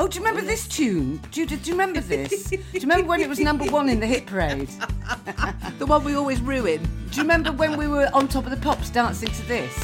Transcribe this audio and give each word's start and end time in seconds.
Oh, 0.00 0.06
do 0.06 0.16
you 0.18 0.24
remember 0.24 0.46
this 0.46 0.68
tune? 0.68 1.20
Judith, 1.32 1.64
do 1.64 1.70
you 1.70 1.74
remember 1.74 2.00
this? 2.00 2.50
do 2.50 2.56
you 2.72 2.80
remember 2.82 3.08
when 3.08 3.20
it 3.20 3.28
was 3.28 3.40
number 3.40 3.64
one 3.64 3.88
in 3.88 3.98
the 3.98 4.06
hit 4.06 4.26
parade? 4.26 4.68
The 5.78 5.86
one 5.86 6.02
we 6.04 6.14
always 6.14 6.40
ruin. 6.40 6.82
Do 7.10 7.16
you 7.16 7.22
remember 7.22 7.52
when 7.52 7.76
we 7.76 7.86
were 7.86 8.08
on 8.12 8.26
top 8.28 8.44
of 8.44 8.50
the 8.50 8.56
pops 8.56 8.90
dancing 8.90 9.28
to 9.28 9.46
this? 9.46 9.76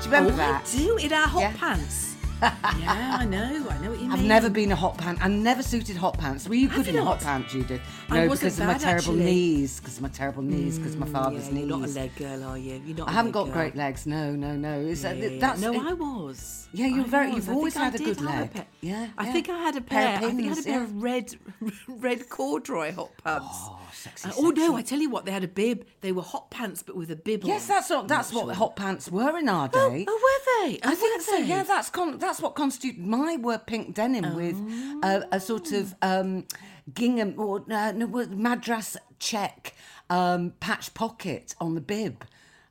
Do 0.00 0.08
you 0.08 0.14
remember 0.14 0.32
oh, 0.32 0.36
that? 0.36 0.70
I 0.74 0.78
do 0.78 0.96
in 0.96 1.12
our 1.12 1.26
hot 1.26 1.40
Yeah. 1.40 1.52
pants. 1.58 2.11
Yeah, 2.42 3.16
I 3.20 3.24
know. 3.24 3.66
I 3.70 3.78
know 3.78 3.90
what 3.90 3.98
you 4.00 4.08
mean. 4.08 4.12
I've 4.12 4.24
never 4.24 4.50
been 4.50 4.72
a 4.72 4.76
hot 4.76 4.98
pant. 4.98 5.18
I 5.24 5.28
never 5.28 5.62
suited 5.62 5.96
hot 5.96 6.18
pants. 6.18 6.48
Were 6.48 6.54
you 6.54 6.68
good 6.68 6.88
in 6.88 6.96
hot 6.96 7.20
pants, 7.20 7.52
Judith? 7.52 7.80
I 8.10 8.14
No, 8.26 8.30
because 8.30 8.58
of 8.58 8.66
my 8.66 8.74
terrible 8.74 9.12
actually. 9.12 9.24
knees. 9.24 9.80
Because 9.80 9.96
of 9.96 10.02
my 10.02 10.08
terrible 10.08 10.42
knees. 10.42 10.78
Because 10.78 10.96
my 10.96 11.06
father's 11.06 11.46
yeah, 11.48 11.54
knees. 11.54 11.66
You're 11.68 11.78
not 11.78 11.88
a 11.88 11.92
leg 11.92 12.16
girl, 12.16 12.44
are 12.44 12.58
you? 12.58 12.82
You're 12.84 12.96
not. 12.98 13.08
I 13.08 13.12
a 13.12 13.14
haven't 13.14 13.32
got 13.32 13.44
girl. 13.44 13.52
great 13.54 13.76
legs. 13.76 14.06
No, 14.06 14.32
no, 14.32 14.56
no. 14.56 14.74
Uh, 14.80 14.80
Yeah, 14.82 15.12
yeah, 15.12 15.38
that's 15.40 15.60
no, 15.60 15.72
it- 15.72 15.80
I 15.82 15.92
was. 15.92 16.68
Yeah, 16.74 16.86
you're 16.86 17.04
I 17.04 17.08
very- 17.08 17.26
was. 17.28 17.36
you've 17.36 17.48
I 17.50 17.52
always 17.52 17.74
had 17.74 17.94
a 17.94 17.98
good 17.98 18.20
leg. 18.22 18.52
pair- 18.54 18.66
Yeah, 18.80 19.08
I 19.18 19.30
think 19.30 19.48
I 19.50 19.58
had 19.58 19.76
a 19.76 19.80
Pair 19.82 20.06
pair. 20.06 20.16
of 20.16 20.24
I 20.24 20.34
think 20.34 20.46
I 20.46 20.48
had 20.54 20.58
a 20.58 20.62
pair 20.62 20.82
of 20.82 21.02
red, 21.02 21.34
red 21.88 22.28
corduroy 22.30 22.92
hot 22.94 23.10
pants. 23.22 23.46
Oh, 23.50 23.78
sexy, 23.92 24.28
Uh, 24.30 24.32
oh 24.38 24.50
no! 24.50 24.74
I 24.76 24.80
tell 24.82 24.98
you 24.98 25.10
what, 25.10 25.26
they 25.26 25.32
had 25.32 25.44
a 25.44 25.48
bib. 25.48 25.84
They 26.00 26.12
were 26.12 26.22
hot 26.22 26.50
pants, 26.50 26.82
but 26.82 26.96
with 26.96 27.10
a 27.10 27.16
bib 27.16 27.44
Yes, 27.44 27.68
on. 27.68 27.76
that's 27.76 27.90
what 27.90 28.08
that's 28.08 28.32
what 28.32 28.56
hot 28.56 28.74
pants 28.76 29.10
were 29.10 29.38
in 29.38 29.48
our 29.50 29.68
Oh, 29.72 29.90
day. 29.90 30.06
oh, 30.08 30.12
were 30.12 30.68
they? 30.68 30.80
I 30.82 30.92
Oh, 30.92 30.94
think 30.94 31.20
so. 31.20 31.36
Yeah, 31.36 31.62
that's 31.62 31.90
con- 31.90 32.16
that's 32.32 32.40
what 32.40 32.54
constituted. 32.54 33.06
my 33.06 33.36
were 33.36 33.58
pink 33.58 33.94
denim 33.94 34.34
with 34.34 34.56
a, 35.04 35.28
a 35.32 35.38
sort 35.38 35.70
of 35.72 35.94
um, 36.00 36.46
gingham 36.94 37.34
or 37.36 37.62
uh, 37.70 37.92
no, 37.92 38.06
madras 38.06 38.96
check 39.18 39.74
um, 40.08 40.54
patch 40.58 40.94
pocket 40.94 41.54
on 41.60 41.74
the 41.74 41.82
bib. 41.82 42.24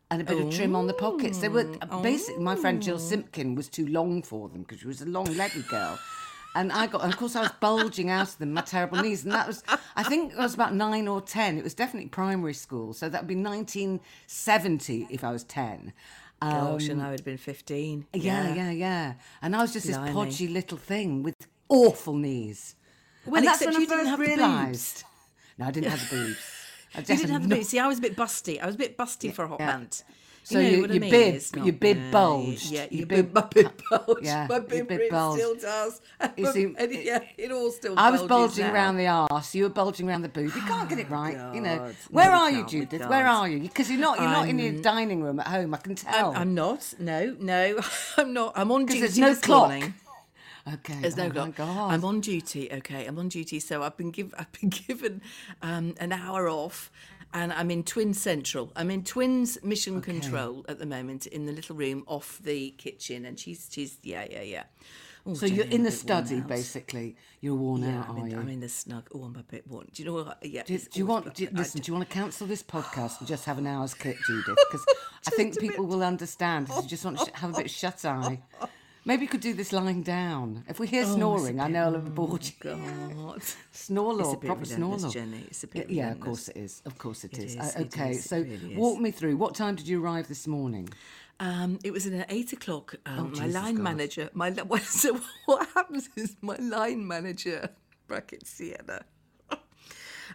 And 0.09 0.19
a 0.19 0.25
bit 0.25 0.41
of 0.41 0.51
trim 0.53 0.75
on 0.75 0.87
the 0.87 0.93
pockets. 0.93 1.37
They 1.37 1.47
were 1.47 1.63
basically 2.01 2.43
my 2.43 2.55
friend 2.55 2.81
Jill 2.81 2.97
Simpkin 2.97 3.53
was 3.55 3.69
too 3.69 3.87
long 3.87 4.23
for 4.23 4.49
them 4.49 4.63
because 4.63 4.79
she 4.79 4.87
was 4.87 5.01
a 5.01 5.05
long 5.05 5.25
legged 5.37 5.67
girl. 5.69 5.97
And 6.55 6.69
I 6.73 6.87
got, 6.87 7.03
and 7.03 7.13
of 7.13 7.17
course, 7.17 7.35
I 7.37 7.43
was 7.43 7.51
bulging 7.61 8.09
out 8.09 8.27
of 8.27 8.37
them, 8.39 8.51
my 8.53 8.61
terrible 8.61 8.97
knees. 8.97 9.23
And 9.23 9.31
that 9.31 9.47
was, 9.47 9.63
I 9.95 10.03
think 10.03 10.35
I 10.35 10.41
was 10.41 10.53
about 10.53 10.73
nine 10.73 11.07
or 11.07 11.21
10. 11.21 11.57
It 11.57 11.63
was 11.63 11.73
definitely 11.73 12.09
primary 12.09 12.53
school. 12.53 12.91
So 12.91 13.07
that 13.07 13.21
would 13.21 13.27
be 13.29 13.35
1970 13.35 15.07
if 15.09 15.23
I 15.23 15.31
was 15.31 15.45
10. 15.45 15.93
Gosh, 16.41 16.87
and 16.87 16.99
um, 16.99 17.05
I 17.05 17.09
would 17.11 17.19
have 17.19 17.25
been 17.25 17.37
fifteen. 17.37 18.07
Yeah, 18.13 18.53
yeah, 18.55 18.71
yeah. 18.71 19.13
And 19.41 19.55
I 19.55 19.61
was 19.61 19.73
just 19.73 19.85
this 19.85 19.97
Blimey. 19.97 20.13
podgy 20.13 20.47
little 20.51 20.77
thing 20.77 21.21
with 21.21 21.35
awful 21.69 22.15
knees. 22.15 22.75
Well, 23.25 23.37
and 23.37 23.47
that's 23.47 23.63
when 23.63 23.73
you 23.73 23.81
I 23.81 23.85
didn't 23.85 24.05
first 24.05 24.17
boobs. 24.17 24.29
realised. 24.29 25.03
No, 25.59 25.65
I 25.67 25.71
didn't 25.71 25.91
have 25.91 26.09
the 26.09 26.15
boobs. 26.15 26.37
I 26.95 26.99
You 26.99 27.05
didn't 27.05 27.29
have 27.29 27.47
the 27.47 27.55
boots. 27.55 27.69
See, 27.69 27.79
I 27.79 27.87
was 27.87 27.99
a 27.99 28.01
bit 28.01 28.15
busty. 28.15 28.61
I 28.61 28.65
was 28.65 28.75
a 28.75 28.77
bit 28.79 28.97
busty 28.97 29.31
for 29.31 29.45
a 29.45 29.47
hot 29.47 29.59
yeah. 29.59 29.71
pant. 29.71 30.03
So 30.43 30.59
you 30.59 30.63
know 30.63 30.75
you- 30.75 30.81
what 30.81 30.89
I 30.89 30.93
your 30.93 31.01
mean? 31.01 31.11
bib- 31.11 31.65
your 31.65 31.73
bib 31.73 31.97
yeah, 31.97 32.11
bulged. 32.11 32.71
Yeah, 32.71 32.81
Your 32.89 32.91
your 32.99 33.05
bib- 33.07 33.33
bib, 33.33 33.35
my 33.35 33.41
bib 33.41 33.81
bulged. 33.89 34.23
Yeah, 34.25 34.47
my 34.49 34.59
bib, 34.59 34.87
bib 34.87 35.09
bulged. 35.11 35.39
still 35.41 35.55
does. 35.55 36.01
You 36.35 36.51
see, 36.51 36.63
and 36.77 36.93
yeah, 36.93 37.19
it 37.37 37.51
all 37.51 37.71
still. 37.71 37.93
I 37.97 38.09
was 38.11 38.23
bulging 38.23 38.65
now. 38.65 38.73
around 38.73 38.97
the 38.97 39.07
arse. 39.07 39.55
You 39.55 39.63
were 39.63 39.69
bulging 39.69 40.09
around 40.09 40.23
the 40.23 40.29
boob. 40.29 40.53
You 40.55 40.61
can't 40.61 40.89
get 40.89 40.99
it 40.99 41.09
right, 41.19 41.53
you 41.53 41.61
know. 41.61 41.91
Where 42.09 42.31
No, 42.31 42.37
are 42.41 42.51
you, 42.51 42.65
Judith? 42.65 43.07
Where 43.07 43.27
are 43.27 43.47
you? 43.47 43.59
Because 43.61 43.89
you're 43.89 43.99
not. 43.99 44.19
You're 44.19 44.29
not 44.29 44.49
in 44.49 44.59
your 44.59 44.81
dining 44.81 45.21
room 45.23 45.39
at 45.39 45.47
home. 45.47 45.73
I 45.73 45.77
can 45.77 45.95
tell. 45.95 46.31
I'm, 46.31 46.37
I'm 46.37 46.53
not. 46.55 46.93
No, 46.99 47.35
no, 47.39 47.79
I'm 48.17 48.33
not. 48.33 48.53
I'm 48.55 48.71
on 48.71 48.85
duty 48.85 48.99
there's 49.01 49.17
no 49.19 49.35
clock. 49.35 49.69
morning. 49.69 49.93
okay. 50.73 50.95
There's 51.01 51.17
no 51.17 51.25
oh 51.35 51.51
clock. 51.51 51.59
I'm 51.59 52.03
on 52.03 52.19
duty. 52.19 52.69
Okay, 52.71 53.05
I'm 53.05 53.17
on 53.19 53.29
duty. 53.29 53.59
So 53.59 53.83
I've 53.83 53.95
been 53.97 54.11
given. 54.11 54.33
I've 54.37 54.51
been 54.51 54.69
given 54.69 55.21
um, 55.61 55.93
an 55.99 56.11
hour 56.11 56.49
off, 56.49 56.91
and 57.33 57.51
I'm 57.53 57.71
in 57.71 57.83
Twin 57.83 58.13
Central. 58.13 58.71
I'm 58.75 58.91
in 58.91 59.03
Twins 59.03 59.57
Mission 59.63 60.01
Control 60.01 60.65
at 60.67 60.79
the 60.79 60.85
moment 60.85 61.27
in 61.27 61.45
the 61.45 61.51
little 61.51 61.75
room 61.75 62.03
off 62.07 62.39
the 62.43 62.71
kitchen, 62.71 63.25
and 63.25 63.39
she's 63.39 63.67
she's 63.71 63.97
yeah 64.03 64.25
yeah 64.29 64.41
yeah. 64.41 64.63
Oh, 65.23 65.35
So 65.35 65.45
you're 65.45 65.65
in 65.65 65.83
the 65.83 65.91
bit 65.91 65.99
study, 65.99 66.41
basically. 66.41 67.15
You're 67.41 67.53
worn 67.55 67.83
Yeah, 67.83 67.99
out, 67.99 68.09
I'm 68.09 68.15
are 68.17 68.25
in, 68.25 68.31
you? 68.31 68.39
I'm 68.39 68.49
in 68.49 68.59
the 68.59 68.69
snug. 68.69 69.07
Oh, 69.13 69.21
I'm 69.23 69.35
a 69.35 69.43
bit 69.43 69.67
worn. 69.67 69.87
Do 69.93 70.01
you 70.01 70.09
know 70.09 70.15
what? 70.15 70.39
Yeah. 70.43 70.63
Do, 70.63 70.75
do 70.77 70.99
you 70.99 71.05
want? 71.05 71.35
Do, 71.35 71.47
listen, 71.51 71.81
do 71.81 71.91
you 71.91 71.95
want 71.95 72.09
to 72.09 72.13
cancel 72.13 72.47
this 72.47 72.63
podcast 72.63 73.19
and 73.19 73.27
just 73.27 73.45
have 73.45 73.59
an 73.59 73.67
hour's 73.67 73.93
clip, 73.93 74.17
Judith? 74.25 74.57
Because 74.71 74.85
I 75.27 75.31
think 75.31 75.59
people 75.59 75.85
will 75.85 76.01
understand. 76.03 76.69
If 76.69 76.75
you 76.83 76.89
just 76.89 77.05
want 77.05 77.19
to 77.19 77.31
have 77.35 77.51
a 77.51 77.57
bit 77.57 77.65
of 77.65 77.71
shut 77.71 78.03
eye. 78.05 78.41
Maybe 79.03 79.23
you 79.23 79.27
could 79.27 79.41
do 79.41 79.53
this 79.53 79.73
lying 79.73 80.03
down. 80.03 80.63
If 80.67 80.79
we 80.79 80.87
hear 80.87 81.05
snoring, 81.05 81.59
I 81.59 81.67
know 81.67 81.85
I'll 81.85 81.93
have 81.93 82.13
bored 82.15 82.43
you. 82.45 82.51
God. 82.59 83.41
Snore 83.71 84.11
It's 84.11 84.19
a 84.19 84.23
law, 84.23 84.35
bit 84.35 84.47
proper 84.47 84.65
snore. 84.65 84.97
Jenny. 84.99 85.43
It's 85.47 85.63
a 85.63 85.67
Yeah, 85.73 85.81
bit 85.81 85.89
yeah, 85.91 86.11
of 86.11 86.19
course 86.19 86.49
it 86.49 86.57
is. 86.57 86.81
Of 86.85 86.97
course 86.99 87.23
it 87.23 87.33
It 87.33 87.39
is. 87.45 87.55
is, 87.55 87.75
Uh, 87.75 87.79
it 87.79 87.95
okay, 87.95 88.11
is, 88.11 88.25
it 88.25 88.29
so 88.29 88.37
really 88.37 88.73
is. 88.73 88.77
walk 88.77 88.99
me 88.99 89.11
through. 89.11 89.37
What 89.37 89.55
time 89.55 89.75
did 89.75 89.87
you 89.87 90.03
arrive 90.03 90.27
this 90.27 90.45
morning? 90.45 90.89
Um, 91.39 91.79
it 91.83 91.91
was 91.91 92.05
at 92.05 92.31
eight 92.31 92.53
o'clock. 92.53 92.95
Um, 93.07 93.31
my 93.31 93.45
Jesus 93.45 93.55
line 93.55 93.75
God. 93.77 93.83
manager, 93.83 94.29
my 94.33 94.49
well, 94.67 94.79
so 94.81 95.19
what 95.45 95.67
happens 95.73 96.09
is 96.15 96.35
my 96.41 96.57
line 96.57 97.07
manager, 97.07 97.69
bracket 98.07 98.45
Sienna. 98.45 99.05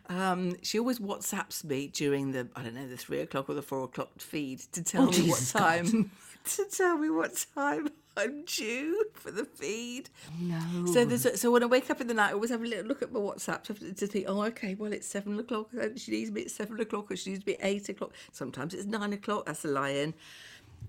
Um, 0.08 0.56
she 0.62 0.78
always 0.78 0.98
WhatsApps 0.98 1.64
me 1.64 1.88
during 1.88 2.32
the 2.32 2.48
I 2.54 2.62
don't 2.62 2.74
know 2.74 2.86
the 2.88 2.96
three 2.96 3.20
o'clock 3.20 3.48
or 3.48 3.54
the 3.54 3.62
four 3.62 3.84
o'clock 3.84 4.20
feed 4.20 4.60
to 4.72 4.82
tell 4.82 5.02
Oh, 5.04 5.10
me 5.10 5.12
Jesus 5.12 5.54
what 5.54 5.60
time 5.62 6.10
to 6.44 6.64
tell 6.70 6.98
me 6.98 7.10
what 7.10 7.46
time 7.54 7.88
I'm 8.16 8.44
due 8.44 9.04
for 9.14 9.30
the 9.30 9.44
feed. 9.44 10.08
No. 10.40 10.86
So 10.86 11.04
there's 11.04 11.26
a, 11.26 11.36
so 11.36 11.50
when 11.50 11.62
I 11.62 11.66
wake 11.66 11.90
up 11.90 12.00
in 12.00 12.06
the 12.06 12.14
night, 12.14 12.30
I 12.30 12.32
always 12.32 12.50
have 12.50 12.62
a 12.62 12.66
little 12.66 12.86
look 12.86 13.02
at 13.02 13.12
my 13.12 13.20
WhatsApp 13.20 13.62
to, 13.64 13.74
to 13.92 14.06
think, 14.06 14.24
oh, 14.28 14.42
okay, 14.44 14.74
well 14.74 14.92
it's 14.92 15.06
seven 15.06 15.38
o'clock. 15.38 15.68
uh, 15.80 15.88
She 15.96 16.12
needs 16.12 16.30
me 16.30 16.42
at 16.42 16.50
seven 16.50 16.80
o'clock, 16.80 17.10
or 17.10 17.16
she 17.16 17.30
needs 17.30 17.46
me 17.46 17.54
at 17.54 17.60
eight 17.62 17.88
o'clock. 17.88 18.12
Sometimes 18.32 18.74
it's 18.74 18.86
nine 18.86 19.12
o'clock. 19.12 19.46
That's 19.46 19.64
a 19.64 19.68
lie-in. 19.68 20.14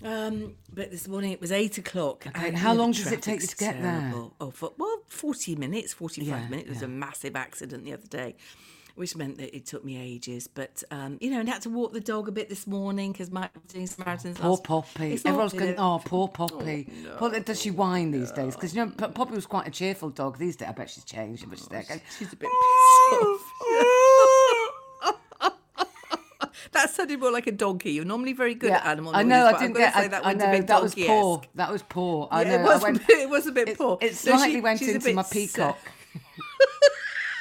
Um, 0.03 0.53
but 0.73 0.91
this 0.91 1.07
morning 1.07 1.31
it 1.31 1.41
was 1.41 1.51
eight 1.51 1.77
o'clock. 1.77 2.27
Okay, 2.27 2.49
and, 2.49 2.57
how 2.57 2.73
long 2.73 2.91
does 2.91 3.11
it 3.11 3.21
take 3.21 3.41
you 3.41 3.47
to 3.47 3.55
get 3.57 3.81
there? 3.81 4.13
Oh, 4.39 4.51
for, 4.51 4.73
well, 4.77 5.01
forty 5.07 5.55
minutes, 5.55 5.94
forty-five 5.94 6.27
Yeah, 6.44 6.49
minutes. 6.49 6.65
There 6.65 6.73
was 6.75 6.81
yeah. 6.81 6.88
a 6.88 6.91
massive 6.91 7.35
accident 7.35 7.83
the 7.83 7.94
other 7.94 8.07
day. 8.07 8.35
Which 8.97 9.16
meant 9.16 9.38
that 9.38 9.56
it 9.56 9.68
took 9.68 9.85
me 9.85 9.96
ages, 9.96 10.47
but 10.47 10.81
um, 10.90 11.19
you 11.22 11.30
know, 11.30 11.40
and 11.40 11.47
had 11.47 11.62
to 11.62 11.69
walk 11.69 11.94
the 11.94 12.00
dog 12.00 12.28
a 12.28 12.31
bit 12.31 12.50
this 12.50 12.66
morning 12.66 13.12
because 13.12 13.30
my 13.31 13.47
doing 13.68 13.85
Samaritans. 13.85 14.40
Poor 14.40 14.50
last- 14.50 14.63
Poppy. 14.63 15.09
Not, 15.09 15.25
Everyone's 15.28 15.53
you 15.53 15.59
going, 15.59 15.75
oh, 15.78 16.02
poor 16.03 16.28
Poppy. 16.28 16.88
Poor- 17.18 17.40
does 17.40 17.62
she 17.62 17.69
whine 17.69 18.09
these 18.09 18.31
days? 18.31 18.56
Because, 18.56 18.75
you 18.75 18.84
know, 18.84 18.90
Poppy 18.91 19.36
was 19.36 19.46
quite 19.46 19.68
a 19.68 19.72
cheerful 19.72 20.09
dog 20.09 20.40
these 20.40 20.56
days. 20.56 20.69
I 20.69 20.72
bet 20.72 20.90
she's 20.90 21.03
changed. 21.03 21.47
But 21.47 21.59
she's 21.59 21.68
there 21.68 21.84
She's 22.18 22.34
a 22.34 22.36
bit 22.36 22.50
pissed 22.50 23.24
off. 23.24 23.53
that 26.72 26.90
sounded 26.90 27.19
more 27.19 27.31
like 27.31 27.46
a 27.46 27.52
donkey. 27.52 27.91
You're 27.91 28.06
normally 28.06 28.34
very 28.34 28.56
good 28.56 28.72
at 28.72 28.84
animal 28.86 29.16
I 29.16 29.22
noises, 29.24 29.30
know. 29.30 29.46
I 29.46 29.52
but 29.52 29.56
I'm 29.57 29.62
didn't 29.68 29.78
get. 29.78 29.94
say 29.94 30.00
I, 30.00 30.07
that 30.07 30.25
I 30.25 30.34
know 30.34 30.52
bit 30.52 30.68
that 30.68 30.81
was 30.81 30.96
poor. 30.96 31.41
That 31.56 31.72
was 31.72 31.84
poor. 31.84 32.28
I 32.31 32.41
Yeah, 32.41 32.50
know. 32.50 32.56
it 32.56 32.59
I 32.62 32.74
was. 32.74 32.81
went- 32.84 33.02
it 33.09 33.30
was 33.30 33.46
a 33.47 33.52
bit 33.52 33.69
it, 33.69 33.78
poor. 33.78 33.97
It 34.02 34.12
No, 34.12 34.13
slightly 34.13 34.53
she- 34.56 34.62
went 34.62 34.81
into 34.81 35.13
my 35.13 35.24
peacock. 35.24 35.78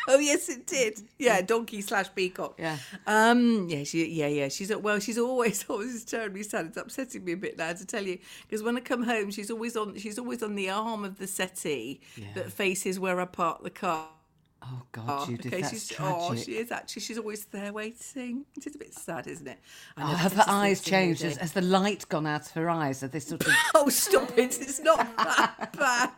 Oh 0.16 0.18
yes, 0.18 0.48
it 0.48 0.66
did. 0.66 1.00
Yeah, 1.18 1.42
donkey 1.42 1.80
slash 1.80 2.06
peacock. 2.14 2.54
Yeah. 2.58 2.78
Um. 3.06 3.68
Yeah. 3.68 3.84
She. 3.84 4.06
Yeah. 4.06 4.28
Yeah. 4.28 4.48
She's. 4.48 4.74
Well. 4.74 4.98
She's 5.00 5.18
always. 5.18 5.64
Always 5.68 6.04
terribly 6.04 6.42
sad. 6.42 6.66
It's 6.66 6.76
upsetting 6.76 7.24
me 7.24 7.32
a 7.32 7.36
bit 7.36 7.58
now 7.58 7.72
to 7.72 7.84
tell 7.84 8.04
you 8.04 8.18
because 8.48 8.62
when 8.62 8.76
I 8.76 8.80
come 8.80 9.02
home, 9.02 9.30
she's 9.30 9.50
always 9.50 9.76
on. 9.76 9.96
She's 9.98 10.18
always 10.18 10.42
on 10.42 10.54
the 10.54 10.70
arm 10.70 11.04
of 11.04 11.18
the 11.18 11.26
settee 11.26 12.00
that 12.34 12.52
faces 12.52 13.00
where 13.00 13.20
I 13.20 13.24
park 13.24 13.62
the 13.62 13.70
car. 13.70 14.08
Oh, 14.68 14.82
God, 14.90 15.28
Judith, 15.28 15.46
okay, 15.46 15.60
that's 15.60 15.72
she's 15.72 15.88
tragic. 15.88 16.16
oh, 16.18 16.34
she 16.34 16.56
is 16.56 16.72
actually. 16.72 17.02
She's 17.02 17.18
always 17.18 17.44
there 17.46 17.72
waiting. 17.72 18.46
It 18.56 18.66
is 18.66 18.74
a 18.74 18.78
bit 18.78 18.94
sad, 18.94 19.26
isn't 19.28 19.46
it? 19.46 19.58
Oh, 19.96 20.06
have 20.06 20.32
her 20.32 20.44
eyes 20.46 20.80
this 20.80 20.88
changed? 20.90 21.22
Has, 21.22 21.36
has 21.36 21.52
the 21.52 21.60
light 21.62 22.08
gone 22.08 22.26
out 22.26 22.46
of 22.46 22.52
her 22.52 22.68
eyes? 22.68 23.02
Are 23.04 23.08
they 23.08 23.20
sort 23.20 23.46
of... 23.46 23.52
Oh, 23.74 23.88
stop 23.90 24.36
it! 24.36 24.60
It's 24.60 24.80
not 24.80 24.98
that 25.18 25.72
bad. 25.78 26.10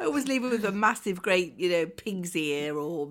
I 0.00 0.04
always 0.04 0.26
leave 0.26 0.44
it 0.44 0.50
with 0.50 0.64
a 0.64 0.72
massive, 0.72 1.20
great, 1.20 1.58
you 1.58 1.70
know, 1.70 1.86
pig's 1.86 2.34
ear 2.34 2.76
or 2.76 3.06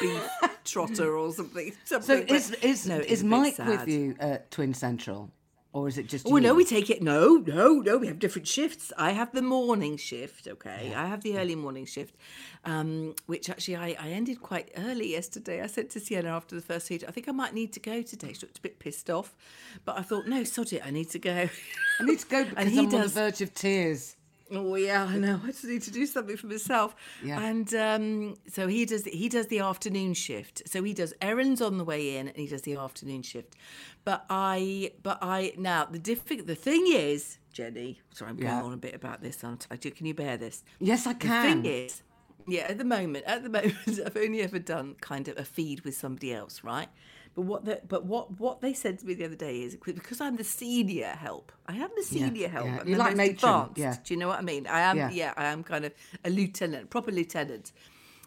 beef 0.00 0.22
trotter 0.64 1.16
or 1.16 1.32
something. 1.32 1.72
So 1.84 2.00
something 2.00 2.26
but- 2.26 2.36
is, 2.36 2.50
is, 2.62 2.86
No, 2.86 2.98
is 2.98 3.24
Mike 3.24 3.56
sad. 3.56 3.68
with 3.68 3.88
you 3.88 4.14
at 4.20 4.50
Twin 4.50 4.72
Central? 4.74 5.30
or 5.72 5.88
is 5.88 5.98
it 5.98 6.08
just? 6.08 6.26
Oh 6.26 6.36
no, 6.36 6.54
we 6.54 6.64
take 6.64 6.90
it. 6.90 7.02
No, 7.02 7.36
no, 7.46 7.74
no. 7.74 7.98
We 7.98 8.06
have 8.06 8.18
different 8.18 8.48
shifts. 8.48 8.92
I 8.96 9.12
have 9.12 9.32
the 9.32 9.42
morning 9.42 9.96
shift. 9.96 10.48
Okay, 10.48 10.92
I 10.94 11.06
have 11.06 11.22
the 11.22 11.38
early 11.38 11.54
morning 11.54 11.84
shift, 11.84 12.16
um, 12.64 13.14
which 13.26 13.50
actually 13.50 13.76
I, 13.76 13.96
I 13.98 14.08
ended 14.10 14.40
quite 14.40 14.70
early 14.76 15.10
yesterday. 15.10 15.62
I 15.62 15.66
said 15.66 15.90
to 15.90 16.00
Sienna 16.00 16.30
after 16.30 16.54
the 16.54 16.62
first 16.62 16.88
feed, 16.88 17.04
I 17.06 17.10
think 17.10 17.28
I 17.28 17.32
might 17.32 17.54
need 17.54 17.72
to 17.74 17.80
go 17.80 18.02
today. 18.02 18.32
She 18.32 18.40
looked 18.40 18.58
a 18.58 18.62
bit 18.62 18.78
pissed 18.78 19.10
off, 19.10 19.34
but 19.84 19.98
I 19.98 20.02
thought, 20.02 20.26
no, 20.26 20.42
sod 20.44 20.72
it. 20.72 20.82
I 20.84 20.90
need 20.90 21.10
to 21.10 21.18
go. 21.18 21.48
I 22.00 22.04
need 22.04 22.18
to 22.20 22.26
go 22.26 22.44
because 22.48 22.68
he 22.68 22.78
I'm 22.78 22.94
on 22.94 23.00
the 23.02 23.08
verge 23.08 23.40
of 23.42 23.52
tears. 23.54 24.16
Oh 24.50 24.74
yeah, 24.76 25.04
I 25.04 25.16
know. 25.18 25.40
I 25.44 25.48
just 25.48 25.64
need 25.64 25.82
to 25.82 25.90
do 25.90 26.06
something 26.06 26.36
for 26.36 26.46
myself. 26.46 26.94
Yeah. 27.22 27.40
And 27.40 27.72
um, 27.74 28.36
so 28.48 28.66
he 28.66 28.84
does. 28.84 29.04
He 29.04 29.28
does 29.28 29.46
the 29.48 29.60
afternoon 29.60 30.14
shift. 30.14 30.62
So 30.66 30.82
he 30.82 30.94
does 30.94 31.12
errands 31.20 31.60
on 31.60 31.78
the 31.78 31.84
way 31.84 32.16
in, 32.16 32.28
and 32.28 32.36
he 32.36 32.46
does 32.46 32.62
the 32.62 32.76
afternoon 32.76 33.22
shift. 33.22 33.54
But 34.04 34.24
I, 34.30 34.92
but 35.02 35.18
I 35.20 35.52
now 35.58 35.84
the 35.84 35.98
difficult. 35.98 36.46
The 36.46 36.54
thing 36.54 36.84
is, 36.88 37.38
Jenny. 37.52 38.00
Sorry, 38.14 38.30
I'm 38.30 38.36
going 38.36 38.48
Yeah. 38.48 38.62
on 38.62 38.72
a 38.72 38.76
bit 38.78 38.94
about 38.94 39.22
this. 39.22 39.42
Aren't 39.44 39.66
I? 39.70 39.76
Can 39.76 40.06
you 40.06 40.14
bear 40.14 40.36
this? 40.36 40.64
Yes, 40.80 41.06
I 41.06 41.12
can. 41.14 41.62
The 41.62 41.68
thing 41.70 41.72
is, 41.84 42.02
yeah, 42.46 42.62
at 42.62 42.78
the 42.78 42.84
moment, 42.84 43.24
at 43.26 43.42
the 43.42 43.50
moment, 43.58 43.76
I've 43.86 44.16
only 44.16 44.40
ever 44.40 44.58
done 44.58 44.94
kind 45.00 45.28
of 45.28 45.36
a 45.36 45.44
feed 45.44 45.82
with 45.82 45.94
somebody 45.96 46.32
else, 46.32 46.64
right? 46.64 46.88
But 47.38 47.44
what 47.46 47.64
the, 47.66 47.80
but 47.86 48.04
what 48.04 48.40
what 48.40 48.60
they 48.62 48.72
said 48.74 48.98
to 48.98 49.06
me 49.06 49.14
the 49.14 49.24
other 49.26 49.36
day 49.36 49.62
is 49.62 49.76
because 49.76 50.20
I'm 50.20 50.34
the 50.34 50.42
senior 50.42 51.06
help. 51.10 51.52
I 51.68 51.76
am 51.76 51.88
the 51.96 52.02
senior 52.02 52.48
help. 52.48 52.66
yeah. 52.66 52.78
I'm 52.80 52.88
You're 52.88 52.98
the 52.98 53.04
like 53.04 53.16
matron, 53.16 53.34
advanced. 53.54 53.78
yeah. 53.78 53.96
Do 54.02 54.12
you 54.12 54.18
know 54.18 54.26
what 54.26 54.40
I 54.40 54.42
mean? 54.42 54.66
I 54.66 54.80
am. 54.80 54.96
Yeah. 54.96 55.10
Yeah, 55.10 55.34
I 55.36 55.44
am 55.44 55.62
kind 55.62 55.84
of 55.84 55.92
a 56.24 56.30
lieutenant, 56.30 56.90
proper 56.90 57.12
lieutenant. 57.12 57.70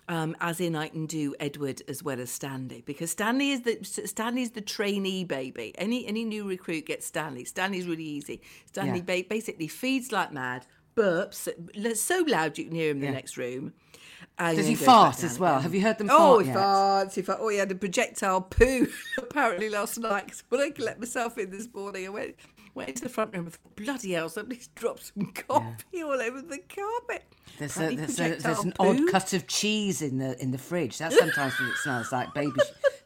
Um, 0.07 0.33
as 0.39 0.61
in, 0.61 0.77
I 0.77 0.87
can 0.87 1.07
do 1.07 1.35
Edward 1.41 1.81
as 1.89 2.01
well 2.01 2.21
as 2.21 2.29
Stanley 2.31 2.83
because 2.85 3.11
Stanley 3.11 3.51
is 3.51 3.63
the 3.63 3.79
Stanley's 3.83 4.51
the 4.51 4.61
trainee 4.61 5.25
baby. 5.25 5.73
Any 5.77 6.05
any 6.07 6.23
new 6.23 6.47
recruit 6.47 6.85
gets 6.85 7.05
Stanley. 7.05 7.43
Stanley's 7.43 7.87
really 7.87 8.05
easy. 8.05 8.41
Stanley 8.67 8.99
Yeah. 9.05 9.23
ba- 9.23 9.27
basically 9.29 9.67
feeds 9.67 10.13
like 10.13 10.31
mad, 10.31 10.67
burps 10.95 11.49
so 11.97 12.23
loud 12.29 12.57
you 12.57 12.63
can 12.63 12.75
hear 12.75 12.91
him 12.91 12.99
in 12.99 13.07
the 13.07 13.11
next 13.11 13.35
room. 13.35 13.73
And 14.39 14.57
Does 14.57 14.67
he 14.67 14.75
fart 14.75 15.23
as 15.23 15.37
well? 15.39 15.53
again. 15.55 15.63
Have 15.63 15.75
you 15.75 15.81
heard 15.81 15.97
them 15.97 16.07
Oh, 16.11 16.35
fart 16.35 16.41
he 16.45 16.47
yet? 16.47 16.57
farts. 16.57 17.13
He 17.15 17.21
farts. 17.21 17.37
Oh, 17.39 17.47
he 17.49 17.57
had 17.57 17.71
a 17.71 17.75
projectile 17.75 18.41
poo 18.41 18.87
apparently 19.17 19.69
last 19.69 19.97
night. 19.99 20.27
'Cause 20.29 20.43
when 20.49 20.61
I 20.61 20.71
let 20.79 20.99
myself 20.99 21.37
in 21.37 21.51
this 21.51 21.67
morning, 21.73 22.05
I 22.05 22.09
went 22.09 22.35
went 22.73 22.87
into 22.89 23.03
the 23.03 23.09
front 23.09 23.33
room 23.35 23.45
and 23.47 23.53
thought, 23.53 23.75
bloody 23.75 24.13
hell, 24.13 24.29
somebody's 24.29 24.67
dropped 24.75 25.11
some 25.13 25.25
coffee 25.33 26.01
all 26.03 26.13
over 26.21 26.41
the 26.41 26.57
carpet. 26.73 27.25
There's, 27.59 27.77
a, 27.77 27.93
there's, 27.95 28.19
a, 28.19 28.35
there's 28.35 28.59
an 28.59 28.73
odd 28.79 29.07
cut 29.09 29.33
of 29.33 29.45
cheese 29.45 30.01
in 30.01 30.17
the 30.19 30.41
in 30.41 30.51
the 30.51 30.57
fridge. 30.57 30.97
That's 30.97 31.17
sometimes 31.17 31.59
what 31.59 31.69
it 31.69 31.75
smells 31.77 32.11
like. 32.11 32.33
Baby, 32.33 32.51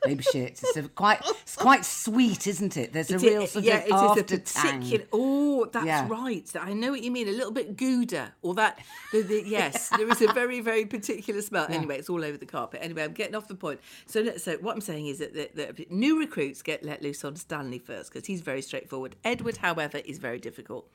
baby 0.06 0.24
shit. 0.24 0.62
It's 0.64 0.78
a 0.78 0.84
quite 0.84 1.20
it's 1.42 1.56
quite 1.56 1.86
sweet, 1.86 2.48
isn't 2.48 2.78
it? 2.78 2.94
There's 2.94 3.12
a 3.12 3.16
It 3.16 3.22
real 3.22 3.42
is- 3.44 3.52
sort 3.52 3.66
yeah, 3.66 3.78
of 3.78 3.82
it 3.84 3.86
is 3.88 3.92
a 3.92 3.96
after 3.96 4.24
particular. 4.24 5.06
Oh, 5.14 5.66
that's 5.72 5.86
Yeah. 5.86 6.08
right. 6.10 6.50
I 6.60 6.74
know 6.74 6.92
what 6.92 7.02
you 7.02 7.12
mean. 7.12 7.28
A 7.28 7.32
little 7.32 7.52
bit 7.52 7.76
gouda, 7.78 8.34
or 8.42 8.54
that. 8.56 8.80
The, 9.12 9.22
the, 9.22 9.44
yes, 9.48 9.90
there 9.90 10.08
is 10.10 10.22
a 10.22 10.32
very, 10.34 10.60
very 10.62 10.86
particular 10.86 11.42
smell. 11.42 11.66
Anyway, 11.70 11.98
it's 11.98 12.10
all 12.10 12.24
over 12.24 12.38
the 12.38 12.46
carpet. 12.46 12.80
Anyway, 12.84 13.04
I'm 13.04 13.14
getting 13.14 13.36
off 13.36 13.48
the 13.48 13.56
point. 13.56 13.80
So, 14.06 14.38
so 14.38 14.58
what 14.58 14.74
I'm 14.76 14.82
saying 14.82 15.08
is 15.08 15.20
that 15.20 15.34
the, 15.34 15.50
the 15.56 15.88
new 15.90 16.20
recruits 16.20 16.62
get 16.62 16.84
let 16.84 17.02
loose 17.02 17.24
on 17.24 17.36
Stanley 17.36 17.80
first 17.80 18.12
because 18.14 18.28
he's 18.28 18.42
very 18.42 18.62
straightforward. 18.62 19.16
Edward, 19.24 19.58
however, 19.58 19.98
is 20.00 20.18
very 20.18 20.40
difficult. 20.40 20.90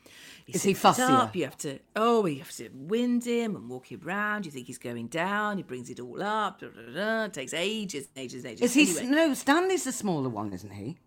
Is 0.47 0.63
he 0.63 0.75
sits 0.75 0.99
fussier? 0.99 1.11
Up, 1.11 1.37
you 1.37 1.45
have 1.45 1.57
to. 1.59 1.79
Oh, 1.97 2.27
you 2.27 2.39
have 2.41 2.53
to 2.53 2.69
wind 2.75 3.25
him 3.25 3.57
and 3.57 3.69
walk 3.69 3.91
him 3.93 4.01
round. 4.03 4.45
You 4.47 4.53
think 4.53 4.67
he's 4.67 4.79
going 4.79 5.07
down. 5.09 5.57
He 5.57 5.63
brings 5.63 5.91
it 5.91 6.01
all 6.01 6.23
up. 6.23 6.61
Da, 6.61 6.67
da. 6.95 7.25
It 7.25 7.33
takes 7.35 7.55
ages, 7.55 8.09
ages, 8.17 8.45
ages. 8.45 8.63
Is 8.63 8.75
he? 8.75 8.83
Anyway. 8.83 9.00
No, 9.03 9.35
Stanley's 9.35 9.85
the 9.85 9.93
smaller 9.93 10.29
one, 10.29 10.53
isn't 10.53 10.73
he? 10.73 10.99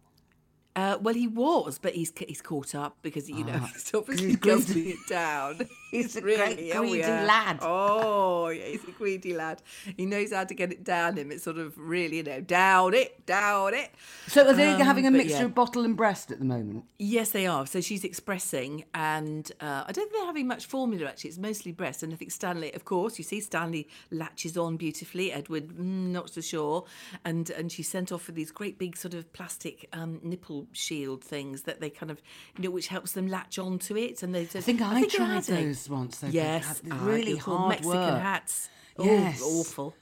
Uh, 0.76 0.98
well, 1.02 1.14
he 1.14 1.28
was, 1.28 1.78
but 1.78 1.94
he's 1.94 2.12
he's 2.18 2.42
caught 2.42 2.74
up 2.74 2.98
because 3.02 3.30
you 3.30 3.44
know 3.44 3.60
he's 3.74 3.94
obviously 3.94 4.28
he's 4.28 4.36
greedy. 4.38 4.90
it 4.92 5.00
down. 5.08 5.68
He's 5.94 6.16
a 6.18 6.22
really 6.22 6.56
great 6.56 6.72
oh, 6.76 6.80
greedy 6.82 6.98
yeah. 7.00 7.24
lad. 7.24 7.60
Oh, 7.62 8.50
yeah, 8.50 8.66
he's 8.66 8.84
a 8.88 8.92
greedy 8.92 9.34
lad. 9.34 9.62
He 9.98 10.06
knows 10.06 10.34
how 10.34 10.44
to 10.44 10.54
get 10.54 10.72
it 10.72 10.84
down 10.84 11.18
him. 11.18 11.32
It's 11.32 11.44
sort 11.44 11.58
of 11.58 11.78
really, 11.78 12.18
you 12.18 12.24
know, 12.24 12.42
down 12.42 12.94
it, 12.94 13.26
down 13.26 13.74
it. 13.74 13.92
So 14.28 14.48
are 14.48 14.54
they 14.54 14.72
Um, 14.74 14.82
having 14.82 15.06
a 15.08 15.12
mixture 15.12 15.38
yeah. 15.38 15.44
of 15.46 15.54
bottle 15.56 15.86
and 15.86 15.96
breast 15.96 16.32
at 16.32 16.40
the 16.40 16.46
moment? 16.46 16.86
Yes, 17.00 17.32
they 17.32 17.46
are. 17.48 17.66
So 17.68 17.80
she's 17.82 18.04
expressing, 18.04 18.86
and 18.94 19.52
uh, 19.62 19.84
I 19.88 19.92
don't 19.92 20.06
think 20.10 20.14
they're 20.14 20.26
having 20.26 20.48
much 20.48 20.66
formula 20.66 21.08
actually. 21.08 21.30
It's 21.30 21.40
mostly 21.40 21.72
breast. 21.72 22.04
And 22.04 22.12
I 22.14 22.16
think 22.16 22.32
Stanley, 22.32 22.74
of 22.74 22.86
course, 22.86 23.18
you 23.18 23.24
see 23.24 23.40
Stanley 23.40 23.88
latches 24.12 24.58
on 24.58 24.78
beautifully. 24.78 25.32
Edward, 25.32 25.68
mm, 25.70 26.12
not 26.12 26.30
so 26.30 26.42
sure. 26.42 26.86
And 27.24 27.50
and 27.52 27.72
she 27.72 27.84
sent 27.84 28.12
off 28.12 28.24
for 28.24 28.32
these 28.32 28.52
great 28.52 28.78
big 28.80 28.98
sort 28.98 29.14
of 29.14 29.32
plastic 29.34 29.88
um, 29.94 30.20
nipple 30.24 30.68
shield 30.72 31.24
things 31.24 31.64
that 31.64 31.80
they 31.82 31.90
kind 31.90 32.10
of, 32.12 32.22
you 32.58 32.64
know, 32.64 32.72
which 32.72 32.88
helps 32.88 33.12
them 33.12 33.28
latch 33.28 33.60
onto 33.60 33.96
it. 33.98 34.24
And 34.24 34.34
they, 34.34 34.42
I 34.42 34.46
think 34.46 34.82
I, 34.82 35.02
they're 35.02 35.10
tried 35.10 35.46
having- 35.46 35.76
once. 35.90 36.18
They're 36.20 36.30
Yes, 36.32 36.82
really 36.84 37.38
hard 37.38 37.70
Mexican 37.70 37.98
work. 38.00 38.22
hats. 38.22 38.70
Yes. 39.00 39.42
Oh, 39.44 39.60
awful. 39.62 39.96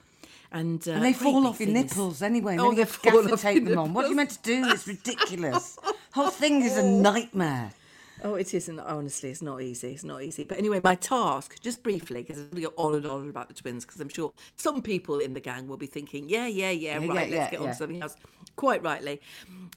And, 0.52 0.86
uh, 0.88 0.92
And 0.92 1.04
they 1.06 1.14
fall 1.14 1.48
off 1.48 1.60
your 1.62 1.70
nipples 1.70 2.22
anyway. 2.22 2.58
Oh, 2.60 2.74
they 2.74 2.84
fall 2.86 3.32
off 3.34 3.42
tape 3.42 3.64
them 3.66 3.80
on. 3.80 3.94
What 3.94 4.06
are 4.06 4.10
you 4.10 4.16
meant 4.16 4.32
to 4.32 4.42
do? 4.42 4.64
It's 4.68 4.86
ridiculous. 4.96 5.78
Whole 6.14 6.30
thing 6.30 6.62
is 6.62 6.78
a 6.78 6.84
nightmare. 6.84 7.72
Oh, 8.24 8.36
it 8.36 8.54
isn't. 8.54 8.80
Honestly, 8.80 9.32
it's 9.32 9.42
not 9.42 9.62
easy. 9.62 9.94
It's 9.94 10.04
not 10.04 10.22
easy. 10.22 10.44
But 10.44 10.58
anyway, 10.60 10.80
my 10.84 10.96
task, 10.96 11.60
just 11.62 11.82
briefly, 11.82 12.22
because 12.22 12.48
to 12.50 12.62
go 12.62 12.74
on 12.76 12.96
and 12.96 13.06
on 13.06 13.30
about 13.30 13.48
the 13.48 13.54
twins, 13.54 13.86
because 13.86 14.00
I'm 14.02 14.10
sure 14.10 14.32
some 14.58 14.82
people 14.82 15.20
in 15.20 15.34
the 15.34 15.40
gang 15.40 15.68
will 15.68 15.78
be 15.78 15.88
thinking, 15.88 16.30
yeah, 16.30 16.46
yeah, 16.48 16.70
yeah, 16.70 17.00
Yeah, 17.00 17.08
right, 17.08 17.08
yeah, 17.08 17.14
let's 17.14 17.32
yeah, 17.32 17.50
get 17.50 17.60
on 17.62 17.68
to 17.68 17.74
something 17.76 18.02
else. 18.02 18.16
Quite 18.58 18.84
rightly. 18.84 19.22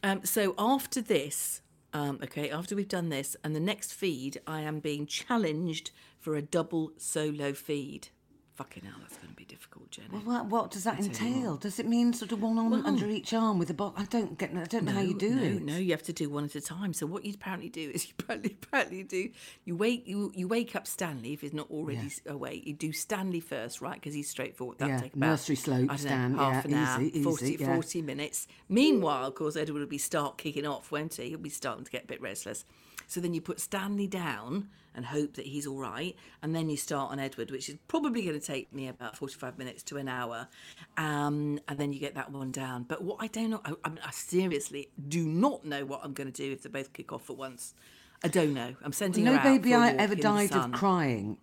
Um, 0.03 0.25
so 0.25 0.55
after 0.59 1.00
this, 1.00 1.62
um, 1.94 2.19
okay, 2.23 2.50
after 2.50 2.75
we've 2.75 2.88
done 2.88 3.08
this, 3.08 3.37
and 3.44 3.55
the 3.55 3.61
next 3.61 3.94
feed, 3.94 4.41
I 4.46 4.61
am 4.62 4.81
being 4.81 5.06
challenged 5.06 5.93
for 6.19 6.35
a 6.35 6.43
double 6.43 6.93
solo 6.96 7.52
feed. 7.52 8.08
Fucking 8.56 8.85
hell, 8.85 8.95
that's 9.01 9.17
going 9.17 9.31
to 9.31 9.35
be 9.35 9.45
difficult, 9.45 9.91
Jenny. 9.91 10.09
Well, 10.12 10.21
what, 10.23 10.47
what 10.47 10.71
does 10.71 10.85
that 10.85 11.01
entail? 11.01 11.56
Does 11.56 11.81
it 11.81 11.89
mean 11.89 12.12
sort 12.12 12.31
of 12.31 12.41
one 12.41 12.56
on 12.56 12.87
under 12.87 13.06
oh. 13.06 13.09
each 13.09 13.35
arm 13.35 13.59
with 13.59 13.69
a 13.69 13.75
box? 13.75 14.01
I 14.01 14.05
don't 14.05 14.39
get. 14.39 14.55
I 14.55 14.62
don't 14.62 14.85
know 14.85 14.93
how 14.93 15.01
you 15.01 15.19
do 15.19 15.35
no, 15.35 15.43
it. 15.43 15.62
No, 15.62 15.77
you 15.77 15.91
have 15.91 16.05
to 16.05 16.12
do 16.12 16.31
one 16.31 16.45
at 16.45 16.55
a 16.55 16.61
time. 16.61 16.93
So 16.93 17.05
what 17.05 17.25
you 17.25 17.33
apparently 17.35 17.69
do 17.69 17.91
is 17.93 18.06
you 18.09 18.12
apparently, 18.17 18.56
apparently 18.62 19.03
do 19.03 19.31
you 19.65 19.75
wake 19.75 20.06
you 20.06 20.31
you 20.37 20.47
wake 20.47 20.77
up 20.77 20.87
Stanley 20.87 21.33
if 21.33 21.41
he's 21.41 21.53
not 21.53 21.69
already 21.69 22.06
s 22.06 22.21
awake. 22.27 22.65
You 22.65 22.75
do 22.75 22.93
Stanley 22.93 23.41
first, 23.41 23.81
right? 23.81 23.95
Because 23.95 24.15
he's 24.15 24.31
straightforward. 24.31 24.79
That'll 24.79 24.95
Yeah, 24.95 25.00
take 25.00 25.17
about 25.17 25.31
nursery 25.31 25.57
slope, 25.57 25.85
I 25.85 25.87
don't 25.87 25.99
Stan, 25.99 26.33
know, 26.37 26.39
half 26.39 26.65
yeah, 26.65 26.71
an 26.71 26.87
hour, 26.87 27.03
easy, 27.03 27.23
40, 27.25 27.45
easy, 27.45 27.57
yeah. 27.59 27.75
40 27.75 28.03
minutes. 28.03 28.47
Meanwhile, 28.69 29.27
of 29.27 29.35
course, 29.35 29.57
Edward 29.57 29.81
will 29.81 29.87
be 29.89 29.99
start 29.99 30.39
kicking 30.39 30.65
off, 30.65 30.93
won't 30.93 31.15
he? 31.15 31.31
He'll 31.31 31.39
be 31.39 31.50
starting 31.50 31.85
to 31.85 31.91
get 31.91 32.05
a 32.05 32.07
bit 32.07 32.23
restless. 32.23 32.65
So 33.06 33.21
then 33.21 33.35
you 33.35 33.41
put 33.41 33.61
Stanley 33.61 34.06
down 34.06 34.69
and 34.95 35.06
hope 35.06 35.35
that 35.35 35.47
he's 35.47 35.67
all 35.67 35.79
right, 35.79 36.15
and 36.43 36.55
then 36.55 36.71
you 36.71 36.77
start 36.77 37.11
on 37.11 37.19
Edward, 37.19 37.51
which 37.51 37.69
is 37.69 37.77
probably 37.89 38.23
going 38.23 38.39
to 38.39 38.47
take 38.47 38.73
me 38.73 38.89
about 38.89 39.17
forty-five 39.17 39.59
minutes 39.59 39.83
to 39.85 39.97
an 39.97 40.09
hour, 40.09 40.49
um, 40.97 41.59
and 41.69 41.79
then 41.79 41.93
you 41.93 41.99
get 41.99 42.15
that 42.15 42.31
one 42.31 42.53
down. 42.53 42.85
But 42.85 43.03
what 43.03 43.17
I 43.21 43.27
don't 43.27 43.51
know, 43.51 43.61
I, 43.65 43.73
I, 43.85 43.89
mean, 43.89 44.01
I 44.05 44.11
seriously 44.12 44.91
do 45.09 45.27
not 45.27 45.65
know 45.65 45.85
what 45.85 46.01
I'm 46.05 46.12
going 46.12 46.31
to 46.31 46.43
do 46.43 46.53
if 46.53 46.62
they 46.62 46.71
both 46.71 46.93
kick 46.93 47.12
off 47.12 47.29
at 47.29 47.37
once. 47.37 47.75
I 48.23 48.29
don't 48.29 48.55
know. 48.55 48.75
I'm 48.83 48.93
sending 48.93 49.25
No 49.25 49.39
baby 49.39 49.75
I 49.75 49.91
ever 49.91 50.15
died 50.15 50.53
of 50.53 50.73
crying. 50.73 51.38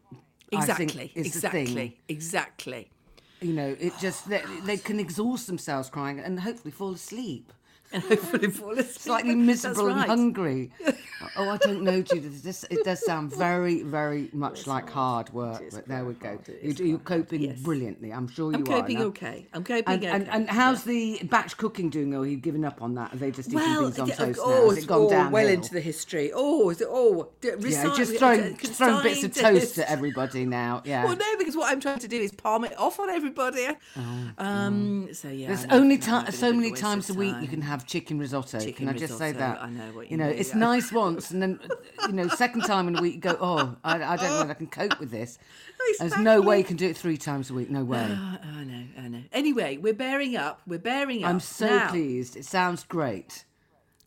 Exactly, 0.52 1.12
exactly, 1.16 2.00
exactly. 2.08 2.90
You 3.42 3.54
know, 3.54 3.76
it 3.80 3.94
just 4.00 4.30
they, 4.30 4.44
they 4.66 4.78
can 4.78 5.00
exhaust 5.00 5.48
themselves 5.48 5.90
crying 5.90 6.20
and 6.20 6.40
hopefully 6.40 6.72
fall 6.72 6.94
asleep. 6.94 7.52
And 7.94 8.04
hopefully 8.04 8.50
fall 8.50 8.72
asleep. 8.72 8.88
Slightly 9.00 9.36
miserable 9.52 9.90
and 9.90 10.00
hungry. 10.02 10.72
oh, 11.36 11.50
I 11.50 11.58
don't 11.58 11.82
know, 11.84 12.02
Judith. 12.02 12.42
This 12.42 12.64
it 12.70 12.86
does 12.86 13.04
sound 13.06 13.36
very, 13.36 13.84
very 13.84 14.30
much 14.32 14.66
like 14.66 14.90
hard 14.90 15.30
work. 15.34 15.62
But 15.74 15.88
there 15.90 16.06
we 16.06 16.14
go. 16.14 16.40
You, 16.62 16.72
you're 16.86 17.00
coping 17.00 17.42
yes. 17.42 17.60
brilliantly. 17.60 18.12
I'm 18.14 18.30
sure 18.30 18.52
you 18.52 18.60
are. 18.60 18.60
I'm 18.60 18.66
coping 18.66 19.00
now. 19.00 19.06
okay. 19.06 19.46
I'm 19.54 19.64
coping 19.66 19.94
And, 19.94 20.04
okay. 20.06 20.14
and, 20.14 20.30
and 20.30 20.50
how's 20.50 20.84
the 20.86 21.20
batch 21.24 21.58
cooking 21.58 21.90
doing? 21.90 22.14
Or 22.14 22.22
are 22.22 22.26
you 22.26 22.38
giving 22.38 22.64
up 22.64 22.82
on 22.82 22.96
that? 22.96 23.14
Are 23.14 23.18
they 23.18 23.32
just 23.32 23.50
eating 23.50 23.60
things 23.60 24.00
on 24.00 24.08
yeah, 24.08 24.16
toast 24.16 24.40
now? 24.40 24.44
oh, 24.46 24.70
Has 24.70 24.78
it 24.84 24.88
gone 24.88 25.02
all 25.02 25.10
downhill? 25.10 25.32
well 25.34 25.48
into 25.48 25.74
the 25.74 25.82
history. 25.82 26.32
Oh, 26.34 26.70
is 26.70 26.80
it? 26.80 26.88
Oh, 26.90 27.30
yeah, 27.44 27.94
just 27.96 28.16
throwing, 28.16 28.56
just 28.58 28.74
throwing 28.76 29.04
bits 29.04 29.24
of 29.26 29.34
toast 29.34 29.78
at 29.80 29.90
everybody 29.90 30.46
now. 30.46 30.82
Yeah. 30.86 31.04
Well, 31.04 31.18
no, 31.18 31.38
because 31.38 31.58
what 31.58 31.70
I'm 31.70 31.82
trying 31.82 32.00
to 32.00 32.08
do 32.08 32.20
is 32.22 32.32
palm 32.32 32.64
it 32.64 32.78
off 32.80 33.00
on 33.02 33.10
everybody. 33.10 33.68
um. 34.38 35.10
So 35.14 35.28
yeah, 35.28 35.48
Oh, 35.48 35.48
There's 35.56 35.66
only 35.72 35.96
it's 35.96 36.06
ti 36.06 36.12
been 36.12 36.28
a 36.28 36.32
so 36.32 36.54
many 36.54 36.68
of 36.68 36.70
a 36.70 36.72
waste 36.74 36.82
times 36.82 37.10
a 37.10 37.14
week 37.14 37.36
you 37.42 37.48
can 37.48 37.62
have 37.62 37.81
chicken 37.86 38.20
risotto. 38.20 38.60
Chicken 38.60 38.88
can 38.88 38.96
I 38.96 38.98
just 38.98 39.18
say 39.18 39.32
that? 39.32 39.62
I 39.62 39.70
know 39.70 39.92
what 39.94 40.06
you 40.06 40.12
You 40.12 40.18
know, 40.18 40.30
mean, 40.30 40.38
it's 40.40 40.50
yeah. 40.50 40.58
nice 40.70 40.92
once, 40.92 41.32
and 41.32 41.42
then 41.42 41.60
you 42.08 42.14
know, 42.14 42.28
second 42.28 42.62
time 42.62 42.88
in 42.88 42.98
a 42.98 43.02
week 43.02 43.16
you 43.16 43.22
go, 43.22 43.38
oh, 43.40 43.76
I, 43.84 43.96
I 44.04 44.16
don't 44.18 44.30
know 44.30 44.38
whether 44.40 44.52
I 44.52 44.56
can 44.56 44.68
cope 44.68 45.00
with 45.00 45.12
this. 45.12 45.38
There's 46.00 46.18
no 46.18 46.42
way 46.42 46.60
you 46.60 46.64
can 46.64 46.78
do 46.78 46.88
it 46.88 46.98
three 46.98 47.18
times 47.18 47.50
a 47.50 47.54
week. 47.54 47.70
No 47.70 47.84
way. 47.84 48.06
Oh, 48.10 48.38
I 48.44 48.64
know, 48.64 48.84
I 48.98 49.08
know. 49.08 49.24
Anyway, 49.32 49.78
we're 49.78 49.94
bearing 49.94 50.36
up. 50.36 50.62
We're 50.68 50.80
bearing 50.80 51.24
up. 51.24 51.30
I'm 51.30 51.40
so 51.40 51.68
Now- 51.68 51.90
pleased. 51.90 52.36
It 52.38 52.46
sounds 52.46 52.84
great. 52.84 53.46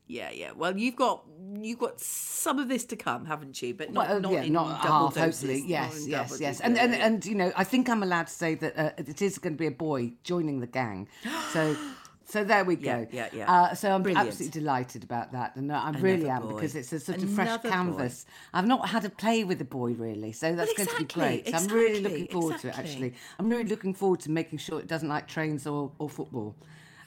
Yeah, 0.06 0.30
yeah. 0.30 0.50
Well, 0.54 0.76
you've 0.76 0.96
got 0.96 1.24
you've 1.62 1.78
got 1.78 1.98
some 1.98 2.58
of 2.58 2.68
this 2.68 2.84
to 2.86 2.96
come, 2.96 3.24
haven't 3.24 3.62
you? 3.62 3.72
But 3.72 3.90
not 3.90 4.06
Well, 4.08 4.20
not 4.20 4.32
yeah, 4.32 4.42
in 4.42 4.52
not 4.52 4.82
double 4.82 5.06
half, 5.06 5.14
doses. 5.14 5.40
hopefully. 5.40 5.64
Yes, 5.66 6.04
yes, 6.06 6.38
yes. 6.38 6.60
And, 6.60 6.78
and 6.78 6.94
and 6.94 7.24
you 7.24 7.34
know, 7.34 7.52
I 7.56 7.64
think 7.64 7.88
I'm 7.88 8.02
allowed 8.02 8.26
to 8.26 8.32
say 8.32 8.54
that 8.54 8.78
uh, 8.78 8.90
it 8.98 9.22
is 9.22 9.38
going 9.38 9.54
to 9.54 9.58
be 9.58 9.66
a 9.66 9.70
boy 9.70 10.12
joining 10.22 10.60
the 10.60 10.66
gang. 10.66 11.08
So 11.52 11.74
So 12.26 12.42
there 12.42 12.64
we 12.64 12.76
go. 12.76 13.06
Yeah, 13.10 13.28
yeah, 13.32 13.38
yeah. 13.38 13.52
Uh, 13.52 13.74
so 13.74 13.92
I'm 13.92 14.02
Brilliant. 14.02 14.28
absolutely 14.28 14.60
delighted 14.60 15.04
about 15.04 15.32
that, 15.32 15.56
and 15.56 15.70
I 15.70 15.90
really 15.92 16.28
am 16.28 16.42
boy. 16.42 16.54
because 16.54 16.74
it's 16.74 16.92
a 16.92 16.98
sort 17.00 17.22
of 17.22 17.30
fresh 17.30 17.48
Another 17.48 17.68
boy. 17.68 17.74
canvas. 17.74 18.26
I've 18.52 18.66
not 18.66 18.88
had 18.88 19.04
a 19.04 19.10
play 19.10 19.44
with 19.44 19.60
a 19.60 19.64
boy 19.64 19.92
really, 19.92 20.32
so 20.32 20.54
that's 20.54 20.72
going 20.74 20.88
to 20.88 20.96
be 20.96 21.04
great. 21.04 21.48
So 21.48 21.56
I'm 21.56 21.68
really 21.68 22.00
looking 22.00 22.26
forward 22.28 22.58
to 22.60 22.68
it. 22.68 22.78
Actually, 22.78 23.14
I'm 23.38 23.48
really 23.48 23.68
looking 23.68 23.94
forward 23.94 24.20
to 24.20 24.30
making 24.30 24.58
sure 24.58 24.80
it 24.80 24.86
doesn't 24.86 25.08
like 25.08 25.28
trains 25.28 25.66
or, 25.66 25.92
or 25.98 26.08
football. 26.08 26.54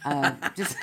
Um, 0.05 0.37
just 0.55 0.77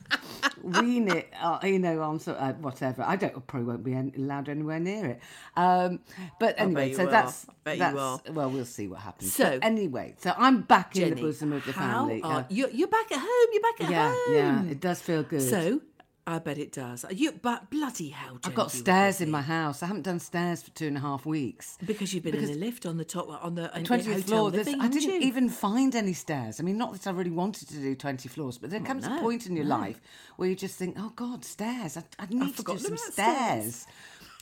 wean 0.66 1.08
it, 1.08 1.32
uh, 1.40 1.58
you 1.62 1.78
know, 1.78 2.00
on 2.02 2.18
sort 2.20 2.36
of, 2.38 2.60
whatever. 2.62 3.02
I 3.02 3.16
don't 3.16 3.46
probably 3.46 3.66
won't 3.66 3.84
be 3.84 3.92
an- 3.92 4.12
allowed 4.16 4.48
anywhere 4.48 4.80
near 4.80 5.06
it. 5.06 5.20
Um, 5.56 6.00
but 6.38 6.54
anyway, 6.58 6.92
so 6.92 7.04
will. 7.04 7.10
that's 7.10 7.46
I 7.48 7.52
bet 7.64 7.74
you 7.74 7.80
that's 7.80 8.30
well, 8.30 8.50
we'll 8.50 8.64
see 8.64 8.88
what 8.88 9.00
happens. 9.00 9.32
So- 9.32 9.44
But 9.58 9.64
anyway, 9.64 10.14
so 10.18 10.34
I'm 10.36 10.62
back 10.62 10.96
in 10.96 11.14
the 11.14 11.20
bosom 11.20 11.52
of 11.52 11.64
the 11.64 11.72
family. 11.72 12.22
Are, 12.22 12.40
uh, 12.40 12.44
you're, 12.48 12.70
you're 12.70 12.88
back 12.88 13.10
at 13.12 13.18
home. 13.18 13.48
You're 13.52 13.62
back 13.62 13.80
at 13.84 13.90
yeah, 13.90 14.14
home. 14.14 14.34
yeah, 14.66 14.70
it 14.72 14.80
does 14.80 15.00
feel 15.00 15.22
good. 15.22 15.42
So 15.42 15.80
I 16.28 16.40
bet 16.40 16.58
it 16.58 16.72
does. 16.72 17.04
Uh, 17.04 17.08
you, 17.12 17.30
but 17.30 17.70
bloody 17.70 18.08
hell, 18.08 18.38
I've 18.42 18.54
got 18.54 18.72
stairs 18.72 19.20
in 19.20 19.30
my 19.30 19.42
house. 19.42 19.82
I 19.82 19.86
haven't 19.86 20.02
done 20.02 20.18
stairs 20.18 20.60
for 20.60 20.70
two 20.70 20.88
and 20.88 20.96
a 20.96 21.00
half 21.00 21.24
weeks. 21.24 21.78
because 21.86 22.12
you've 22.12 22.24
been 22.24 22.34
in 22.34 22.50
a 22.50 22.54
lift 22.54 22.84
on 22.84 22.96
the 22.96 23.04
top 23.04 23.28
on 23.44 23.54
the 23.54 23.70
the 23.72 23.82
Twentieth 23.82 24.26
floor. 24.26 24.50
living, 24.50 24.80
I 24.80 24.88
didn't 24.88 25.14
you? 25.14 25.20
even 25.20 25.48
find 25.48 25.94
any 25.94 26.14
stairs. 26.14 26.58
I 26.58 26.64
mean, 26.64 26.78
not 26.78 26.92
that 26.94 27.06
I 27.06 27.10
really 27.12 27.30
wanted 27.30 27.68
to 27.68 27.76
do 27.76 27.94
twenty 27.94 28.28
floors, 28.28 28.58
but 28.58 28.70
there 28.70 28.80
oh, 28.82 28.86
comes 28.86 29.06
a 29.06 29.10
point 29.20 29.46
in 29.46 29.54
your 29.54 29.66
life 29.66 30.00
where 30.36 30.48
you 30.48 30.56
just 30.56 30.76
think, 30.76 30.96
"Oh 30.98 31.12
God, 31.14 31.44
stairs! 31.44 31.96
I, 31.96 32.02
I 32.18 32.26
need 32.28 32.56
to 32.56 32.62
do 32.64 32.78
some 32.78 32.96
stairs." 32.96 33.86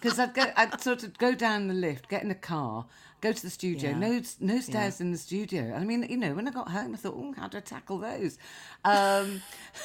Because 0.00 0.18
I'd 0.18 0.34
go, 0.34 0.44
I'd 0.54 0.80
sort 0.82 1.02
of 1.02 1.16
go 1.16 1.34
down 1.34 1.68
the 1.68 1.74
lift, 1.74 2.10
get 2.10 2.22
in 2.22 2.30
a 2.30 2.34
car, 2.34 2.84
go 3.24 3.32
to 3.32 3.42
the 3.42 3.50
studio. 3.50 3.90
Yeah. 3.90 3.98
No, 3.98 4.22
no 4.40 4.60
stairs 4.60 5.00
in 5.00 5.10
the 5.12 5.18
studio. 5.18 5.62
I 5.74 5.82
mean, 5.84 6.06
you 6.08 6.16
know, 6.24 6.32
when 6.34 6.46
I 6.46 6.50
got 6.60 6.68
home, 6.78 6.90
I 6.94 6.96
thought, 7.02 7.14
"Oh, 7.16 7.32
how 7.36 7.48
do 7.48 7.56
I 7.58 7.60
tackle 7.60 7.98
those?" 7.98 8.38
Um, 8.84 9.40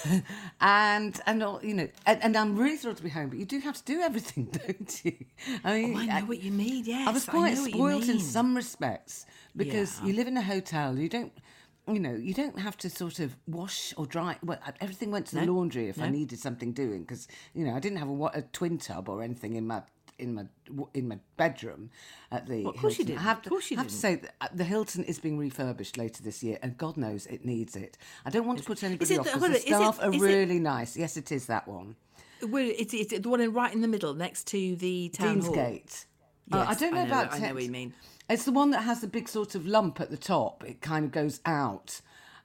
and 0.62 1.20
and 1.26 1.44
all, 1.44 1.60
you 1.64 1.74
know, 1.74 1.88
and, 2.06 2.24
and 2.24 2.36
I'm 2.36 2.56
really 2.58 2.78
thrilled 2.78 2.98
to 2.98 3.04
be 3.04 3.10
home. 3.10 3.30
But 3.30 3.40
you 3.40 3.46
do 3.46 3.60
have 3.60 3.78
to 3.78 3.84
do 3.94 4.02
everything, 4.02 4.46
don't 4.68 5.06
you? 5.06 5.16
I 5.64 5.74
mean, 5.82 5.96
Oh, 5.96 6.00
I 6.00 6.20
know 6.20 6.26
what 6.26 6.42
you 6.44 6.52
mean. 6.52 6.84
Yes, 6.86 7.08
I 7.08 7.12
was 7.12 7.26
quite 7.26 7.56
you 7.56 7.70
spoiled 7.70 8.04
in 8.04 8.20
some 8.20 8.56
respects 8.56 9.26
because 9.56 10.00
Yeah. 10.00 10.08
you 10.08 10.14
live 10.14 10.28
in 10.28 10.38
a 10.38 10.42
hotel. 10.42 10.98
You 10.98 11.10
don't, 11.10 11.34
you 11.88 12.00
know, 12.00 12.16
you 12.16 12.34
don't 12.34 12.60
have 12.60 12.78
to 12.78 12.90
sort 12.90 13.20
of 13.20 13.36
wash 13.48 13.94
or 13.98 14.06
dry. 14.06 14.38
Well, 14.44 14.60
everything 14.82 15.12
went 15.12 15.28
to 15.28 15.36
the 15.36 15.46
laundry 15.52 15.88
if 15.90 16.02
I 16.02 16.10
needed 16.10 16.40
something 16.40 16.74
doing 16.74 17.02
because 17.02 17.28
you 17.54 17.66
know 17.66 17.74
I 17.76 17.80
didn't 17.80 18.00
have 18.00 18.10
a, 18.10 18.26
a 18.34 18.42
twin 18.42 18.78
tub 18.78 19.10
or 19.10 19.24
anything 19.24 19.56
in 19.56 19.66
my 19.68 19.82
in 20.20 20.34
my 20.36 20.44
in 20.94 21.08
my 21.08 21.18
bedroom 21.38 21.90
at 22.32 22.48
the. 22.48 22.64
Well, 22.64 22.74
of 22.74 22.80
course 22.80 23.00
you 23.00 23.06
Hilton. 23.06 23.20
I 23.20 23.24
have 23.24 23.38
Of 23.38 23.44
to, 23.44 23.50
course 23.50 23.72
you 23.72 23.78
I 23.78 23.80
have 23.82 23.88
to 23.88 23.92
didn't. 23.94 24.02
say 24.02 24.16
that 24.16 24.36
uh, 24.42 24.48
the 24.54 24.64
Hilton 24.64 25.04
is 25.06 25.20
being 25.20 25.38
refurbished 25.38 25.98
later 25.98 26.22
this 26.24 26.44
year, 26.44 26.58
and 26.62 26.78
God 26.78 26.98
knows 26.98 27.26
it 27.28 27.46
needs 27.46 27.76
it. 27.76 27.98
I 28.26 28.30
don't 28.30 28.46
want 28.46 28.60
to 28.60 28.66
put 28.66 28.84
anybody 28.84 29.18
off 29.18 29.26
the- 29.26 29.32
because 29.32 29.42
the 29.42 29.46
on, 29.48 29.52
is 29.56 29.64
it- 29.64 29.68
staff 29.68 30.00
are 30.02 30.14
is 30.14 30.22
it- 30.22 30.26
really 30.26 30.60
nice. 30.60 30.96
Yes, 30.98 31.18
it 31.18 31.32
is 31.32 31.46
that 31.48 31.68
one. 31.68 31.96
Well, 32.42 32.72
it's, 32.78 32.94
it's 32.94 33.18
the 33.20 33.30
one 33.30 33.42
in, 33.42 33.52
right 33.52 33.74
in 33.74 33.82
the 33.82 33.88
middle, 33.88 34.14
next 34.14 34.48
to 34.48 34.76
the 34.78 35.10
town 35.10 35.42
hall. 35.42 35.54
Deansgate. 35.54 36.06
Uh, 36.52 36.66
I 36.68 36.74
don't 36.74 36.94
know 36.94 37.02
I 37.02 37.04
know- 37.06 37.12
about. 37.12 37.34
I 37.34 37.40
know 37.40 37.54
what 37.54 37.64
you 37.64 37.72
mean. 37.72 37.94
It's 38.30 38.46
the 38.46 38.52
one 38.52 38.70
that 38.72 38.82
has 38.84 39.02
the 39.02 39.08
big 39.08 39.28
sort 39.28 39.56
of 39.56 39.66
lump 39.66 40.00
at 40.00 40.10
the 40.12 40.18
top. 40.18 40.64
It 40.64 40.82
kind 40.82 41.06
of 41.06 41.12
goes 41.12 41.42
out 41.46 42.00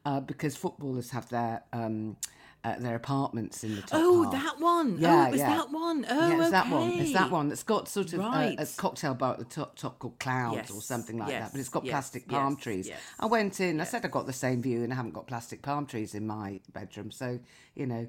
uh, 0.07 0.21
because 0.21 0.57
footballers 0.57 1.11
have 1.11 1.28
their 1.28 1.62
um, 1.73 2.16
uh, 2.64 2.76
their 2.78 2.97
apartments 2.97 3.62
in 3.62 3.76
the 3.76 3.83
top. 3.83 4.00
Oh, 4.02 4.23
half. 4.23 4.33
that 4.33 4.61
one. 4.61 4.97
Yeah, 4.99 5.25
oh, 5.25 5.28
it 5.28 5.30
was 5.33 5.40
yeah. 5.40 5.56
that 5.56 5.71
one. 5.71 6.06
Oh, 6.09 6.28
yeah, 6.28 6.40
it's 6.42 6.50
that 6.50 6.71
one. 6.71 6.88
okay. 6.88 6.99
It's 7.00 7.12
that 7.12 7.30
one 7.30 7.49
that's 7.49 7.62
got 7.62 7.88
sort 7.88 8.12
of 8.14 8.21
uh, 8.21 8.23
a 8.23 8.28
Right. 8.30 8.75
cocktail 8.76 9.14
bar 9.14 9.33
at 9.35 9.38
the 9.38 9.44
top, 9.44 9.76
top 9.76 9.99
called 9.99 10.18
Clouds 10.18 10.71
or 10.71 10.80
something 10.80 11.18
like 11.18 11.28
that. 11.28 11.52
But 11.52 11.61
it's 11.61 11.68
got 11.68 11.85
yes, 11.85 11.92
plastic 11.92 12.26
palm 12.28 12.54
yes, 12.54 12.62
trees. 12.62 12.88
yes. 12.88 13.00
I 13.21 13.26
went 13.26 13.61
in. 13.61 13.80
I 13.80 13.85
said 13.85 14.04
I 14.04 14.09
got 14.09 14.26
the 14.26 14.33
same 14.33 14.62
view, 14.62 14.83
and 14.83 14.92
I 14.92 14.97
haven't 14.97 15.12
got 15.12 15.26
plastic 15.26 15.61
palm 15.62 15.87
trees 15.87 16.14
in 16.14 16.26
my 16.26 16.61
bedroom. 16.73 17.11
So 17.11 17.38
you 17.75 17.87
know, 17.87 18.06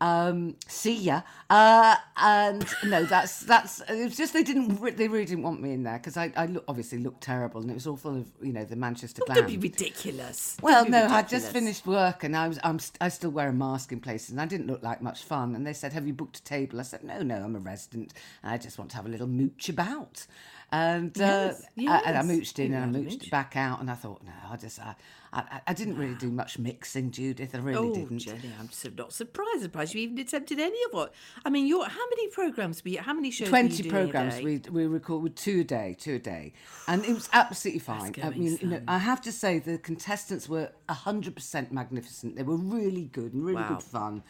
um, 0.00 0.56
see 0.66 0.94
ya. 0.94 1.22
Uh, 1.50 1.96
and 2.16 2.64
no, 2.84 3.04
that's 3.04 3.40
that's. 3.40 3.82
It's 3.88 4.16
just 4.16 4.32
they 4.32 4.42
didn't. 4.42 4.80
They 4.96 5.08
really 5.08 5.24
didn't 5.24 5.42
want 5.42 5.60
me 5.60 5.72
in 5.72 5.82
there 5.82 5.98
because 5.98 6.16
I, 6.16 6.32
I 6.36 6.46
look, 6.46 6.64
obviously 6.68 6.98
looked 6.98 7.22
terrible, 7.22 7.60
and 7.60 7.70
it 7.70 7.74
was 7.74 7.86
all 7.86 7.96
full 7.96 8.16
of 8.16 8.26
you 8.42 8.52
know 8.52 8.64
the 8.64 8.76
Manchester 8.76 9.22
glam. 9.26 9.36
don't 9.38 9.46
be 9.48 9.56
ridiculous. 9.58 10.56
Well, 10.62 10.84
be 10.84 10.90
no, 10.90 11.06
I 11.06 11.22
just 11.22 11.50
finished 11.52 11.86
work 11.86 12.22
and 12.24 12.36
I 12.36 12.48
was 12.48 12.58
I'm 12.62 12.78
st- 12.78 12.98
I 13.00 13.08
still 13.08 13.30
wear 13.30 13.48
a 13.48 13.52
mask 13.52 13.92
in 13.92 14.00
places 14.00 14.30
and 14.30 14.40
I 14.40 14.46
didn't 14.46 14.66
look 14.66 14.82
like 14.82 15.02
much 15.02 15.24
fun. 15.24 15.54
And 15.54 15.66
they 15.66 15.72
said, 15.72 15.92
"Have 15.92 16.06
you 16.06 16.12
booked 16.12 16.38
a 16.38 16.44
table?" 16.44 16.78
I 16.80 16.82
said, 16.84 17.02
"No, 17.04 17.22
no, 17.22 17.36
I'm 17.36 17.56
a 17.56 17.60
resident. 17.60 18.12
And 18.42 18.52
I 18.52 18.58
just 18.58 18.78
want 18.78 18.90
to 18.90 18.96
have 18.96 19.06
a 19.06 19.10
little 19.10 19.26
mooch 19.26 19.68
about." 19.68 20.26
And 20.70 21.16
Yes, 21.16 21.62
uh, 21.62 21.90
I- 21.90 22.02
and 22.04 22.18
I 22.18 22.22
mooched 22.22 22.58
in 22.58 22.72
You 22.72 22.76
and 22.78 22.94
I 22.96 23.00
mooched 23.00 23.30
back 23.30 23.56
out. 23.56 23.80
And 23.80 23.90
I 23.90 23.94
thought, 23.94 24.22
no, 24.22 24.32
I 24.50 24.56
just 24.56 24.78
I, 24.78 24.94
I, 25.32 25.60
I 25.66 25.72
didn't 25.74 25.96
really 25.96 26.14
do 26.14 26.30
much 26.30 26.58
mixing, 26.58 27.10
Judith. 27.10 27.54
I 27.54 27.58
really 27.58 27.88
Oh, 27.90 27.94
didn't. 27.94 28.18
Jenny, 28.20 28.54
I'm 28.58 28.70
so 28.70 28.88
not 28.96 29.12
surprised. 29.12 29.62
Surprised 29.62 29.94
you 29.94 30.00
even 30.02 30.18
attempted 30.18 30.58
any 30.58 30.78
of 30.86 30.92
what? 30.92 31.12
I 31.44 31.50
mean, 31.50 31.66
you're 31.66 31.84
how 31.86 32.08
many 32.10 32.28
programs? 32.28 32.82
Were 32.84 32.90
you, 32.90 33.00
how 33.00 33.12
many 33.12 33.30
shows? 33.30 33.50
were 33.50 33.58
you 33.58 33.68
Twenty 33.68 33.88
programs 33.90 34.40
we 34.40 34.60
we 34.70 34.86
record 34.86 35.22
with 35.22 35.34
two 35.34 35.60
a 35.60 35.64
day, 35.64 35.96
two 35.98 36.14
a 36.14 36.18
day, 36.18 36.52
and 36.86 37.04
it 37.04 37.12
was 37.12 37.28
absolutely 37.32 37.80
fine. 37.80 38.14
I 38.22 38.30
mean, 38.30 38.58
you 38.60 38.68
know. 38.68 38.80
I 38.88 38.98
have 38.98 39.20
to 39.22 39.32
say 39.32 39.58
the 39.58 39.78
contestants 39.78 40.48
were 40.48 40.70
hundred 40.88 41.34
percent 41.34 41.72
magnificent. 41.72 42.36
They 42.36 42.42
were 42.42 42.56
really 42.56 43.04
good 43.04 43.34
and 43.34 43.44
really 43.44 43.60
Wow. 43.62 43.74
good 43.74 43.82
fun. 43.82 44.22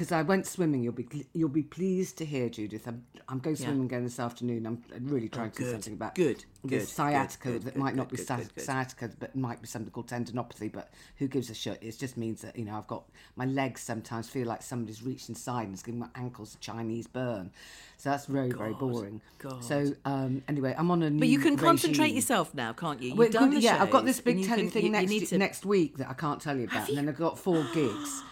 Because 0.00 0.12
I 0.12 0.22
went 0.22 0.46
swimming, 0.46 0.82
you'll 0.82 0.94
be 0.94 1.26
you'll 1.34 1.50
be 1.50 1.62
pleased 1.62 2.16
to 2.16 2.24
hear, 2.24 2.48
Judith. 2.48 2.88
I'm, 2.88 3.04
I'm 3.28 3.38
going 3.38 3.54
swimming 3.54 3.84
again 3.84 4.02
this 4.02 4.18
afternoon. 4.18 4.64
I'm 4.64 4.82
really 4.98 5.28
trying 5.28 5.50
to 5.50 5.62
do 5.62 5.70
something 5.70 5.92
about 5.92 6.14
good, 6.14 6.42
this 6.64 6.84
good, 6.84 6.88
sciatica 6.88 7.50
good, 7.50 7.52
good, 7.52 7.74
that 7.74 7.76
might 7.76 7.94
not 7.94 8.08
be 8.08 8.16
good, 8.16 8.26
sci- 8.26 8.36
good, 8.38 8.54
good. 8.54 8.64
sciatica, 8.64 9.10
but 9.18 9.36
might 9.36 9.60
be 9.60 9.66
something 9.68 9.90
called 9.92 10.08
tendinopathy. 10.08 10.72
But 10.72 10.90
who 11.16 11.28
gives 11.28 11.50
a 11.50 11.54
shit? 11.54 11.82
It 11.82 11.98
just 11.98 12.16
means 12.16 12.40
that 12.40 12.56
you 12.58 12.64
know 12.64 12.78
I've 12.78 12.86
got 12.86 13.10
my 13.36 13.44
legs 13.44 13.82
sometimes 13.82 14.26
feel 14.30 14.46
like 14.46 14.62
somebody's 14.62 15.02
reached 15.02 15.28
inside 15.28 15.64
and 15.64 15.74
is 15.74 15.82
giving 15.82 16.00
my 16.00 16.08
ankles 16.14 16.54
a 16.54 16.58
Chinese 16.60 17.06
burn. 17.06 17.50
So 17.98 18.08
that's 18.08 18.24
very 18.24 18.52
very 18.52 18.72
boring. 18.72 19.20
God. 19.38 19.62
So 19.62 19.92
um, 20.06 20.42
anyway, 20.48 20.74
I'm 20.78 20.90
on 20.90 21.02
a 21.02 21.10
new. 21.10 21.18
But 21.18 21.28
you 21.28 21.40
can 21.40 21.58
concentrate 21.58 22.14
yourself 22.14 22.54
now, 22.54 22.72
can't 22.72 23.02
you? 23.02 23.10
You've 23.10 23.18
Well, 23.18 23.28
done 23.28 23.50
good- 23.50 23.58
the 23.58 23.64
yeah, 23.64 23.82
I've 23.82 23.90
got 23.90 24.06
this 24.06 24.18
big 24.22 24.46
telly 24.46 24.70
thing 24.70 24.80
you- 24.84 24.86
you 24.86 24.92
next 24.92 25.10
need 25.10 25.26
to- 25.26 25.36
next 25.36 25.66
week 25.66 25.98
that 25.98 26.08
I 26.08 26.14
can't 26.14 26.40
tell 26.40 26.56
you 26.56 26.64
about, 26.64 26.88
and 26.88 26.96
then 26.96 27.06
I've 27.06 27.18
got 27.18 27.38
four 27.38 27.62
gigs. 27.74 28.22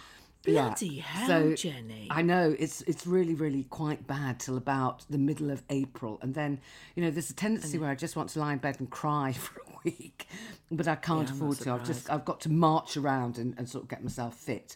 Bloody 0.45 0.87
yeah. 0.87 1.01
hell, 1.03 1.27
so, 1.27 1.53
Jenny. 1.55 2.07
I 2.09 2.21
know 2.21 2.55
it's 2.57 2.81
it's 2.83 3.05
really 3.05 3.33
really 3.33 3.63
quite 3.65 4.07
bad 4.07 4.39
till 4.39 4.55
about 4.57 5.03
the 5.09 5.17
middle 5.17 5.51
of 5.51 5.63
April, 5.69 6.17
and 6.21 6.33
then 6.33 6.61
you 6.95 7.03
know 7.03 7.11
there's 7.11 7.29
a 7.29 7.33
tendency 7.35 7.77
where 7.77 7.89
I 7.89 7.95
just 7.95 8.15
want 8.15 8.29
to 8.29 8.39
lie 8.39 8.53
in 8.53 8.59
bed 8.59 8.77
and 8.79 8.89
cry 8.89 9.33
for 9.37 9.59
a 9.59 9.73
week, 9.83 10.27
but 10.71 10.87
I 10.87 10.95
can't 10.95 11.29
I'm 11.29 11.35
afford 11.35 11.57
to. 11.59 11.71
I've 11.73 11.85
just 11.85 12.09
I've 12.09 12.23
got 12.25 12.39
to 12.41 12.49
march 12.49 12.95
around 12.95 13.37
and, 13.37 13.53
and 13.57 13.67
sort 13.67 13.83
of 13.83 13.89
get 13.89 14.01
myself 14.01 14.35
fit. 14.35 14.75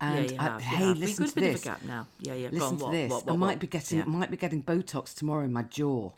And 0.00 0.30
you 0.30 0.36
I- 0.38 0.42
have, 0.44 0.62
hey. 0.62 0.84
Listen 0.94 1.26
to 1.26 1.34
bit 1.34 1.44
of 1.44 1.50
a 1.50 1.52
this. 1.54 1.64
gap 1.64 1.82
now. 1.84 2.06
Yeah, 2.20 2.34
yeah, 2.34 2.48
Listen 2.52 2.68
on, 2.68 2.78
to 2.78 2.84
what, 2.84 2.92
this. 2.92 3.10
what, 3.10 3.28
I 3.28 3.36
might 3.36 3.58
be 3.58 3.66
getting 3.66 3.98
Yeah. 3.98 4.04
might 4.04 4.30
be 4.30 4.36
getting 4.38 4.62
Botox 4.62 5.12
tomorrow 5.14 5.44
in 5.44 5.52
my 5.52 5.62
jaw. 5.64 6.12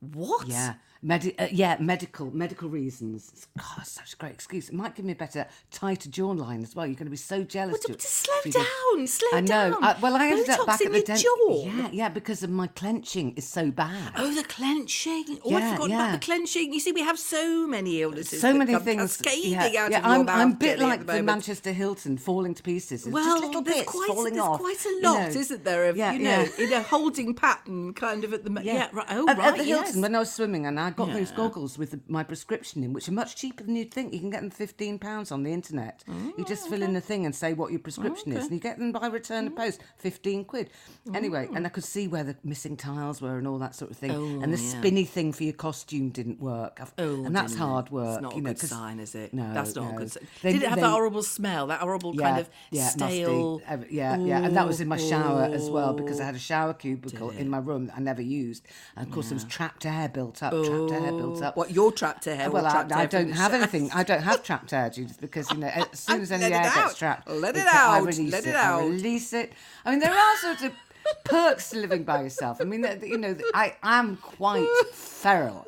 What? 0.00 0.48
Yeah. 0.48 0.74
Medi- 1.04 1.36
uh, 1.36 1.48
yeah, 1.50 1.76
medical 1.80 2.30
medical 2.30 2.68
reasons. 2.68 3.48
God, 3.58 3.84
such 3.84 4.12
a 4.12 4.16
great 4.16 4.32
excuse. 4.34 4.68
It 4.68 4.74
might 4.74 4.94
give 4.94 5.04
me 5.04 5.12
a 5.12 5.16
better, 5.16 5.46
tighter 5.72 6.08
jawline 6.08 6.62
as 6.62 6.76
well. 6.76 6.86
You're 6.86 6.94
going 6.94 7.06
to 7.06 7.10
be 7.10 7.16
so 7.16 7.42
jealous. 7.42 7.72
Well, 7.88 7.96
Ju- 7.96 8.00
just 8.00 8.14
slow 8.14 8.50
down, 8.52 9.06
slow 9.08 9.28
I 9.32 9.40
know. 9.40 9.46
down. 9.72 9.82
I, 9.82 9.96
well, 10.00 10.14
I 10.14 10.28
ended 10.28 10.46
Botox 10.46 10.58
up 10.60 10.66
back 10.68 10.80
in 10.80 10.86
at 10.86 10.92
the 10.92 10.98
your 10.98 11.04
dent- 11.06 11.20
jaw. 11.20 11.64
Yeah, 11.66 11.88
yeah, 11.92 12.08
because 12.08 12.44
of 12.44 12.50
my 12.50 12.68
clenching 12.68 13.32
is 13.34 13.48
so 13.48 13.72
bad. 13.72 14.12
Oh, 14.16 14.32
the 14.32 14.44
clenching. 14.44 15.40
Oh, 15.44 15.50
Yeah, 15.50 15.56
I 15.56 15.72
forgot 15.74 15.90
yeah. 15.90 15.96
about 16.08 16.20
the 16.20 16.24
clenching. 16.24 16.72
You 16.72 16.78
see, 16.78 16.92
we 16.92 17.00
have 17.02 17.18
so 17.18 17.66
many 17.66 18.00
illnesses. 18.00 18.40
so 18.40 18.54
many 18.54 18.72
things. 18.78 19.16
cascading 19.16 19.50
yeah, 19.52 19.64
out 19.64 19.72
yeah, 19.72 19.84
of 19.86 19.90
your 19.92 20.02
I'm, 20.04 20.24
mouth, 20.26 20.36
I'm 20.38 20.52
a 20.52 20.54
bit 20.54 20.78
like 20.78 21.00
the 21.00 21.06
moment. 21.06 21.26
Manchester 21.26 21.72
Hilton 21.72 22.16
falling 22.16 22.54
to 22.54 22.62
pieces. 22.62 23.06
It's 23.06 23.12
Well, 23.12 23.24
just 23.24 23.42
little 23.44 23.62
there's 23.62 23.76
bits 23.78 23.90
quite, 23.90 24.06
falling 24.06 24.34
there's 24.34 24.46
off. 24.46 24.60
quite 24.60 24.86
a 24.86 24.88
you 24.88 25.02
lot, 25.02 25.18
know. 25.34 25.40
isn't 25.40 25.64
there? 25.64 25.88
Of, 25.88 25.96
Yeah, 25.96 26.12
you 26.12 26.18
know, 26.20 26.46
yeah. 26.58 26.64
in 26.64 26.72
a 26.74 26.82
holding 26.82 27.34
pattern, 27.34 27.92
kind 27.94 28.22
of 28.22 28.32
at 28.32 28.44
the 28.44 28.50
ma- 28.50 28.60
yeah. 28.60 28.88
right. 28.92 29.06
Oh, 29.10 29.26
right. 29.26 29.38
at 29.40 29.56
the 29.56 29.64
Hilton 29.64 30.00
when 30.00 30.14
I 30.14 30.20
was 30.20 30.32
swimming, 30.32 30.64
and 30.66 30.78
I 30.78 30.91
got 30.96 31.12
those 31.12 31.30
goggles 31.32 31.78
with 31.78 31.90
the, 31.92 32.00
my 32.08 32.22
prescription 32.22 32.82
in, 32.84 32.92
which 32.92 33.08
are 33.08 33.12
much 33.12 33.36
cheaper 33.36 33.62
than 33.64 33.74
you'd 33.76 33.92
think. 33.92 34.12
You 34.12 34.20
can 34.20 34.30
get 34.30 34.40
them 34.40 34.50
fifteen 34.50 34.98
pounds 34.98 35.32
on 35.32 35.42
the 35.42 35.52
internet. 35.52 36.04
you 36.06 36.34
Oh, 36.38 36.44
just 36.44 36.68
fill 36.68 36.82
in 36.82 36.92
the 36.92 37.00
thing 37.00 37.24
and 37.26 37.34
say 37.34 37.52
what 37.52 37.70
your 37.70 37.80
prescription 37.80 38.32
is, 38.32 38.44
and 38.44 38.52
you 38.52 38.60
get 38.60 38.78
them 38.78 38.92
by 38.92 39.06
return 39.06 39.44
Mm. 39.44 39.46
of 39.48 39.56
post, 39.56 39.80
fifteen 39.98 40.44
quid. 40.44 40.70
Anyway, 41.14 41.48
and 41.54 41.66
I 41.66 41.70
could 41.70 41.84
see 41.84 42.08
where 42.08 42.24
the 42.24 42.36
missing 42.44 42.76
tiles 42.76 43.20
were 43.20 43.38
and 43.38 43.46
all 43.48 43.58
that 43.58 43.74
sort 43.74 43.90
of 43.90 43.96
thing. 43.96 44.10
and 44.42 44.52
the 44.52 44.58
Oh, 44.58 44.60
yeah. 44.60 44.78
spinny 44.80 45.04
thing 45.04 45.32
for 45.32 45.44
your 45.44 45.52
costume 45.54 46.10
didn't 46.10 46.40
work. 46.40 46.78
I've- 46.80 46.90
Oh, 46.98 47.24
and 47.24 47.34
that's 47.34 47.54
hard 47.56 47.90
work. 47.90 48.14
It's 48.14 48.22
not 48.22 48.32
you 48.32 48.38
a 48.38 48.42
know, 48.42 48.50
good 48.50 48.60
'cause- 48.60 48.70
sign, 48.70 49.00
is 49.00 49.14
it? 49.14 49.32
No, 49.34 49.52
that's 49.54 49.74
not 49.74 49.90
no. 49.90 49.96
a 49.96 49.98
good 49.98 50.12
sign. 50.12 50.26
They- 50.42 50.52
Did 50.52 50.62
it 50.62 50.68
have 50.68 50.76
they- 50.76 50.82
that 50.82 50.90
horrible 50.90 51.22
smell? 51.22 51.66
That 51.68 51.80
horrible 51.80 52.14
kind 52.14 52.38
of 52.38 52.50
yeah, 52.70 52.88
stale. 52.88 53.60
musty. 53.68 53.94
Yeah, 53.94 54.16
yeah, 54.18 54.42
and 54.42 54.56
that 54.56 54.66
was 54.66 54.80
in 54.80 54.88
my 54.88 54.96
shower 54.96 55.42
as 55.44 55.68
well 55.70 55.92
because 55.94 56.20
I 56.20 56.24
Oh. 56.24 56.26
had 56.26 56.34
a 56.34 56.38
shower 56.38 56.74
cubicle 56.74 57.30
in 57.30 57.48
my 57.50 57.58
room 57.58 57.86
that 57.86 57.96
I 57.96 58.00
never 58.00 58.22
used, 58.22 58.64
and 58.96 59.06
of 59.06 59.12
course 59.12 59.28
there 59.28 59.36
was 59.36 59.44
trapped 59.44 59.86
air 59.86 60.08
built 60.08 60.42
up. 60.42 60.52
Trapped 60.52 60.81
air 60.90 61.12
built 61.12 61.42
up. 61.42 61.56
What 61.56 61.70
your 61.70 61.92
trapped 61.92 62.26
air? 62.26 62.50
Well, 62.50 62.66
I, 62.66 62.70
trapped 62.72 62.92
I 62.92 63.06
don't 63.06 63.30
have 63.32 63.54
anything. 63.54 63.90
I 63.92 64.02
don't 64.02 64.22
have 64.22 64.42
trapped 64.42 64.72
air, 64.72 64.90
Judith, 64.90 65.20
because 65.20 65.50
you 65.50 65.58
know, 65.58 65.68
as 65.68 65.86
soon 66.00 66.22
as 66.22 66.32
any 66.32 66.44
Let 66.44 66.52
it 66.52 66.54
air 66.54 66.66
out. 66.66 66.74
gets 66.88 66.98
trapped, 66.98 67.28
Let 67.30 67.56
it 67.56 67.66
I 67.66 67.98
out. 67.98 68.06
release 68.06 68.32
Let 68.32 68.46
it 68.46 68.50
it. 68.50 68.54
I 68.56 68.60
out. 68.62 68.88
release 68.88 69.32
it. 69.32 69.52
I 69.84 69.90
mean, 69.90 70.00
there 70.00 70.12
are 70.12 70.36
sort 70.38 70.62
of 70.62 70.72
perks 71.24 71.70
to 71.70 71.78
living 71.78 72.04
by 72.04 72.22
yourself. 72.22 72.60
I 72.60 72.64
mean, 72.64 72.86
you 73.02 73.18
know, 73.18 73.36
I 73.54 73.76
am 73.82 74.16
quite 74.16 74.66
feral. 74.92 75.66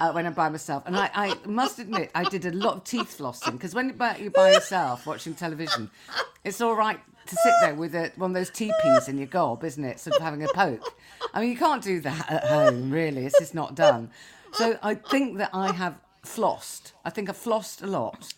uh, 0.00 0.12
when 0.12 0.26
I'm 0.26 0.32
by 0.32 0.48
myself. 0.48 0.84
And 0.86 0.96
I, 0.96 1.10
I 1.12 1.34
must 1.46 1.78
admit, 1.80 2.10
I 2.14 2.22
did 2.24 2.46
a 2.46 2.52
lot 2.52 2.76
of 2.76 2.84
teeth 2.84 3.16
flossing 3.18 3.52
because 3.52 3.74
when 3.74 3.86
you're 3.88 3.96
by, 3.96 4.16
you're 4.16 4.30
by 4.30 4.52
yourself 4.52 5.06
watching 5.06 5.34
television, 5.34 5.90
it's 6.44 6.60
all 6.60 6.74
right 6.76 7.00
to 7.26 7.34
sit 7.36 7.52
there 7.60 7.74
with 7.74 7.94
a, 7.96 8.12
one 8.16 8.30
of 8.30 8.34
those 8.34 8.50
TePes 8.50 9.08
in 9.08 9.18
your 9.18 9.26
gob, 9.26 9.64
isn't 9.64 9.84
it? 9.84 9.98
Sort 10.00 10.16
of 10.16 10.22
having 10.22 10.42
a 10.44 10.48
poke. 10.54 10.94
I 11.34 11.40
mean, 11.40 11.50
you 11.50 11.56
can't 11.58 11.82
do 11.82 12.00
that 12.00 12.30
at 12.30 12.44
home, 12.46 12.90
really. 12.90 13.26
It's 13.26 13.38
just 13.38 13.54
not 13.54 13.74
done. 13.74 14.10
So 14.54 14.78
I 14.82 14.94
think 14.94 15.38
that 15.38 15.50
I 15.52 15.72
have 15.72 15.94
flossed. 16.24 16.92
I 17.04 17.10
think 17.10 17.28
I've 17.28 17.36
flossed 17.36 17.82
a 17.82 17.86
lot. 17.86 18.32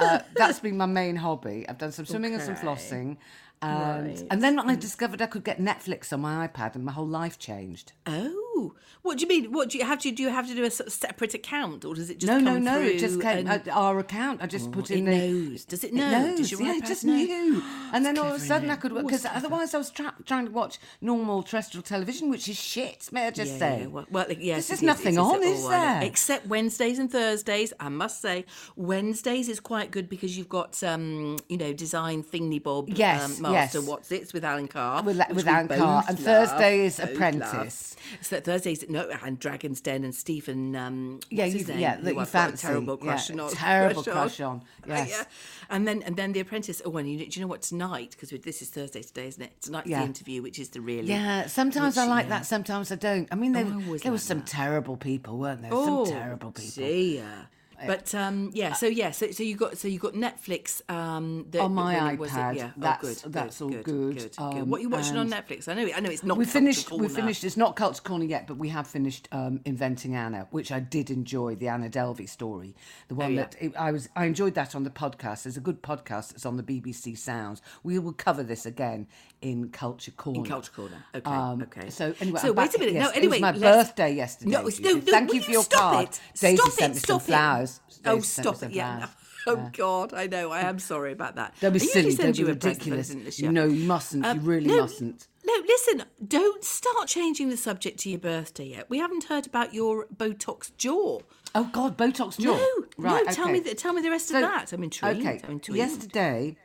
Uh, 0.00 0.20
that's 0.34 0.60
been 0.60 0.76
my 0.76 0.86
main 0.86 1.16
hobby. 1.16 1.64
I've 1.68 1.78
done 1.78 1.92
some 1.92 2.06
swimming 2.06 2.34
and 2.34 2.42
some 2.42 2.54
Okay. 2.54 2.62
flossing. 2.66 3.16
And, 3.62 4.06
Right. 4.08 4.26
and 4.30 4.42
then 4.42 4.58
I 4.58 4.74
discovered 4.74 5.22
I 5.22 5.26
could 5.26 5.44
get 5.44 5.60
Netflix 5.60 6.12
on 6.12 6.20
my 6.20 6.46
iPad, 6.48 6.74
and 6.74 6.84
my 6.84 6.92
whole 6.92 7.06
life 7.06 7.38
changed. 7.38 7.92
Oh, 8.06 8.74
what 9.02 9.18
do 9.18 9.22
you 9.22 9.28
mean? 9.28 9.52
What 9.52 9.70
do 9.70 9.78
you 9.78 9.84
have 9.84 10.00
to 10.00 10.10
do? 10.10 10.24
You 10.24 10.28
have 10.30 10.48
to 10.48 10.54
do 10.54 10.64
a 10.64 10.70
sort 10.70 10.88
of 10.88 10.92
separate 10.92 11.32
account, 11.34 11.84
or 11.84 11.94
does 11.94 12.10
it 12.10 12.18
just 12.18 12.30
No, 12.32 12.38
no, 12.40 12.58
no. 12.58 12.80
It 12.80 12.98
just 12.98 13.20
came 13.20 13.46
and- 13.48 13.68
uh, 13.68 13.72
our 13.72 13.98
account. 14.00 14.42
I 14.42 14.46
just 14.46 14.70
put 14.72 14.90
it 14.90 14.98
in 14.98 15.04
the. 15.04 15.10
knows. 15.12 15.64
Does 15.64 15.84
it 15.84 15.92
know? 15.94 16.10
knows. 16.10 16.38
Does 16.38 16.50
your 16.52 16.62
yeah, 16.62 16.74
it 16.74 16.84
just 16.84 17.04
know? 17.04 17.14
knew. 17.14 17.62
And 17.94 18.06
then 18.06 18.16
all 18.18 18.28
of 18.28 18.36
a 18.36 18.40
sudden 18.40 18.70
I 18.70 18.76
could 18.76 18.92
it? 18.92 18.98
Oh, 18.98 19.02
because 19.02 19.26
otherwise 19.26 19.74
I 19.74 19.78
was 19.78 19.90
tra- 19.90 20.14
trying 20.24 20.46
to 20.46 20.50
watch 20.52 20.78
normal 21.02 21.42
terrestrial 21.42 21.82
television, 21.82 22.30
which 22.30 22.48
is 22.48 22.58
shit. 22.58 23.08
May 23.12 23.26
I 23.26 23.30
just 23.30 23.52
Yeah, 23.52 23.58
say? 23.58 23.80
yeah, 23.82 23.86
well, 23.86 24.06
well, 24.10 24.26
yes, 24.32 24.68
This 24.68 24.70
it 24.70 24.72
is 24.74 24.82
nothing 24.82 25.18
on, 25.18 25.42
it? 25.42 25.46
is 25.46 25.64
Oh, 25.64 25.68
I 25.68 25.70
know. 25.76 26.00
there? 26.00 26.08
Except 26.08 26.46
Wednesdays 26.46 26.98
and 26.98 27.12
Thursdays. 27.12 27.72
I 27.78 27.90
must 27.90 28.22
say, 28.22 28.46
Wednesdays 28.76 29.48
is 29.50 29.60
quite 29.60 29.90
good 29.90 30.08
because 30.08 30.36
you've 30.38 30.48
got, 30.48 30.82
um, 30.82 31.38
you 31.48 31.58
know, 31.58 31.72
design 31.74 32.22
thingy 32.24 32.62
bob. 32.62 32.88
Yes, 32.88 33.38
um, 33.44 33.51
Master 33.52 33.78
yes. 33.78 33.86
What's 33.88 34.12
It's 34.12 34.32
with 34.32 34.44
Alan 34.44 34.68
Carr. 34.68 35.02
With- 35.02 35.20
with 35.32 35.46
Alan 35.46 35.68
Carr, 35.68 36.04
and 36.08 36.18
Thursday 36.18 36.84
is 36.86 36.98
Apprentice. 36.98 37.96
love. 37.96 38.18
So 38.20 38.40
Thursdays, 38.40 38.84
no, 38.88 39.08
and 39.24 39.38
Dragon's 39.38 39.80
Den 39.80 40.04
and 40.04 40.14
Steven. 40.14 40.74
Um, 40.76 41.20
Yeah, 41.30 41.44
you- 41.44 41.64
yeah, 41.74 41.96
that 41.96 42.14
you 42.14 42.24
fancy. 42.24 42.66
terrible 42.66 42.98
Yeah, 43.00 43.06
crush 43.12 43.30
on. 43.30 43.50
terrible 43.50 44.02
crush 44.02 44.40
on, 44.40 44.62
yes. 44.86 45.08
Yeah. 45.10 45.24
And 45.70 45.86
then 45.88 46.02
and 46.02 46.16
then 46.16 46.32
the 46.32 46.40
Apprentice. 46.40 46.82
Oh, 46.84 46.96
and 46.96 47.08
you, 47.10 47.18
do 47.18 47.24
you 47.30 47.40
know 47.40 47.46
what? 47.48 47.62
Tonight, 47.62 48.10
because 48.18 48.30
this 48.42 48.60
is 48.62 48.68
Thursday 48.70 49.02
today, 49.02 49.28
isn't 49.28 49.42
it? 49.42 49.52
Tonight's 49.62 49.86
Yeah. 49.88 50.00
the 50.00 50.04
interview, 50.06 50.42
which 50.42 50.58
is 50.58 50.68
the 50.70 50.80
really. 50.80 51.08
Yeah, 51.08 51.46
sometimes 51.46 51.96
I 51.96 52.06
like 52.06 52.24
yeah. 52.24 52.30
that, 52.30 52.46
sometimes 52.46 52.90
I 52.92 52.96
don't. 52.96 53.28
I 53.30 53.36
mean, 53.36 53.52
there, 53.52 53.64
Oh, 53.64 53.68
I 53.68 53.72
there 53.80 53.88
like 53.96 54.04
was 54.10 54.22
some 54.22 54.38
that. 54.40 54.46
terrible 54.48 54.96
people, 54.96 55.38
weren't 55.38 55.62
there? 55.62 55.70
Oh, 55.72 56.04
some 56.04 56.14
terrible 56.14 56.50
people. 56.52 56.84
dear. 56.84 57.48
But 57.86 58.14
um, 58.14 58.50
yeah, 58.54 58.72
so 58.74 58.86
yeah, 58.86 59.10
so, 59.10 59.30
so 59.30 59.42
you 59.42 59.56
got 59.56 59.76
so 59.78 59.88
you 59.88 59.98
got 59.98 60.14
Netflix 60.14 60.82
um, 60.90 61.46
that, 61.50 61.60
On 61.62 61.74
my 61.74 62.12
it 62.12 62.18
was 62.18 62.30
it? 62.30 62.34
iPad. 62.34 62.56
Yeah, 62.56 62.70
That's- 62.76 63.02
oh, 63.24 63.24
good, 63.24 63.32
that's 63.32 63.60
all 63.62 63.68
good, 63.70 63.84
good. 63.84 64.16
good, 64.16 64.34
Um, 64.38 64.68
what 64.70 64.78
are 64.78 64.82
you 64.82 64.88
watching 64.88 65.16
on 65.16 65.28
Netflix? 65.30 65.68
I 65.68 65.74
know, 65.74 65.88
I 65.94 66.00
know 66.00 66.10
it's 66.10 66.22
not. 66.22 66.36
we 66.36 66.44
finished. 66.44 66.90
We 66.92 67.08
finished. 67.08 67.44
It's 67.44 67.56
not 67.56 67.76
Culture 67.76 68.02
Corner 68.02 68.24
yet, 68.24 68.46
but 68.46 68.56
we 68.56 68.68
have 68.70 68.86
finished 68.86 69.28
um, 69.32 69.60
Inventing 69.64 70.14
Anna, 70.14 70.46
which 70.50 70.70
I 70.72 70.80
did 70.80 71.10
enjoy. 71.10 71.54
The 71.56 71.68
Anna 71.68 71.88
Delvey 71.90 72.28
story, 72.28 72.74
the 73.08 73.14
one 73.14 73.26
Oh, 73.26 73.30
yeah. 73.30 73.40
that 73.42 73.56
it, 73.60 73.76
I 73.76 73.92
was. 73.92 74.08
I 74.16 74.26
enjoyed 74.26 74.54
that 74.54 74.74
on 74.74 74.84
the 74.84 74.90
podcast. 74.90 75.44
There's 75.44 75.56
a 75.56 75.60
good 75.60 75.82
podcast 75.82 76.30
that's 76.30 76.46
on 76.46 76.56
the 76.56 76.62
BBC 76.62 77.16
Sounds. 77.18 77.62
We 77.82 77.98
will 77.98 78.12
cover 78.12 78.42
this 78.42 78.64
again 78.66 79.06
in 79.42 79.68
Culture 79.70 80.12
Corner. 80.12 80.38
In 80.40 80.44
Culture 80.46 80.72
Corner. 80.72 81.04
Okay, 81.14 81.30
Um, 81.30 81.62
okay. 81.62 81.90
So 81.90 82.14
anyway, 82.20 82.40
so 82.40 82.48
I'm 82.50 82.54
wait 82.54 82.66
back- 82.70 82.74
a 82.76 82.78
minute. 82.78 82.94
yes, 82.94 83.04
no, 83.04 83.10
anyway, 83.10 83.38
it 83.38 83.42
was 83.42 83.60
my 83.60 83.60
birthday 83.60 84.14
yesterday. 84.14 84.50
No, 84.52 84.62
no, 84.62 84.68
no, 84.94 85.00
Thank 85.00 85.34
you 85.34 85.42
for 85.42 85.50
your 85.50 85.62
stop 85.64 85.92
card. 85.92 86.04
It? 86.08 86.20
Daisy 86.40 86.56
stop 86.56 86.70
sent 86.72 86.90
it, 86.92 86.94
me 86.94 87.00
stop 87.00 87.08
some 87.08 87.16
it. 87.20 87.36
flowers. 87.36 87.80
Oh, 88.04 88.14
Daisy 88.16 88.26
sent 88.26 88.46
stop 88.56 88.62
it! 88.64 88.72
Yeah. 88.74 89.08
Oh 89.46 89.70
God, 89.72 90.12
I 90.14 90.26
know. 90.28 90.50
I 90.50 90.60
am 90.60 90.78
sorry 90.78 91.12
about 91.12 91.34
that. 91.36 91.54
Don't 91.60 91.72
be 91.72 91.78
silly. 91.80 92.14
Don't 92.14 92.32
be 92.32 92.38
you 92.38 92.48
a 92.48 92.54
present, 92.54 92.86
ridiculous. 92.86 93.38
You 93.40 93.50
know, 93.52 93.66
you 93.66 93.84
mustn't. 93.86 94.24
Um, 94.24 94.38
you 94.38 94.42
really 94.44 94.66
no, 94.66 94.82
mustn't. 94.82 95.26
No, 95.44 95.52
listen, 95.66 96.04
don't 96.26 96.62
start 96.64 97.08
changing 97.08 97.48
the 97.50 97.56
subject 97.56 97.98
to 98.00 98.10
your 98.10 98.20
birthday 98.20 98.66
yet. 98.66 98.88
We 98.88 98.98
haven't 98.98 99.24
heard 99.24 99.46
about 99.46 99.74
your 99.74 100.06
Botox 100.16 100.70
jaw. 100.76 101.20
Oh 101.54 101.64
God, 101.72 101.98
Botox 101.98 102.38
jaw. 102.38 102.56
No, 102.56 102.84
right. 102.96 103.26
no, 103.26 103.32
tell 103.32 103.44
okay. 103.44 103.52
me 103.52 103.60
the, 103.60 103.74
tell 103.74 103.92
me 103.92 104.00
the 104.02 104.10
rest 104.10 104.28
So- 104.28 104.36
of 104.36 104.42
that. 104.42 104.72
I'm 104.72 104.82
intrigued. 104.84 105.20
Okay. 105.20 105.40
I'm 105.44 105.50
intrigued. 105.52 105.76
Yesterday, 105.78 106.56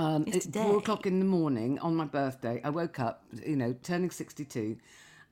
um, 0.00 0.24
at 0.32 0.44
four 0.44 0.78
o'clock 0.78 1.06
in 1.06 1.18
the 1.18 1.24
morning 1.26 1.78
on 1.80 1.94
my 1.94 2.06
birthday, 2.06 2.60
I 2.64 2.70
woke 2.70 2.98
up, 2.98 3.24
you 3.46 3.56
know, 3.56 3.74
turning 3.82 4.10
62, 4.10 4.78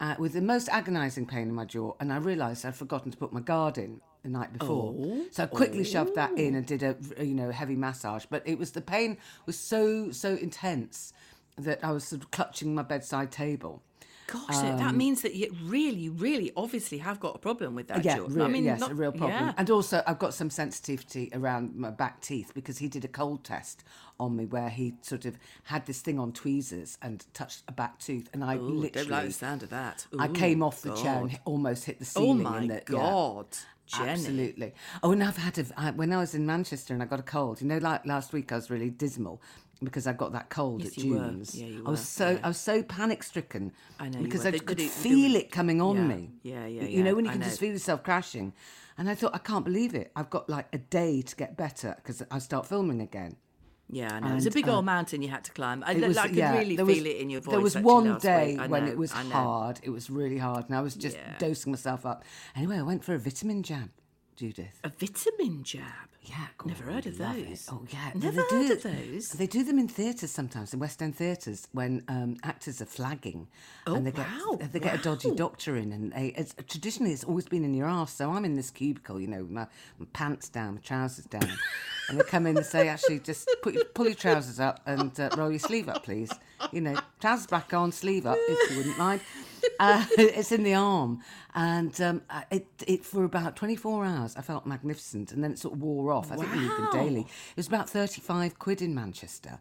uh, 0.01 0.15
with 0.19 0.35
the 0.35 0.43
most 0.43 0.69
agonising 0.69 1.27
pain 1.27 1.49
in 1.49 1.55
my 1.55 1.65
jaw, 1.65 1.95
and 2.01 2.13
I 2.13 2.19
realised 2.19 2.67
I'd 2.67 2.77
forgotten 2.77 3.11
to 3.11 3.17
put 3.17 3.33
my 3.33 3.41
guard 3.41 3.79
in 3.79 4.01
the 4.23 4.29
night 4.29 4.53
before. 4.53 4.95
Oh. 4.97 5.25
So 5.31 5.45
I 5.45 5.47
quickly 5.47 5.85
shoved 5.85 6.15
that 6.17 6.37
in 6.39 6.55
and 6.55 6.67
did 6.67 6.83
a, 6.83 6.97
you 7.19 7.35
know, 7.35 7.51
heavy 7.51 7.77
massage. 7.77 8.27
But 8.29 8.43
it 8.47 8.59
was 8.59 8.73
the 8.73 8.81
pain 8.83 9.17
was 9.47 9.59
so 9.59 10.11
so 10.13 10.35
intense 10.35 11.13
that 11.57 11.83
I 11.83 11.91
was 11.91 12.05
sort 12.05 12.23
of 12.23 12.31
clutching 12.31 12.75
my 12.75 12.83
bedside 12.83 13.33
table. 13.33 13.83
Gosh, 14.31 14.57
so 14.57 14.77
that 14.77 14.95
means 14.95 15.23
that 15.23 15.35
you 15.35 15.55
really, 15.65 16.11
really, 16.11 16.53
obviously 16.55 16.99
have 16.99 17.19
got 17.19 17.35
a 17.35 17.39
problem 17.39 17.75
with 17.75 17.89
that 17.89 17.97
Um, 17.97 18.03
Yeah, 18.05 18.19
real, 18.29 18.43
I 18.43 18.49
mean, 18.49 18.65
yes, 18.65 18.79
not- 18.81 18.91
a 18.91 18.95
real 18.95 19.11
problem. 19.11 19.31
yeah. 19.31 19.55
And 19.57 19.71
also, 19.71 20.03
I've 20.07 20.19
got 20.19 20.35
some 20.35 20.51
sensitivity 20.51 21.31
around 21.33 21.75
my 21.75 21.91
back 21.91 22.21
teeth 22.21 22.53
because 22.55 22.77
he 22.79 22.89
did 22.89 23.07
a 23.07 23.09
cold 23.09 23.43
test 23.43 23.85
on 24.21 24.37
me 24.37 24.45
where 24.45 24.69
he 24.69 24.95
sort 25.01 25.25
of 25.25 25.39
had 25.65 25.87
this 25.87 26.03
thing 26.03 26.19
on 26.19 26.33
tweezers 26.33 26.99
and 27.01 27.25
touched 27.33 27.63
a 27.69 27.73
back 27.73 27.99
tooth, 28.01 28.29
and 28.35 28.45
I 28.45 28.57
Ooh, 28.57 28.61
literally, 28.61 28.91
don't 28.91 29.11
like 29.11 29.27
the 29.29 29.33
sound 29.33 29.63
of 29.63 29.71
that. 29.71 30.07
I 30.19 30.29
came 30.29 30.63
off 30.63 30.83
the 30.83 30.95
chair 30.95 31.21
and 31.23 31.39
almost 31.47 31.87
hit 31.87 31.99
the 31.99 32.05
ceiling. 32.05 32.47
Oh 32.47 32.51
my 32.51 32.67
the, 32.67 32.75
yeah. 32.75 32.81
God, 32.87 33.47
Jenny. 33.87 34.11
Absolutely. 34.11 34.75
Oh, 35.03 35.13
and 35.13 35.23
I've 35.25 35.39
had 35.39 35.57
a, 35.59 35.65
I, 35.75 35.91
when 35.93 36.13
I 36.13 36.19
was 36.19 36.35
in 36.35 36.45
Manchester 36.45 36.93
and 36.93 37.03
I 37.03 37.07
got 37.07 37.19
a 37.21 37.23
cold. 37.23 37.63
You 37.63 37.67
know, 37.69 37.79
like 37.79 38.05
last 38.05 38.35
week 38.35 38.53
I 38.53 38.57
was 38.57 38.69
really 38.69 38.91
dismal 38.91 39.41
because 39.83 40.07
I 40.07 40.13
got 40.13 40.33
that 40.33 40.51
cold 40.51 40.83
Yes, 40.83 40.99
at 40.99 41.05
were. 41.05 41.17
June's. 41.19 41.55
Yeah, 41.55 41.67
you 41.67 41.85
I 41.87 41.91
was 41.91 42.01
so 42.07 42.31
yeah. 42.31 42.39
I 42.43 42.49
was 42.49 42.59
so 42.59 42.83
panic 42.83 43.23
stricken. 43.23 43.73
I 44.01 44.09
know 44.09 44.23
because 44.23 44.43
were. 44.43 44.49
I 44.49 44.51
They- 44.53 44.59
could 44.61 44.79
they- 44.79 44.85
they- 44.85 44.89
feel 44.89 45.35
it 45.37 45.51
coming 45.53 45.81
on 45.81 45.97
Yeah, 45.97 46.03
me. 46.05 46.31
yeah, 46.43 46.67
yeah, 46.67 46.83
You 46.85 47.03
know 47.05 47.15
when 47.15 47.25
you 47.25 47.31
I 47.31 47.35
can 47.35 47.43
just 47.43 47.61
feel 47.61 47.73
yourself 47.73 48.03
crashing, 48.03 48.53
and 48.97 49.09
I 49.09 49.15
thought 49.15 49.35
I 49.35 49.39
can't 49.39 49.65
believe 49.65 49.95
it. 49.95 50.11
I've 50.17 50.31
got 50.31 50.49
like 50.49 50.67
a 50.73 50.79
day 50.79 51.23
to 51.23 51.37
get 51.37 51.57
better 51.57 51.95
because 51.97 52.23
I 52.31 52.39
start 52.39 52.67
filming 52.67 53.01
again. 53.01 53.37
Yeah, 53.91 54.13
I 54.17 54.21
know. 54.21 54.33
It 54.33 54.35
was 54.35 54.45
a 54.45 54.49
And, 54.49 54.55
big 54.55 54.69
uh, 54.69 54.77
old 54.77 54.85
mountain 54.85 55.23
you 55.23 55.31
had 55.31 55.45
to 55.45 55.53
climb. 55.53 55.83
I, 55.87 55.95
was- 55.95 56.19
I 56.19 56.27
could 56.27 56.37
yeah, 56.37 56.59
really 56.59 56.77
there 56.77 56.85
feel 56.85 57.07
it 57.07 57.17
in 57.17 57.31
your 57.31 57.41
voice. 57.41 57.53
There 57.53 57.61
was 57.63 57.75
one 57.79 58.19
day. 58.19 58.57
When 58.67 58.85
know, 58.85 58.91
it 58.91 58.99
was 58.99 59.13
hard. 59.13 59.81
It 59.83 59.89
was 59.89 60.11
really 60.11 60.37
hard, 60.37 60.67
and 60.69 60.77
I 60.77 60.83
was 60.83 60.95
just 60.95 61.17
dosing 61.39 61.73
myself 61.73 62.05
up. 62.05 62.23
Anyway, 62.55 62.77
I 62.77 62.83
went 62.83 63.03
for 63.03 63.15
a 63.15 63.19
vitamin 63.19 63.63
jab, 63.63 63.89
Judith. 64.39 64.81
A 64.85 64.89
vitamin 64.89 65.65
jab. 65.65 65.83
Yeah, 66.23 66.47
Never 66.65 66.85
heard 66.85 67.07
of 67.07 67.19
love 67.19 67.37
it. 67.39 67.49
those. 67.49 67.69
Oh 67.73 67.83
yeah, 67.91 68.11
Never 68.15 68.43
they 68.43 68.49
do 68.49 68.57
heard 68.57 68.71
it- 68.71 68.85
of 68.85 68.93
those. 69.13 69.29
They 69.31 69.47
do 69.49 69.65
them 69.65 69.79
in 69.79 69.89
theatres 69.89 70.31
sometimes, 70.31 70.73
in 70.73 70.79
West 70.79 71.03
End 71.03 71.17
theatres, 71.17 71.67
when 71.73 72.05
um, 72.07 72.37
actors 72.45 72.81
are 72.81 72.87
flagging, 72.87 73.49
Oh, 73.87 73.95
and 73.97 74.07
they 74.07 74.13
get 74.13 74.27
wow, 74.29 74.59
they 74.73 74.79
get 74.79 75.01
a 75.01 75.03
dodgy 75.03 75.35
doctor 75.35 75.77
in, 75.77 75.91
and 75.93 76.13
they, 76.13 76.29
it's, 76.37 76.55
traditionally 76.69 77.13
it's 77.13 77.25
always 77.25 77.47
been 77.49 77.65
in 77.65 77.75
your 77.75 77.89
arse. 77.89 78.13
So 78.13 78.31
I'm 78.31 78.45
in 78.45 78.55
this 78.55 78.71
cubicle, 78.71 79.21
you 79.21 79.27
know, 79.27 79.43
with 79.43 79.51
my, 79.51 79.67
my 79.99 80.07
pants 80.13 80.49
down, 80.49 80.75
my 80.75 80.81
trousers 80.83 81.25
down, 81.25 81.49
and 82.09 82.21
they 82.21 82.25
come 82.25 82.47
in 82.47 82.57
and 82.57 82.67
say, 82.67 82.89
actually, 82.89 83.19
just 83.21 83.49
put 83.63 83.75
your, 83.75 83.85
pull 83.87 84.07
your 84.07 84.15
trousers 84.15 84.61
up 84.61 84.81
and 84.87 85.19
uh, 85.19 85.31
roll 85.37 85.51
your 85.51 85.59
sleeve 85.61 85.89
up, 85.89 86.05
please. 86.05 86.31
You 86.73 86.83
know, 86.83 86.97
trousers 87.21 87.47
back 87.47 87.73
on, 87.75 87.91
sleeve 87.91 88.27
up, 88.27 88.37
if 88.39 88.71
you 88.71 88.77
wouldn't 88.77 88.99
mind. 88.99 89.21
Uh, 89.81 90.05
it's 90.19 90.53
in 90.53 90.63
the 90.63 90.75
arm, 90.75 91.21
and 91.55 92.01
um, 92.01 92.23
it, 92.51 92.67
it 92.87 93.05
for 93.05 93.25
about 93.25 93.57
24 93.57 94.05
hours 94.05 94.35
I 94.37 94.43
felt 94.43 94.67
magnificent, 94.67 95.33
and 95.33 95.43
then 95.43 95.53
it 95.53 95.59
sort 95.59 95.75
of 95.75 95.83
wore 95.83 96.13
off. 96.13 96.31
I 96.33 96.37
think 96.37 96.53
we 96.53 96.61
used 96.61 96.77
them 96.77 96.89
daily. 96.93 97.21
It 97.23 97.57
was 97.57 97.67
about 97.69 97.89
35 97.89 98.59
quid 98.59 98.83
in 98.83 98.95
Manchester. 98.95 99.59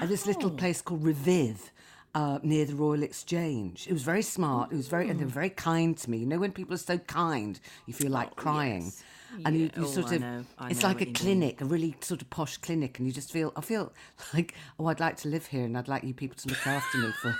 At 0.00 0.08
this 0.08 0.26
little 0.26 0.50
place 0.50 0.80
called 0.82 1.02
Reviv. 1.04 1.70
Uh, 2.14 2.38
near 2.42 2.64
the 2.64 2.74
Royal 2.74 3.02
Exchange, 3.02 3.86
it 3.86 3.92
was 3.92 4.02
very 4.02 4.22
smart. 4.22 4.72
It 4.72 4.76
was 4.76 4.88
very, 4.88 5.10
and 5.10 5.20
they 5.20 5.24
were 5.24 5.30
very 5.30 5.50
kind 5.50 5.96
to 5.98 6.10
me. 6.10 6.16
You 6.16 6.26
know, 6.26 6.38
when 6.38 6.52
people 6.52 6.74
are 6.74 6.78
so 6.78 6.96
kind, 6.98 7.60
you 7.86 7.92
feel 7.92 8.10
like 8.10 8.34
crying, 8.34 8.84
yes. 8.86 9.04
and 9.44 9.54
you, 9.54 9.64
Yeah. 9.66 9.80
you 9.80 9.84
Oh, 9.84 9.90
sort 9.90 10.06
I 10.06 10.14
of. 10.14 10.20
know. 10.22 10.44
I 10.58 10.70
it's 10.70 10.80
know 10.82 10.88
like 10.88 10.96
a 10.96 11.00
you 11.00 11.06
mean. 11.08 11.14
clinic, 11.14 11.60
a 11.60 11.66
really 11.66 11.94
sort 12.00 12.22
of 12.22 12.30
posh 12.30 12.56
clinic, 12.56 12.98
and 12.98 13.06
you 13.06 13.12
just 13.12 13.30
feel. 13.30 13.52
I 13.56 13.60
feel 13.60 13.92
like, 14.34 14.54
oh, 14.80 14.86
I'd 14.86 15.00
like 15.00 15.18
to 15.18 15.28
live 15.28 15.46
here, 15.46 15.64
and 15.64 15.76
I'd 15.76 15.86
like 15.86 16.02
you 16.02 16.14
people 16.14 16.36
to 16.38 16.48
look 16.48 16.66
after 16.66 16.96
me 16.98 17.12
for. 17.20 17.36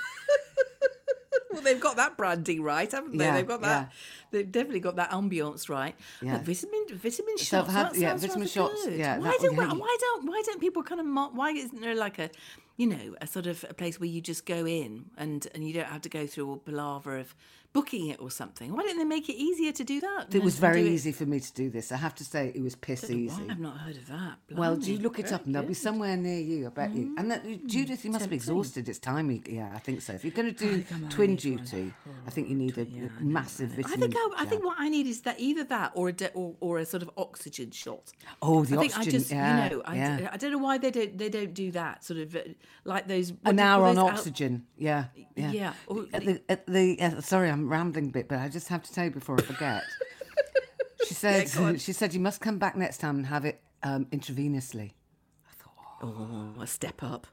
Well, 1.51 1.61
they've 1.61 1.79
got 1.79 1.95
that 1.97 2.15
branding 2.17 2.61
right, 2.61 2.91
haven't 2.91 3.17
they? 3.17 3.25
Yeah, 3.25 3.33
they've 3.35 3.47
got 3.47 3.61
that. 3.61 3.91
They've 4.31 4.51
definitely 4.51 4.81
got 4.81 4.97
that 4.97 5.11
ambience 5.11 5.67
right. 5.69 5.95
Yeah. 6.21 6.33
But 6.37 6.45
vitamin 6.45 6.85
vitamin 6.89 7.37
So 7.37 7.43
shots. 7.43 7.71
Had- 7.71 7.95
yeah, 7.95 8.15
vitamin 8.15 8.47
shots, 8.47 8.85
good. 8.85 8.99
yeah, 8.99 9.17
Why 9.17 9.35
don't 9.41 9.55
why, 9.55 9.65
don't 9.99 10.27
why 10.27 10.41
don't 10.45 10.59
people 10.61 10.83
kind 10.83 11.01
of 11.01 11.33
why 11.35 11.51
isn't 11.51 11.81
there 11.81 11.95
like 11.95 12.19
a 12.19 12.29
you 12.77 12.87
know 12.87 13.15
a 13.19 13.27
sort 13.27 13.47
of 13.47 13.65
a 13.69 13.73
place 13.73 13.99
where 13.99 14.07
you 14.09 14.21
just 14.21 14.45
go 14.45 14.65
in 14.67 15.05
and 15.17 15.47
and 15.55 15.67
you 15.67 15.73
don't 15.73 15.87
have 15.87 16.01
to 16.01 16.09
go 16.09 16.27
through 16.27 16.47
all 16.49 16.57
palaver 16.57 17.17
of 17.17 17.33
booking 17.71 18.07
it 18.07 18.19
or 18.19 18.31
something? 18.31 18.73
Why 18.73 18.83
didn't 18.83 18.97
they 18.97 19.03
make 19.05 19.29
it 19.29 19.35
easier 19.35 19.71
to 19.71 19.83
do 19.83 19.99
that? 20.01 20.33
It 20.33 20.43
was 20.43 20.57
very 20.57 20.81
it- 20.81 20.91
easy 20.91 21.11
for 21.11 21.25
me 21.25 21.39
to 21.39 21.53
do 21.53 21.69
this. 21.69 21.91
I 21.91 21.97
have 21.97 22.15
to 22.15 22.25
say, 22.25 22.51
it 22.55 22.61
was 22.61 22.75
piss 22.75 23.09
easy. 23.09 23.43
I've 23.49 23.59
not 23.59 23.77
heard 23.77 23.97
of 23.97 24.07
that. 24.07 24.37
Well, 24.51 24.75
do 24.75 24.91
you 24.91 24.99
look 24.99 25.19
it 25.19 25.23
very 25.23 25.35
up 25.35 25.45
and 25.45 25.55
there'll 25.55 25.67
be. 25.67 25.73
Mm. 25.73 25.77
somewhere 25.79 26.17
near 26.17 26.39
you, 26.39 26.67
I 26.67 26.69
bet 26.69 26.93
you. 26.93 27.15
And 27.17 27.31
that, 27.31 27.67
Judith, 27.67 28.03
you 28.03 28.11
must 28.11 28.29
be 28.29 28.35
exhausted. 28.35 28.89
It's 28.89 28.99
time 28.99 29.31
you, 29.31 29.41
yeah, 29.47 29.71
I 29.73 29.79
think 29.79 30.01
so. 30.01 30.13
If 30.13 30.23
you're 30.25 30.33
going 30.33 30.53
to 30.53 30.59
do 30.67 30.83
twin 31.09 31.35
duty, 31.35 31.93
I 32.27 32.29
think 32.29 32.49
you 32.49 32.55
need 32.55 32.77
a, 32.77 32.81
a 32.81 33.23
massive 33.23 33.71
I 33.79 33.95
think 33.95 34.13
I, 34.15 34.29
I 34.39 34.45
think 34.45 34.63
what 34.65 34.75
I 34.79 34.89
need 34.89 35.07
is 35.07 35.21
that 35.21 35.39
either 35.39 35.63
that 35.65 35.91
or 35.95 36.09
a 36.09 36.13
de- 36.13 36.31
or, 36.33 36.55
or 36.59 36.79
a 36.79 36.85
sort 36.85 37.03
of 37.03 37.09
oxygen 37.17 37.71
shot. 37.71 38.11
Oh, 38.41 38.65
the 38.65 38.77
I 38.77 38.79
think 38.79 38.97
oxygen, 38.97 39.15
I 39.15 39.19
just 39.19 39.31
yeah, 39.31 39.63
you 39.63 39.69
know 39.69 39.81
I, 39.85 39.95
yeah. 39.95 40.29
I 40.33 40.37
don't 40.37 40.51
know 40.51 40.57
why 40.57 40.77
they 40.77 40.91
don't 40.91 41.17
they 41.17 41.29
don't 41.29 41.53
do 41.53 41.71
that 41.71 42.03
sort 42.03 42.19
of 42.19 42.35
uh, 42.35 42.39
like 42.83 43.07
those 43.07 43.31
An 43.45 43.59
hour 43.59 43.85
on 43.85 43.97
oxygen, 43.97 44.65
yeah, 44.77 45.05
yeah. 45.35 45.51
Yeah, 45.51 45.73
At 46.13 46.25
the, 46.25 46.41
at 46.49 46.67
the, 46.67 47.01
uh, 47.01 47.21
sorry, 47.21 47.49
I'm 47.49 47.58
rambling 47.67 48.07
a 48.07 48.11
bit, 48.11 48.27
but 48.27 48.39
I 48.39 48.47
just 48.47 48.67
have 48.69 48.83
to 48.83 48.93
tell 48.93 49.05
you 49.05 49.11
before 49.11 49.37
I 49.39 49.41
forget. 49.41 49.83
She 51.07 51.15
said, 51.15 51.49
on. 51.57 51.77
she 51.77 51.91
said, 51.91 52.13
you 52.13 52.19
must 52.19 52.39
come 52.39 52.59
back 52.59 52.75
next 52.75 52.99
time 52.99 53.15
and 53.17 53.25
have 53.25 53.43
it 53.43 53.61
um, 53.81 54.05
intravenously. 54.11 54.91
Oh, 56.03 56.53
a 56.61 56.67
step 56.67 57.01
up, 57.01 57.25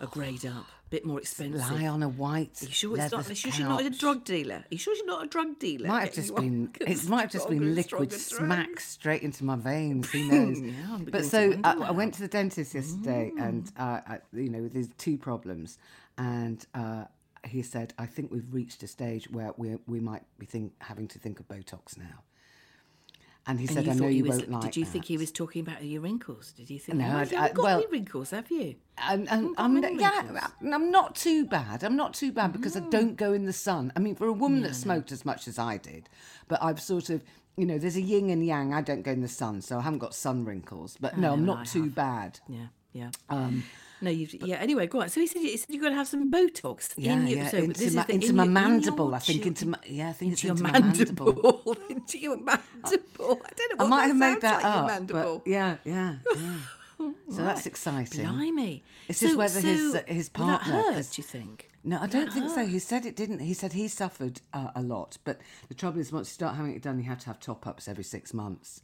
a 0.00 0.06
grade 0.06 0.46
up, 0.46 0.64
a 0.64 0.90
bit 0.90 1.04
more 1.04 1.18
expensive. 1.18 1.60
Lie 1.70 1.86
on 1.86 2.02
a 2.02 2.08
white. 2.08 2.60
Are 2.62 2.66
you 2.66 2.72
sure 2.72 2.96
it's 2.96 3.12
not? 3.12 3.26
Are 3.26 3.28
you 3.28 3.34
sure 3.34 3.52
she's 3.52 3.60
not 3.60 3.84
a 3.84 3.90
drug 3.90 4.24
dealer? 4.24 4.56
Are 4.56 4.64
you 4.70 4.78
sure 4.78 4.94
she's 4.96 5.04
not 5.04 5.24
a 5.24 5.28
drug 5.28 5.58
dealer? 5.58 5.88
Might 5.88 6.04
have 6.06 6.14
just 6.14 6.34
been. 6.34 6.70
It 6.80 7.08
might 7.08 7.20
have 7.22 7.30
just 7.30 7.48
been 7.48 7.74
liquid 7.74 8.12
smack 8.12 8.80
straight 8.80 9.22
into 9.22 9.44
my 9.44 9.56
veins. 9.56 10.10
Who 10.10 10.24
knows? 10.32 10.60
Yeah, 10.60 10.98
but 11.10 11.24
so 11.24 11.60
I, 11.62 11.74
I 11.74 11.90
went 11.90 12.14
to 12.14 12.22
the 12.22 12.28
dentist 12.28 12.74
yesterday, 12.74 13.30
and 13.38 13.70
uh, 13.78 14.00
I, 14.06 14.18
you 14.32 14.48
know, 14.48 14.68
there's 14.68 14.88
two 14.98 15.18
problems, 15.18 15.78
and 16.16 16.64
uh, 16.74 17.04
he 17.46 17.62
said, 17.62 17.94
"I 17.98 18.06
think 18.06 18.30
we've 18.30 18.52
reached 18.52 18.82
a 18.82 18.86
stage 18.88 19.30
where 19.30 19.52
we 19.56 19.76
we 19.86 20.00
might 20.00 20.22
be 20.38 20.46
think, 20.46 20.72
having 20.80 21.08
to 21.08 21.18
think 21.18 21.40
of 21.40 21.48
Botox 21.48 21.96
now." 21.98 22.22
And 23.46 23.58
he 23.58 23.66
And 23.66 23.74
said, 23.76 23.86
you 23.86 23.92
"I 23.92 23.94
know 23.94 24.06
you 24.08 24.24
was, 24.24 24.38
won't 24.38 24.50
like." 24.50 24.62
Did 24.62 24.76
you 24.76 24.84
that." 24.84 24.90
think 24.90 25.04
he 25.06 25.16
was 25.16 25.32
talking 25.32 25.62
about 25.62 25.82
your 25.82 26.02
wrinkles? 26.02 26.52
Did 26.52 26.68
you 26.68 26.78
think? 26.78 26.98
No, 26.98 27.06
oh, 27.06 27.08
I- 27.08 27.22
you 27.24 27.36
I- 27.36 27.40
haven't 27.40 27.54
got 27.54 27.62
well- 27.62 27.78
any 27.78 27.86
wrinkles, 27.86 28.30
have 28.30 28.50
you? 28.50 28.74
I'm, 28.98 29.26
I'm, 29.30 29.54
I'm, 29.56 29.98
yeah. 29.98 30.48
I'm 30.60 30.90
not 30.90 31.14
too 31.14 31.46
bad. 31.46 31.82
I'm 31.84 31.96
not 31.96 32.12
too 32.14 32.32
bad 32.32 32.52
because 32.52 32.76
I 32.76 32.80
don't 32.80 33.16
go 33.16 33.32
in 33.32 33.44
the 33.46 33.52
sun. 33.52 33.92
I 33.96 34.00
mean, 34.00 34.16
for 34.16 34.26
a 34.26 34.32
woman 34.32 34.62
that 34.62 34.74
smoked 34.74 35.12
as 35.12 35.24
much 35.24 35.46
as 35.48 35.58
I 35.58 35.76
did, 35.78 36.08
but 36.48 36.60
I've 36.62 36.80
sort 36.80 37.08
of, 37.08 37.22
you 37.56 37.64
know, 37.64 37.78
there's 37.78 37.96
a 37.96 38.02
yin 38.02 38.28
and 38.28 38.44
yang. 38.44 38.74
I 38.74 38.82
don't 38.82 39.02
go 39.02 39.12
in 39.12 39.20
the 39.22 39.28
sun, 39.28 39.62
so 39.62 39.78
I 39.78 39.82
haven't 39.82 40.00
got 40.00 40.14
sun 40.14 40.44
wrinkles. 40.44 40.98
But 41.00 41.16
no, 41.16 41.32
I'm 41.32 41.46
not 41.46 41.58
I 41.60 41.64
too 41.64 41.84
have. 41.84 41.94
bad. 41.94 42.40
Yeah, 42.48 42.66
yeah. 42.92 43.10
Um, 43.30 43.62
no, 44.00 44.10
you. 44.10 44.28
Yeah. 44.42 44.56
Anyway, 44.56 44.86
go 44.86 45.00
on. 45.02 45.08
So 45.08 45.20
he 45.20 45.26
said, 45.26 45.42
he 45.42 45.56
said 45.56 45.66
you've 45.70 45.82
got 45.82 45.90
to 45.90 45.94
have 45.96 46.08
some 46.08 46.30
Botox 46.30 46.94
yeah, 46.96 47.12
in 47.14 47.26
your, 47.26 47.38
yeah, 47.38 47.48
so 47.50 47.58
into 47.58 47.80
this 47.80 47.94
my, 47.94 48.06
into 48.08 48.28
in 48.30 48.36
my 48.36 48.44
your- 48.44 48.52
mandible. 48.52 49.06
your 49.06 49.14
I 49.14 49.18
think 49.18 49.46
into 49.46 49.66
my 49.68 49.78
yeah, 49.86 50.08
I 50.10 50.12
think 50.12 50.32
into 50.32 50.34
it's 50.34 50.44
your 50.44 50.50
into 50.52 50.62
my 50.64 50.70
mandible. 50.72 51.32
mandible. 51.34 51.76
into 51.90 52.18
your 52.18 52.36
mandible. 52.36 53.40
I 53.44 53.50
don't 53.56 53.78
know. 53.78 53.84
What 53.84 53.86
I 53.86 53.86
might 53.88 54.06
have 54.06 54.16
made 54.16 54.40
that 54.42 54.62
like, 54.62 54.62
your 54.62 54.72
up, 54.82 54.86
mandible. 54.86 55.38
but 55.44 55.50
yeah, 55.50 55.76
yeah, 55.84 56.16
yeah. 56.36 56.54
So 57.30 57.42
that's 57.42 57.66
exciting. 57.66 58.24
Blimey. 58.26 58.82
It's 59.08 59.20
just 59.20 59.32
So- 59.32 59.38
whether 59.38 59.60
his- 59.60 59.92
so 59.92 60.02
his 60.06 60.30
will 60.36 60.46
that 60.48 60.60
partner- 60.62 60.92
hurt, 60.94 61.10
do 61.12 61.20
you 61.20 61.24
think? 61.24 61.70
No, 61.84 61.98
I 62.00 62.06
don't 62.06 62.32
think 62.32 62.50
so. 62.50 62.66
He 62.66 62.80
said 62.80 63.06
it 63.06 63.16
didn't. 63.16 63.38
He 63.38 63.54
said 63.54 63.72
he 63.72 63.88
suffered 63.88 64.40
uh, 64.52 64.72
a 64.74 64.82
lot, 64.82 65.16
but 65.24 65.40
the 65.68 65.74
trouble 65.74 66.00
is, 66.00 66.12
once 66.12 66.28
you 66.28 66.32
start 66.34 66.56
having 66.56 66.74
it 66.74 66.82
done, 66.82 66.98
you 66.98 67.04
have 67.04 67.20
to 67.20 67.26
have 67.26 67.40
top 67.40 67.66
ups 67.66 67.88
every 67.88 68.04
six 68.04 68.34
months. 68.34 68.82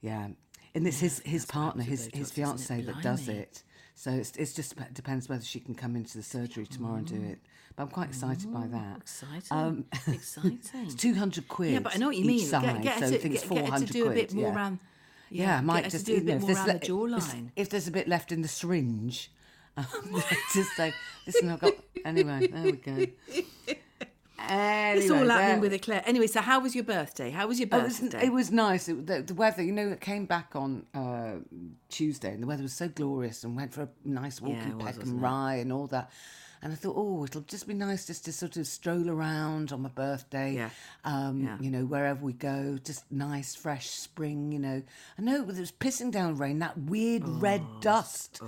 Yeah, 0.00 0.28
and 0.74 0.86
it's 0.86 1.00
his 1.00 1.20
his 1.24 1.44
partner, 1.46 1.82
his 1.82 2.06
his 2.12 2.30
isn't 2.30 2.34
fiance 2.34 2.80
that 2.80 3.02
does 3.02 3.28
it. 3.28 3.62
So 3.94 4.10
it's 4.10 4.32
it's 4.36 4.52
just 4.52 4.74
depends 4.92 5.28
whether 5.28 5.44
she 5.44 5.60
can 5.60 5.74
come 5.74 5.96
into 5.96 6.16
the 6.18 6.22
surgery 6.24 6.66
tomorrow 6.66 6.96
and 6.96 7.06
do 7.06 7.22
it. 7.22 7.38
But 7.76 7.84
I'm 7.84 7.88
quite 7.88 8.08
excited 8.08 8.52
by 8.52 8.66
that. 8.68 8.98
Exciting. 8.98 9.42
Um, 9.50 9.84
Exciting. 10.06 10.58
It's 10.74 10.94
two 10.94 11.14
hundred 11.14 11.48
quid. 11.48 11.72
Yeah, 11.72 11.78
but 11.80 11.94
I 11.94 11.98
know 11.98 12.06
what 12.08 12.16
you 12.16 12.24
mean. 12.24 12.44
Side, 12.44 12.62
get, 12.62 12.82
get 12.82 12.94
so 12.94 13.00
her 13.00 13.06
I 13.06 13.10
to, 13.10 13.18
think 13.18 13.34
it's 13.34 13.42
get, 13.42 13.48
four 13.48 13.58
get 13.58 13.70
her 13.70 13.78
to 13.78 13.92
do 13.92 14.06
a 14.08 14.14
bit 14.14 14.34
more 14.34 14.44
yeah. 14.48 14.54
around. 14.54 14.78
Yeah, 15.30 15.58
I 15.58 15.60
might 15.60 15.88
just 15.90 16.06
do 16.06 16.14
a 16.14 16.18
know, 16.18 16.24
bit 16.24 16.34
if 16.36 16.42
more 16.42 16.52
around 16.52 16.66
le- 16.66 16.72
the 16.74 16.78
jawline. 16.80 17.50
If 17.56 17.70
there's 17.70 17.88
a 17.88 17.90
bit 17.90 18.06
left 18.06 18.30
in 18.30 18.42
the 18.42 18.48
syringe, 18.48 19.30
um, 19.76 19.86
just 20.54 20.76
say, 20.76 20.92
listen, 21.26 21.48
I've 21.48 21.60
got 21.60 21.74
anyway. 22.04 22.46
There 22.46 22.62
we 22.62 22.72
go. 22.72 23.06
Anyway, 24.38 25.04
It's 25.04 25.10
all 25.10 25.28
happening 25.28 25.60
with 25.60 25.72
Eclair. 25.72 26.02
Anyway, 26.06 26.26
so 26.26 26.40
how 26.40 26.60
was 26.60 26.74
your 26.74 26.84
birthday? 26.84 27.30
How 27.30 27.46
was 27.46 27.58
your 27.60 27.68
Oh, 27.72 27.78
it 27.78 27.84
was, 27.84 28.00
birthday? 28.00 28.26
it 28.26 28.32
was 28.32 28.50
nice. 28.50 28.88
It, 28.88 29.06
the, 29.06 29.22
the 29.22 29.34
weather, 29.34 29.62
you 29.62 29.72
know, 29.72 29.88
it 29.90 30.00
came 30.00 30.26
back 30.26 30.54
on 30.56 30.86
uh, 30.94 31.34
Tuesday 31.88 32.32
and 32.32 32.42
the 32.42 32.46
weather 32.46 32.62
was 32.62 32.72
so 32.74 32.88
glorious 32.88 33.44
and 33.44 33.56
went 33.56 33.72
for 33.72 33.82
a 33.82 33.88
nice 34.04 34.40
walk 34.40 34.56
Yeah, 34.56 34.70
in 34.72 34.78
Peckham? 34.78 35.20
Rye 35.20 35.56
and 35.56 35.72
all 35.72 35.86
that. 35.88 36.10
And 36.62 36.72
I 36.72 36.76
thought, 36.76 36.94
oh, 36.96 37.24
it'll 37.24 37.42
just 37.42 37.68
be 37.68 37.74
nice 37.74 38.06
just 38.06 38.24
to 38.24 38.32
sort 38.32 38.56
of 38.56 38.66
stroll 38.66 39.10
around 39.10 39.70
on 39.70 39.82
my 39.82 39.90
birthday. 39.90 40.54
Yeah. 40.54 40.70
Um, 41.04 41.42
Yeah. 41.42 41.58
You 41.60 41.70
know, 41.70 41.84
wherever 41.84 42.24
we 42.24 42.32
go, 42.32 42.78
just 42.82 43.04
nice, 43.12 43.54
fresh 43.54 43.90
spring, 43.90 44.50
you 44.50 44.58
know. 44.58 44.82
I 45.18 45.22
know 45.22 45.42
it 45.42 45.46
was 45.46 45.70
pissing 45.72 46.10
down 46.10 46.38
rain, 46.38 46.58
that 46.60 46.76
weird 46.78 47.22
red 47.28 47.60
Oh, 47.62 47.80
dust 47.80 48.40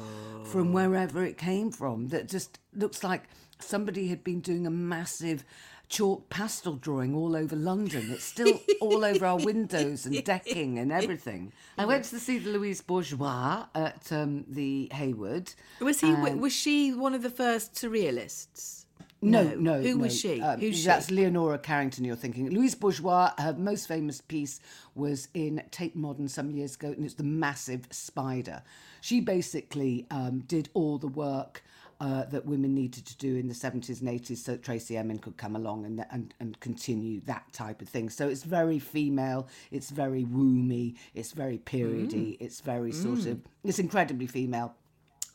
from 0.45 0.73
wherever 0.73 1.25
it 1.25 1.37
came 1.37 1.71
from 1.71 2.09
that 2.09 2.27
just 2.29 2.59
looks 2.75 3.05
like 3.05 3.25
somebody 3.59 4.09
had 4.09 4.25
been 4.25 4.41
doing 4.41 4.67
a 4.67 4.71
massive 4.71 5.45
chalk 5.89 6.29
pastel 6.29 6.75
drawing 6.75 7.15
all 7.15 7.37
over 7.37 7.55
London. 7.57 8.11
It's 8.11 8.25
still 8.25 8.61
all 8.81 9.05
over 9.05 9.27
our 9.27 9.39
windows 9.39 10.07
and 10.07 10.25
decking 10.25 10.79
and 10.79 10.93
everything. 10.93 11.53
I 11.79 11.85
went 11.85 12.05
to 12.07 12.19
see 12.19 12.39
the 12.39 12.51
Louise 12.51 12.81
Bourgeois 12.81 13.67
at 13.75 14.11
um, 14.13 14.45
the 14.49 14.89
Hayward. 14.93 15.53
was 15.81 16.01
he? 16.01 16.13
was 16.13 16.53
she 16.53 16.93
one 16.93 17.15
of 17.15 17.23
the 17.23 17.31
first 17.31 17.75
surrealists? 17.75 18.87
No, 19.23 19.43
no. 19.55 19.81
Who 19.81 19.97
no. 19.97 20.03
was 20.03 20.19
she? 20.19 20.41
Um, 20.41 20.61
Who's 20.61 20.79
she? 20.79 20.87
That's 20.87 21.11
Leonora 21.11 21.59
Carrington. 21.59 22.05
You're 22.05 22.17
thinking 22.17 22.51
Louise 22.51 22.75
Bourgeois. 22.75 23.33
Her 23.39 23.55
most 23.55 23.89
famous 23.89 24.21
piece 24.21 24.61
was 24.95 25.29
in 25.35 25.63
Tate 25.71 25.97
Modern 25.97 26.29
some 26.29 26.51
years 26.51 26.75
ago, 26.75 26.89
and 26.89 27.05
it's 27.05 27.15
the 27.15 27.25
massive 27.25 27.87
spider. 27.91 28.63
She 29.01 29.21
basically 29.21 30.07
um, 30.11 30.41
did 30.41 30.69
all 30.75 30.99
the 30.99 31.09
work. 31.09 31.63
Uh, 31.99 32.25
that 32.25 32.45
women 32.45 32.75
needed 32.75 33.07
to 33.07 33.17
do 33.17 33.37
in 33.37 33.49
the 33.49 33.55
70s 33.55 34.03
and 34.03 34.11
80s 34.11 34.37
so 34.37 34.53
that 34.53 34.63
Tracey 34.63 34.99
Emin 34.99 35.19
could 35.19 35.39
come 35.39 35.57
along 35.57 35.87
and, 35.87 36.05
and, 36.11 36.35
and 36.41 36.61
continue 36.61 37.23
that 37.23 37.51
type 37.55 37.81
of 37.81 37.89
thing. 37.89 38.11
So 38.11 38.29
it's 38.29 38.43
very 38.43 38.79
female, 38.79 39.49
it's 39.71 39.89
very 39.89 40.23
woomy, 40.23 40.97
it's 41.15 41.33
very 41.33 41.57
periody, 41.57 42.33
Mm. 42.33 42.37
it's 42.45 42.61
very 42.61 42.93
sort 42.93 43.25
of, 43.25 43.41
it's 43.65 43.79
incredibly 43.79 44.27
female. 44.27 44.75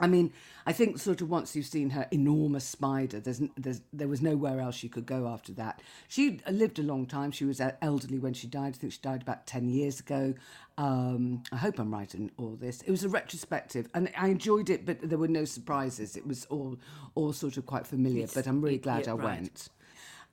I 0.02 0.08
mean, 0.08 0.34
I 0.66 0.74
think 0.74 1.00
sort 1.00 1.22
of 1.22 1.30
once 1.30 1.56
you've 1.56 1.66
seen 1.66 1.92
her 1.92 2.08
enormous 2.12 2.66
spider, 2.66 3.20
there's, 3.20 3.42
there's 3.58 3.82
there 3.94 4.08
was 4.08 4.22
nowhere 4.22 4.60
else 4.60 4.76
she 4.76 4.90
could 4.90 5.06
go 5.06 5.28
after 5.28 5.54
that. 5.54 5.82
She 6.08 6.40
lived 6.50 6.80
a 6.80 6.84
long 6.84 7.06
time. 7.06 7.32
She 7.32 7.46
was 7.46 7.62
uh, 7.62 7.72
elderly 7.82 8.20
when 8.20 8.34
she 8.34 8.48
died. 8.48 8.76
I 8.76 8.78
think 8.78 8.94
she 8.94 9.00
died 9.02 9.22
about 9.22 9.48
ten 9.48 9.70
years 9.70 10.00
ago. 10.00 10.34
Um, 10.78 11.44
I 11.52 11.58
hope 11.58 11.80
I'm 11.80 11.94
right 11.94 12.14
in 12.14 12.32
all 12.38 12.58
this. 12.60 12.82
It 12.82 12.92
was 12.92 13.04
a 13.04 13.10
retrospective, 13.10 13.88
and 13.94 14.12
I 14.18 14.28
enjoyed 14.30 14.70
it, 14.70 14.86
but 14.86 14.98
there 15.02 15.18
were 15.18 15.28
no 15.28 15.46
surprises. 15.46 16.16
It 16.16 16.26
was 16.26 16.46
all 16.46 16.78
all 17.16 17.34
sort 17.34 17.58
of 17.58 17.66
quite 17.66 17.88
familiar. 17.88 18.28
but 18.34 18.48
I'm 18.48 18.62
really 18.62 18.78
glad 18.78 19.06
yeah, 19.06 19.14
I 19.14 19.16
right. 19.16 19.42
went. 19.42 19.70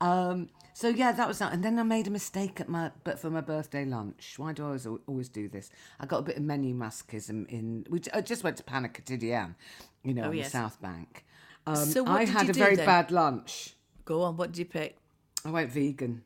Um, 0.00 0.48
so 0.74 0.88
yeah, 0.88 1.12
that 1.12 1.26
was 1.26 1.38
that. 1.40 1.52
And 1.52 1.62
then 1.64 1.78
I 1.78 1.82
made 1.82 2.06
a 2.06 2.11
mistake 2.11 2.61
at 2.61 2.68
my 2.68 2.92
but 3.04 3.18
for 3.18 3.30
my 3.30 3.40
birthday 3.40 3.84
lunch. 3.84 4.34
Why 4.37 4.52
do 4.52 4.62
I 4.62 4.66
always 4.66 4.87
always 4.87 5.28
do 5.28 5.48
this? 5.48 5.70
I 5.98 6.06
got 6.06 6.18
a 6.18 6.22
bit 6.22 6.37
of 6.37 6.42
menu 6.42 6.74
masochism 6.74 7.48
in. 7.48 7.84
We 7.90 8.00
I 8.14 8.20
just 8.20 8.44
went 8.44 8.56
to 8.58 8.62
Pain 8.62 8.84
Quotidien, 8.84 9.54
you 10.04 10.14
know, 10.14 10.22
on 10.24 10.28
Oh, 10.28 10.32
yes. 10.32 10.46
the 10.46 10.58
South 10.58 10.80
Bank. 10.80 11.24
Um, 11.66 11.76
So 11.76 12.06
I 12.06 12.24
had 12.24 12.48
a 12.48 12.52
very 12.52 12.76
then? 12.76 12.87
bad 12.87 13.11
lunch. 13.11 13.74
Go 14.04 14.22
on. 14.22 14.37
What 14.37 14.52
did 14.52 14.58
you 14.58 14.64
pick? 14.66 14.96
I 15.44 15.50
went 15.50 15.70
vegan. 15.72 16.22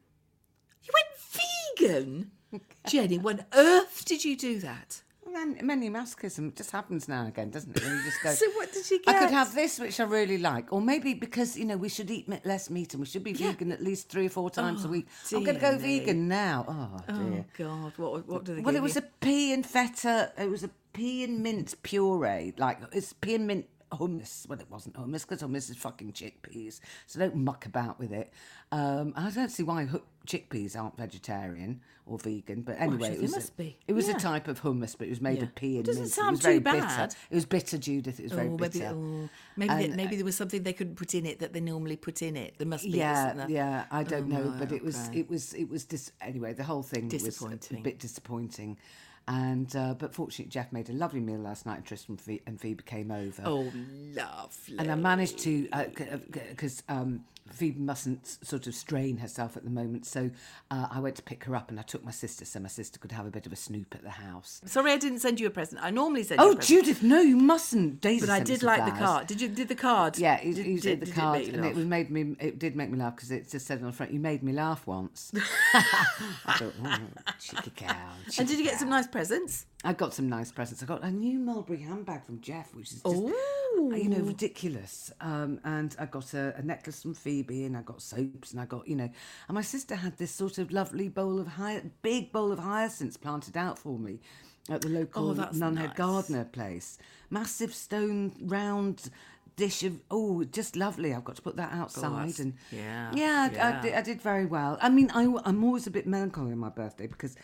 You 0.85 0.90
went 0.94 1.80
vegan, 1.80 2.30
Jenny. 2.88 3.18
When 3.18 3.44
earth 3.54 4.04
did 4.04 4.24
you 4.24 4.37
do 4.37 4.58
that? 4.61 5.02
Man, 5.33 5.57
menu 5.62 5.90
masochism 5.90 6.49
it 6.49 6.57
just 6.57 6.71
happens 6.73 7.09
now 7.09 7.21
and 7.21 7.29
again, 7.29 7.51
doesn't 7.51 7.75
it? 7.77 7.83
When 7.83 7.97
you 7.97 8.03
just 8.05 8.23
go. 8.23 8.31
So 8.42 8.51
what 8.53 8.73
did 8.73 8.90
you 8.90 9.01
get? 9.03 9.14
I 9.14 9.18
could 9.18 9.31
have 9.31 9.55
this, 9.55 9.79
which 9.79 9.99
I 10.01 10.05
really 10.05 10.38
like, 10.38 10.73
or 10.73 10.81
maybe 10.81 11.14
because 11.14 11.57
you 11.57 11.64
know 11.64 11.77
we 11.77 11.88
should 11.88 12.11
eat 12.11 12.29
less 12.45 12.68
meat 12.71 12.92
and 12.95 13.01
we 13.01 13.07
should 13.07 13.25
be 13.25 13.33
vegan 13.33 13.73
at 13.73 13.83
least 13.83 14.09
three 14.09 14.27
or 14.27 14.31
four 14.31 14.51
times 14.51 14.85
a 14.85 14.88
oh, 14.88 14.90
week. 14.90 15.07
I'm 15.33 15.45
going 15.45 15.57
to 15.57 15.61
go 15.61 15.73
me. 15.79 16.01
vegan 16.01 16.29
now. 16.29 16.64
Oh 16.68 17.01
Oh 17.09 17.31
dear. 17.31 17.45
God! 17.57 17.92
What 17.97 18.29
what 18.29 18.45
did 18.45 18.59
they 18.59 18.61
Well, 18.62 18.77
it 18.77 18.83
was 18.83 18.97
you? 18.97 19.03
a 19.03 19.25
pea 19.25 19.53
and 19.55 19.64
feta. 19.64 20.33
It 20.37 20.51
was 20.51 20.64
a 20.64 20.71
pea 20.92 21.25
and 21.25 21.42
mint 21.42 21.75
puree. 21.83 22.53
Like 22.59 22.79
it's 22.92 23.12
pea 23.14 23.37
and 23.37 23.47
mint 23.47 23.66
hummus. 23.92 24.48
Well, 24.48 24.59
it 24.61 24.70
wasn't 24.70 24.94
hummus 24.96 25.26
because 25.28 25.42
hummus 25.42 25.70
is 25.70 25.76
fucking 25.76 26.12
chickpeas. 26.12 26.81
So 27.07 27.18
don't 27.20 27.37
muck 27.37 27.66
about 27.66 27.98
with 27.98 28.12
it. 28.12 28.33
Um, 28.70 29.12
I 29.16 29.31
don't 29.31 29.50
see 29.50 29.62
why 29.62 29.87
chickpeas 30.26 30.76
aren't 30.81 30.96
vegetarian 30.96 31.81
or 32.07 32.18
vegan. 32.18 32.62
But 32.62 32.76
anyway, 32.81 33.09
actually, 33.09 33.16
it 33.18 33.22
was 33.22 33.31
must 33.33 33.48
a, 33.50 33.52
be. 33.52 33.76
It 33.87 33.92
was 33.92 34.09
Yeah. 34.09 34.16
a 34.16 34.18
type 34.18 34.48
of 34.48 34.62
hummus, 34.62 34.96
but 34.96 35.07
it 35.07 35.11
was 35.11 35.20
made 35.20 35.38
Yeah. 35.38 35.44
of 35.44 35.55
pea 35.55 35.76
and 35.76 35.85
Doesn't 35.87 36.02
mint. 36.02 36.12
it 36.12 36.14
sound 36.14 36.31
was 36.33 36.40
very 36.40 36.55
too 36.57 36.61
bitter. 36.64 36.78
bad. 36.81 37.14
It 37.31 37.35
was 37.35 37.44
bitter, 37.46 37.78
Judith. 37.78 38.18
It 38.18 38.24
was 38.24 38.33
very 38.33 38.48
oh, 38.48 38.57
bitter. 38.57 38.78
maybe, 38.78 38.94
oh, 38.94 39.28
maybe, 39.57 39.74
they, 39.74 39.85
And, 39.87 39.96
maybe 39.96 40.16
there 40.16 40.24
was 40.24 40.37
something 40.37 40.62
they 40.62 40.72
couldn't 40.72 40.96
put 40.96 41.14
in 41.14 41.26
it 41.26 41.38
that 41.40 41.52
they 41.52 41.61
normally 41.61 41.96
put 41.96 42.22
in 42.22 42.37
it. 42.37 42.55
There 42.59 42.66
must 42.66 42.85
be. 42.85 42.90
yeah, 42.90 43.46
yeah. 43.48 43.85
I 43.90 44.02
don't 44.05 44.33
Oh, 44.33 44.37
know, 44.38 44.42
right, 44.50 44.59
but 44.59 44.72
it 44.72 44.83
was, 44.83 45.09
it 45.12 45.28
was, 45.28 45.55
it 45.55 45.68
was. 45.68 45.85
Dis- 45.85 46.12
anyway, 46.20 46.52
the 46.55 46.64
whole 46.64 46.83
thing 46.83 47.09
was 47.09 47.42
a 47.42 47.76
bit 47.83 47.98
disappointing. 47.98 48.78
And 49.28 49.74
uh, 49.76 49.94
but 49.94 50.14
fortunately, 50.14 50.50
Jeff 50.50 50.72
made 50.72 50.90
a 50.90 50.92
lovely 50.92 51.20
meal 51.20 51.38
last 51.38 51.64
night, 51.64 51.76
and 51.76 51.87
Tristan 51.87 52.18
and 52.46 52.61
Phoebe 52.61 52.82
came 52.82 53.11
over. 53.11 53.42
Oh, 53.44 53.72
lovely. 54.14 54.78
And 54.78 54.90
I 54.90 54.94
managed 54.96 55.38
to, 55.40 55.68
because 56.50 56.82
um, 56.88 57.24
Phoebe 57.53 57.81
mustn't 57.81 58.27
sort 58.27 58.67
of 58.67 58.75
strain 58.75 59.19
herself 59.19 59.57
at 59.57 59.65
the 59.65 59.71
moment. 59.71 60.07
So 60.07 60.31
uh, 60.71 60.88
I 60.91 61.01
went 61.01 61.17
to 61.17 61.23
pick 61.23 61.45
her 61.45 61.55
up 61.55 61.71
and 61.71 61.79
I 61.79 61.83
took 61.83 62.05
my 62.05 62.11
sister 62.11 62.45
so 62.45 62.61
my 62.61 62.69
sister 62.69 62.99
could 62.99 63.12
have 63.12 63.27
a 63.27 63.31
bit 63.31 63.47
of 63.47 63.53
a 63.53 63.57
snoop 63.57 63.95
at 63.95 64.03
the 64.03 64.11
house. 64.11 64.61
Sorry, 64.65 64.93
I 64.93 64.97
didn't 64.97 65.21
send 65.21 65.41
you 65.41 65.47
a 65.47 65.51
present. 65.51 65.81
I 65.83 65.91
normally 65.91 66.23
send. 66.23 66.41
you 66.41 66.47
Oh, 66.47 66.53
a 66.53 66.57
present, 66.57 66.85
Judith, 66.85 67.03
no, 67.03 67.21
you 67.21 67.37
mustn't. 67.37 68.01
Daisy 68.01 68.27
But 68.27 68.33
I 68.33 68.41
did 68.41 68.62
like 68.62 68.85
the 68.85 68.99
card. 68.99 69.27
Did 69.27 69.41
you? 69.41 69.49
Did 69.49 69.69
the 69.69 69.75
card? 69.75 70.19
Yeah, 70.19 70.38
he, 70.38 70.53
did, 70.53 70.65
did, 70.65 70.83
said 70.83 71.01
the 71.01 71.07
did 71.07 71.15
card, 71.15 71.41
it 71.41 71.55
and 71.55 71.65
it 71.65 71.77
made 71.77 72.11
me. 72.11 72.37
It 72.41 72.59
did 72.59 72.77
make 72.77 72.91
me 72.91 72.99
laugh 72.99 73.17
because 73.17 73.31
it 73.31 73.49
just 73.49 73.67
said 73.67 73.79
on 73.81 73.87
the 73.87 73.93
front, 73.93 74.12
"You 74.12 74.21
made 74.21 74.43
me 74.43 74.53
laugh 74.53 74.87
once." 74.87 75.33
I 75.75 76.55
thought, 76.59 76.75
oh, 76.85 76.99
cheeky 77.38 77.73
cow. 77.77 77.97
And 78.38 78.49
did 78.49 78.59
you 78.59 78.65
get 78.65 78.79
some 78.79 78.88
nice 78.88 79.07
presents. 79.07 79.67
I 79.85 79.92
got 79.92 80.14
some 80.14 80.29
nice 80.29 80.53
presents. 80.53 80.83
I 80.83 80.87
got 80.87 81.03
a 81.03 81.11
new 81.11 81.38
Mulberry 81.38 81.81
handbag 81.81 82.25
from 82.25 82.40
Jeff, 82.40 82.75
which 82.75 82.92
is 82.92 83.03
just, 83.03 83.16
you 83.16 84.09
know, 84.09 84.21
ridiculous. 84.21 85.12
Um, 85.21 85.61
and 85.64 85.95
I 85.99 86.07
got 86.07 86.35
a, 86.35 86.55
a 86.57 86.62
necklace 86.62 87.03
from 87.03 87.14
Phoebe, 87.14 87.64
and 87.64 87.77
I 87.77 87.83
got 87.83 88.01
soaps, 88.01 88.53
and 88.53 88.61
I 88.61 88.64
got, 88.66 88.87
you 88.87 88.95
know, 88.95 89.11
and 89.49 89.55
my 89.55 89.62
sister 89.62 89.97
had 89.97 90.18
this 90.18 90.31
sort 90.31 90.59
of 90.59 90.71
lovely 90.71 91.09
bowl 91.09 91.40
of 91.40 91.49
hy- 91.49 91.83
big 92.03 92.31
bowl 92.33 92.53
of 92.53 92.61
hyacinths 92.61 93.16
planted 93.16 93.57
out 93.57 93.79
for 93.79 93.99
me 93.99 94.21
at 94.71 94.83
the 94.83 94.88
local 94.88 95.31
Oh, 95.31 95.35
Nunhead 95.35 95.75
nice. 95.75 95.97
Gardener 95.97 96.45
place. 96.45 96.99
Massive 97.31 97.75
stone 97.75 98.37
round 98.40 99.11
dish 99.57 99.83
of 99.83 99.99
oh, 100.11 100.45
just 100.45 100.77
lovely. 100.77 101.12
I've 101.12 101.25
got 101.25 101.37
to 101.37 101.42
put 101.42 101.57
that 101.57 101.73
outside, 101.73 102.38
and 102.38 102.55
yeah, 102.71 103.11
yeah, 103.14 103.49
I, 103.51 103.57
I, 103.57 103.71
yeah. 103.71 103.83
did, 103.83 103.95
I 103.95 104.03
did 104.03 104.23
very 104.23 104.47
well. 104.47 104.79
I 104.81 104.88
mean, 104.88 105.11
I, 105.12 105.25
am 105.25 105.64
always 105.64 105.87
a 105.87 105.90
bit 105.90 106.07
melancholy 106.07 106.53
on 106.53 106.59
my 106.59 106.68
birthday 106.68 107.07
because 107.07 107.37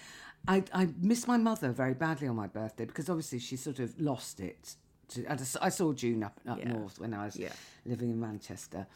I, 0.46 0.64
I 0.72 0.88
miss 1.00 1.26
my 1.26 1.36
mother 1.36 1.70
very 1.72 1.94
badly 1.94 2.28
on 2.28 2.36
my 2.36 2.46
birthday 2.46 2.84
because 2.84 3.08
obviously 3.10 3.38
she 3.38 3.56
sort 3.56 3.78
of 3.80 3.98
lost 4.00 4.40
it. 4.40 4.76
To, 5.10 5.26
I, 5.30 5.34
just- 5.36 5.56
I 5.60 5.68
saw 5.70 5.92
June 5.92 6.22
up, 6.22 6.38
up 6.48 6.58
Yeah. 6.58 6.72
north 6.72 6.98
when 7.00 7.14
I 7.14 7.24
was 7.26 7.36
Yeah. 7.36 7.52
living 7.84 8.10
in 8.10 8.20
Manchester. 8.20 8.86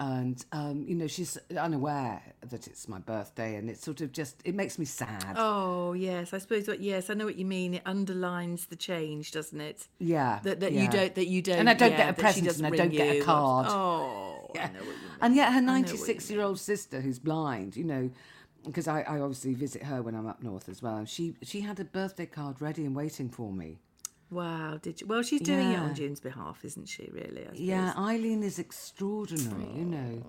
And, 0.00 0.44
um, 0.50 0.84
you 0.88 0.96
know, 0.96 1.06
she's 1.06 1.38
unaware 1.56 2.22
that 2.48 2.66
it's 2.66 2.88
my 2.88 2.98
birthday 2.98 3.54
and 3.54 3.70
it's 3.70 3.84
sort 3.84 4.00
of 4.00 4.10
just, 4.10 4.40
it 4.44 4.54
makes 4.54 4.76
me 4.78 4.84
sad. 4.84 5.34
Oh 5.36 5.92
yes, 5.92 6.32
I 6.32 6.38
suppose. 6.38 6.66
What 6.66 6.80
yes, 6.80 7.08
I 7.08 7.14
know 7.14 7.24
what 7.24 7.36
you 7.36 7.44
mean. 7.44 7.74
It 7.74 7.82
underlines 7.86 8.66
the 8.66 8.74
change, 8.74 9.30
doesn't 9.30 9.60
it? 9.60 9.86
Yeah, 10.00 10.40
That 10.42 10.58
that 10.60 10.72
yeah. 10.72 10.82
you 10.82 10.88
don't 10.90 11.14
that 11.14 11.26
you 11.28 11.40
don't 11.40 11.58
And 11.58 11.70
I 11.70 11.74
don't 11.74 11.92
yeah, 11.92 11.96
get 11.98 12.08
a 12.10 12.12
present 12.14 12.56
and 12.56 12.66
I 12.66 12.70
don't 12.70 12.88
get 12.90 13.16
a 13.16 13.20
card. 13.22 13.66
Oh, 13.68 14.50
I 14.58 14.66
know 14.66 14.72
what 14.72 14.74
you 14.80 14.90
mean. 14.90 14.96
And 15.20 15.36
yet 15.36 15.52
her 15.52 15.60
know 15.60 15.72
what 15.74 15.78
you 15.88 15.94
96 15.94 16.30
year 16.32 16.40
old 16.42 16.58
sister 16.58 17.00
who's 17.00 17.20
blind, 17.20 17.76
you 17.76 17.84
know, 17.84 18.10
because 18.64 18.88
I, 18.88 19.02
I 19.02 19.20
obviously 19.20 19.54
visit 19.54 19.82
her 19.84 20.02
when 20.02 20.14
I'm 20.14 20.26
up 20.26 20.42
north 20.42 20.68
as 20.68 20.82
well. 20.82 21.04
She, 21.04 21.34
she 21.42 21.60
had 21.62 21.78
a 21.80 21.84
birthday 21.84 22.26
card 22.26 22.60
ready 22.60 22.84
and 22.84 22.94
waiting 22.94 23.28
for 23.28 23.52
me. 23.52 23.78
Wow, 24.30 24.78
did 24.80 25.00
you? 25.00 25.06
Well, 25.06 25.22
she's 25.22 25.42
doing 25.42 25.68
it 25.70 25.72
Yeah. 25.72 25.82
on 25.82 25.94
June's 25.94 26.20
behalf, 26.20 26.64
isn't 26.64 26.88
she? 26.88 27.10
Really? 27.12 27.42
I 27.42 27.44
suppose. 27.46 27.60
Yeah, 27.60 27.92
Eileen 27.98 28.42
is 28.42 28.58
extraordinary, 28.58 29.70
you 29.74 29.84
know. 29.84 30.22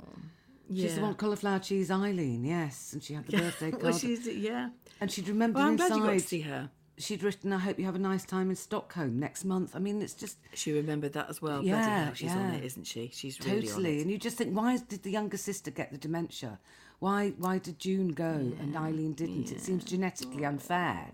She's 0.74 0.96
the 0.96 1.02
one 1.02 1.14
cauliflower 1.16 1.60
cheese 1.60 1.92
Eileen, 1.92 2.44
yes. 2.44 2.94
And 2.94 3.04
she 3.04 3.14
had 3.14 3.26
the 3.28 3.38
birthday 3.38 3.72
card. 3.72 3.84
well, 3.84 3.94
she's 3.94 4.26
yeah. 4.28 4.70
and 5.00 5.12
she'd 5.12 5.28
remembered 5.28 5.60
Well, 5.60 5.68
I'm 5.68 5.76
glad 5.76 5.92
you 5.96 6.04
got 6.04 6.12
to 6.14 6.20
see 6.20 6.42
her. 6.42 6.70
She'd 6.98 7.24
written, 7.24 7.52
I 7.54 7.58
hope 7.60 7.80
you 7.80 7.86
have 7.86 7.96
a 7.96 8.00
nice 8.00 8.24
time 8.24 8.50
in 8.50 8.56
Stockholm 8.56 9.20
next 9.20 9.46
month. 9.46 9.76
I 9.76 9.80
mean, 9.80 10.02
it's 10.02 10.14
just 10.14 10.38
She 10.54 10.72
remembered 10.72 11.14
that 11.14 11.30
as 11.30 11.42
well. 11.42 11.56
Bloody 11.62 11.70
Yeah, 11.70 12.06
hell, 12.06 12.14
she's 12.14 12.32
on 12.32 12.52
yeah. 12.54 12.58
it, 12.58 12.64
isn't 12.66 12.86
she? 12.86 13.10
She's 13.14 13.40
really 13.40 13.58
on 13.58 13.62
totally. 13.68 13.98
it. 13.98 14.02
And 14.04 14.12
you 14.12 14.18
just 14.18 14.38
think, 14.38 14.56
why 14.56 14.78
did 14.78 15.04
the 15.04 15.12
younger 15.12 15.38
sister 15.38 15.72
get 15.72 15.92
the 15.92 15.98
dementia? 15.98 16.60
Why 17.04 17.34
why 17.38 17.58
did 17.58 17.80
June 17.80 18.14
go 18.14 18.34
and 18.62 18.78
Eileen 18.78 19.12
didn't? 19.12 19.52
It 19.52 19.60
seems 19.60 19.84
genetically 19.84 20.46
unfair. 20.46 21.12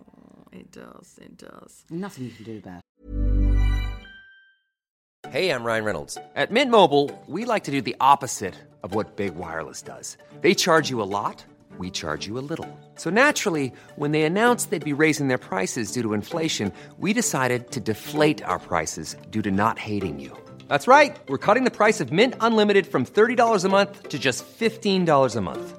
It 0.51 0.71
does. 0.71 1.17
It 1.19 1.35
does. 1.35 1.83
Nothing 1.89 2.25
you 2.25 2.31
can 2.31 2.45
do 2.45 2.57
about 2.59 2.81
it. 2.81 2.85
Hey, 5.31 5.49
I'm 5.49 5.63
Ryan 5.63 5.85
Reynolds. 5.85 6.15
At 6.35 6.51
Mint 6.51 6.69
Mobile, 6.69 7.09
we 7.25 7.43
like 7.43 7.63
to 7.63 7.71
do 7.71 7.81
the 7.81 7.95
opposite 7.99 8.53
of 8.83 8.93
what 8.93 9.15
Big 9.15 9.33
Wireless 9.33 9.81
does. 9.81 10.15
They 10.41 10.53
charge 10.53 10.91
you 10.91 11.01
a 11.01 11.09
lot, 11.17 11.43
we 11.79 11.89
charge 11.89 12.27
you 12.27 12.37
a 12.37 12.45
little. 12.51 12.67
So 12.93 13.09
naturally, 13.09 13.73
when 13.95 14.11
they 14.11 14.21
announced 14.21 14.69
they'd 14.69 14.85
be 14.93 15.01
raising 15.05 15.27
their 15.27 15.39
prices 15.39 15.91
due 15.91 16.03
to 16.03 16.13
inflation, 16.13 16.71
we 16.99 17.13
decided 17.13 17.71
to 17.71 17.79
deflate 17.79 18.43
our 18.43 18.59
prices 18.59 19.15
due 19.31 19.41
to 19.41 19.49
not 19.49 19.79
hating 19.79 20.19
you. 20.19 20.37
That's 20.67 20.87
right. 20.87 21.19
We're 21.27 21.39
cutting 21.39 21.63
the 21.63 21.77
price 21.81 21.99
of 21.99 22.11
Mint 22.11 22.35
Unlimited 22.41 22.85
from 22.85 23.05
$30 23.05 23.65
a 23.65 23.69
month 23.69 24.09
to 24.09 24.19
just 24.19 24.45
$15 24.45 25.35
a 25.35 25.41
month. 25.41 25.78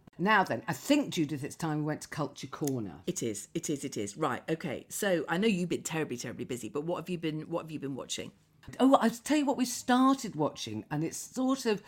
Now 0.21 0.43
then, 0.43 0.61
I 0.67 0.73
think 0.73 1.09
Judith, 1.09 1.43
it's 1.43 1.55
time 1.55 1.79
we 1.79 1.85
went 1.85 2.01
to 2.01 2.07
Culture 2.07 2.45
Corner. 2.45 2.93
It 3.07 3.23
is. 3.23 3.47
It 3.55 3.71
is. 3.71 3.83
It 3.83 3.97
is. 3.97 4.15
Right. 4.15 4.43
Okay. 4.47 4.85
So 4.87 5.25
I 5.27 5.39
know 5.39 5.47
you've 5.47 5.69
been 5.69 5.81
terribly, 5.81 6.15
terribly 6.15 6.45
busy, 6.45 6.69
but 6.69 6.83
what 6.83 6.97
have 6.97 7.09
you 7.09 7.17
been? 7.17 7.41
What 7.49 7.63
have 7.63 7.71
you 7.71 7.79
been 7.79 7.95
watching? 7.95 8.31
Oh, 8.79 8.93
I'll 9.01 9.09
tell 9.09 9.37
you 9.37 9.47
what 9.47 9.57
we 9.57 9.65
started 9.65 10.35
watching, 10.35 10.85
and 10.91 11.03
it's 11.03 11.17
sort 11.17 11.65
of 11.65 11.81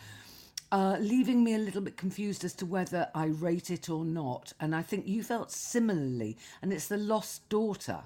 uh, 0.72 0.96
leaving 0.98 1.44
me 1.44 1.54
a 1.54 1.58
little 1.58 1.80
bit 1.80 1.96
confused 1.96 2.42
as 2.42 2.54
to 2.54 2.66
whether 2.66 3.08
I 3.14 3.26
rate 3.26 3.70
it 3.70 3.88
or 3.88 4.04
not. 4.04 4.52
And 4.58 4.74
I 4.74 4.82
think 4.82 5.06
you 5.06 5.22
felt 5.22 5.52
similarly, 5.52 6.36
and 6.60 6.72
it's 6.72 6.88
The 6.88 6.96
Lost 6.96 7.48
Daughter. 7.48 8.00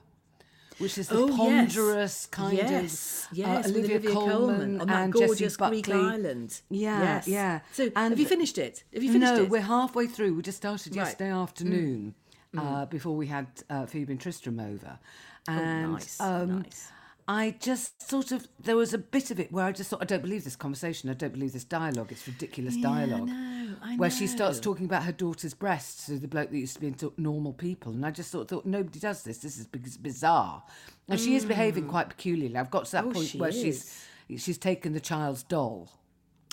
Which 0.79 0.97
is 0.99 1.09
the 1.09 1.17
Oh, 1.19 1.27
yes. 1.29 1.37
ponderous 1.75 2.27
kind 2.27 2.57
yes, 2.57 3.27
of 3.33 3.37
yes, 3.39 3.67
uh, 3.67 3.69
Olivia, 3.71 4.01
Colman, 4.13 4.81
on 4.81 4.87
that 4.87 5.03
and 5.05 5.13
gorgeous 5.13 5.57
Jessie 5.57 5.83
Greek 5.83 5.89
island. 5.89 6.61
Yeah, 6.71 7.01
yes. 7.03 7.29
yeah. 7.29 7.61
So 7.73 7.91
And- 7.97 8.13
have 8.13 8.19
you 8.21 8.27
finished 8.27 8.59
it? 8.59 8.85
Have 8.95 9.03
you 9.03 9.13
finished 9.13 9.35
no, 9.35 9.43
it? 9.43 9.51
we're 9.51 9.61
halfway 9.63 10.07
through. 10.07 10.35
We 10.35 10.43
just 10.43 10.59
started 10.59 10.95
Right. 10.95 11.03
Mm. 11.03 11.07
yesterday 11.07 11.31
afternoon 11.33 12.15
Uh, 12.57 12.87
before 12.87 13.15
we 13.17 13.27
had 13.27 13.47
uh, 13.69 13.87
Phoebe 13.87 14.13
and 14.13 14.21
Tristram 14.21 14.59
over. 14.59 14.99
And 15.47 15.87
Oh, 15.87 15.93
nice, 15.93 16.21
um, 16.21 16.63
nice. 16.63 16.89
I 17.27 17.57
just 17.61 18.09
sort 18.09 18.33
of, 18.33 18.49
there 18.59 18.75
was 18.77 18.95
a 18.95 18.99
bit 18.99 19.31
of 19.31 19.39
it 19.39 19.53
where 19.53 19.67
I 19.67 19.73
just 19.73 19.91
thought, 19.91 20.01
I 20.01 20.07
don't 20.07 20.23
believe 20.23 20.45
this 20.45 20.57
conversation. 20.57 21.11
I 21.11 21.13
don't 21.15 21.33
believe 21.33 21.53
this 21.53 21.65
dialogue. 21.65 22.11
It's 22.11 22.27
ridiculous 22.27 22.75
dialogue. 22.77 23.29
know, 23.29 23.35
I 23.35 23.58
Where 23.97 24.11
she 24.11 24.27
starts 24.27 24.61
talking 24.61 24.87
about 24.87 25.05
her 25.05 25.13
daughter's 25.13 25.55
breasts 25.55 26.07
to 26.07 26.19
the 26.19 26.29
bloke 26.29 26.51
that 26.51 26.59
used 26.59 26.75
to 26.75 26.81
be 26.81 26.87
into 26.89 27.13
normal 27.17 27.53
people. 27.53 27.93
And 27.93 28.05
I 28.05 28.11
just 28.11 28.31
thought, 28.33 28.49
thought 28.49 28.67
nobody 28.67 28.99
does 28.99 29.23
this. 29.23 29.39
This 29.39 29.59
is 29.59 29.67
bizarre. 29.67 30.63
And 31.09 31.19
she 31.19 31.35
is 31.37 31.45
behaving 31.45 31.89
quite 31.89 32.09
peculiarly. 32.09 32.57
I've 32.57 32.71
got 32.71 32.87
to 32.87 32.93
that 32.93 33.05
Mm. 33.05 33.11
Oh, 33.11 33.13
point 33.13 33.29
she 33.29 33.39
where 33.39 33.53
she's 33.53 34.07
she's 34.37 34.59
taken 34.59 34.93
the 34.93 35.01
child's 35.01 35.43
doll. 35.43 35.89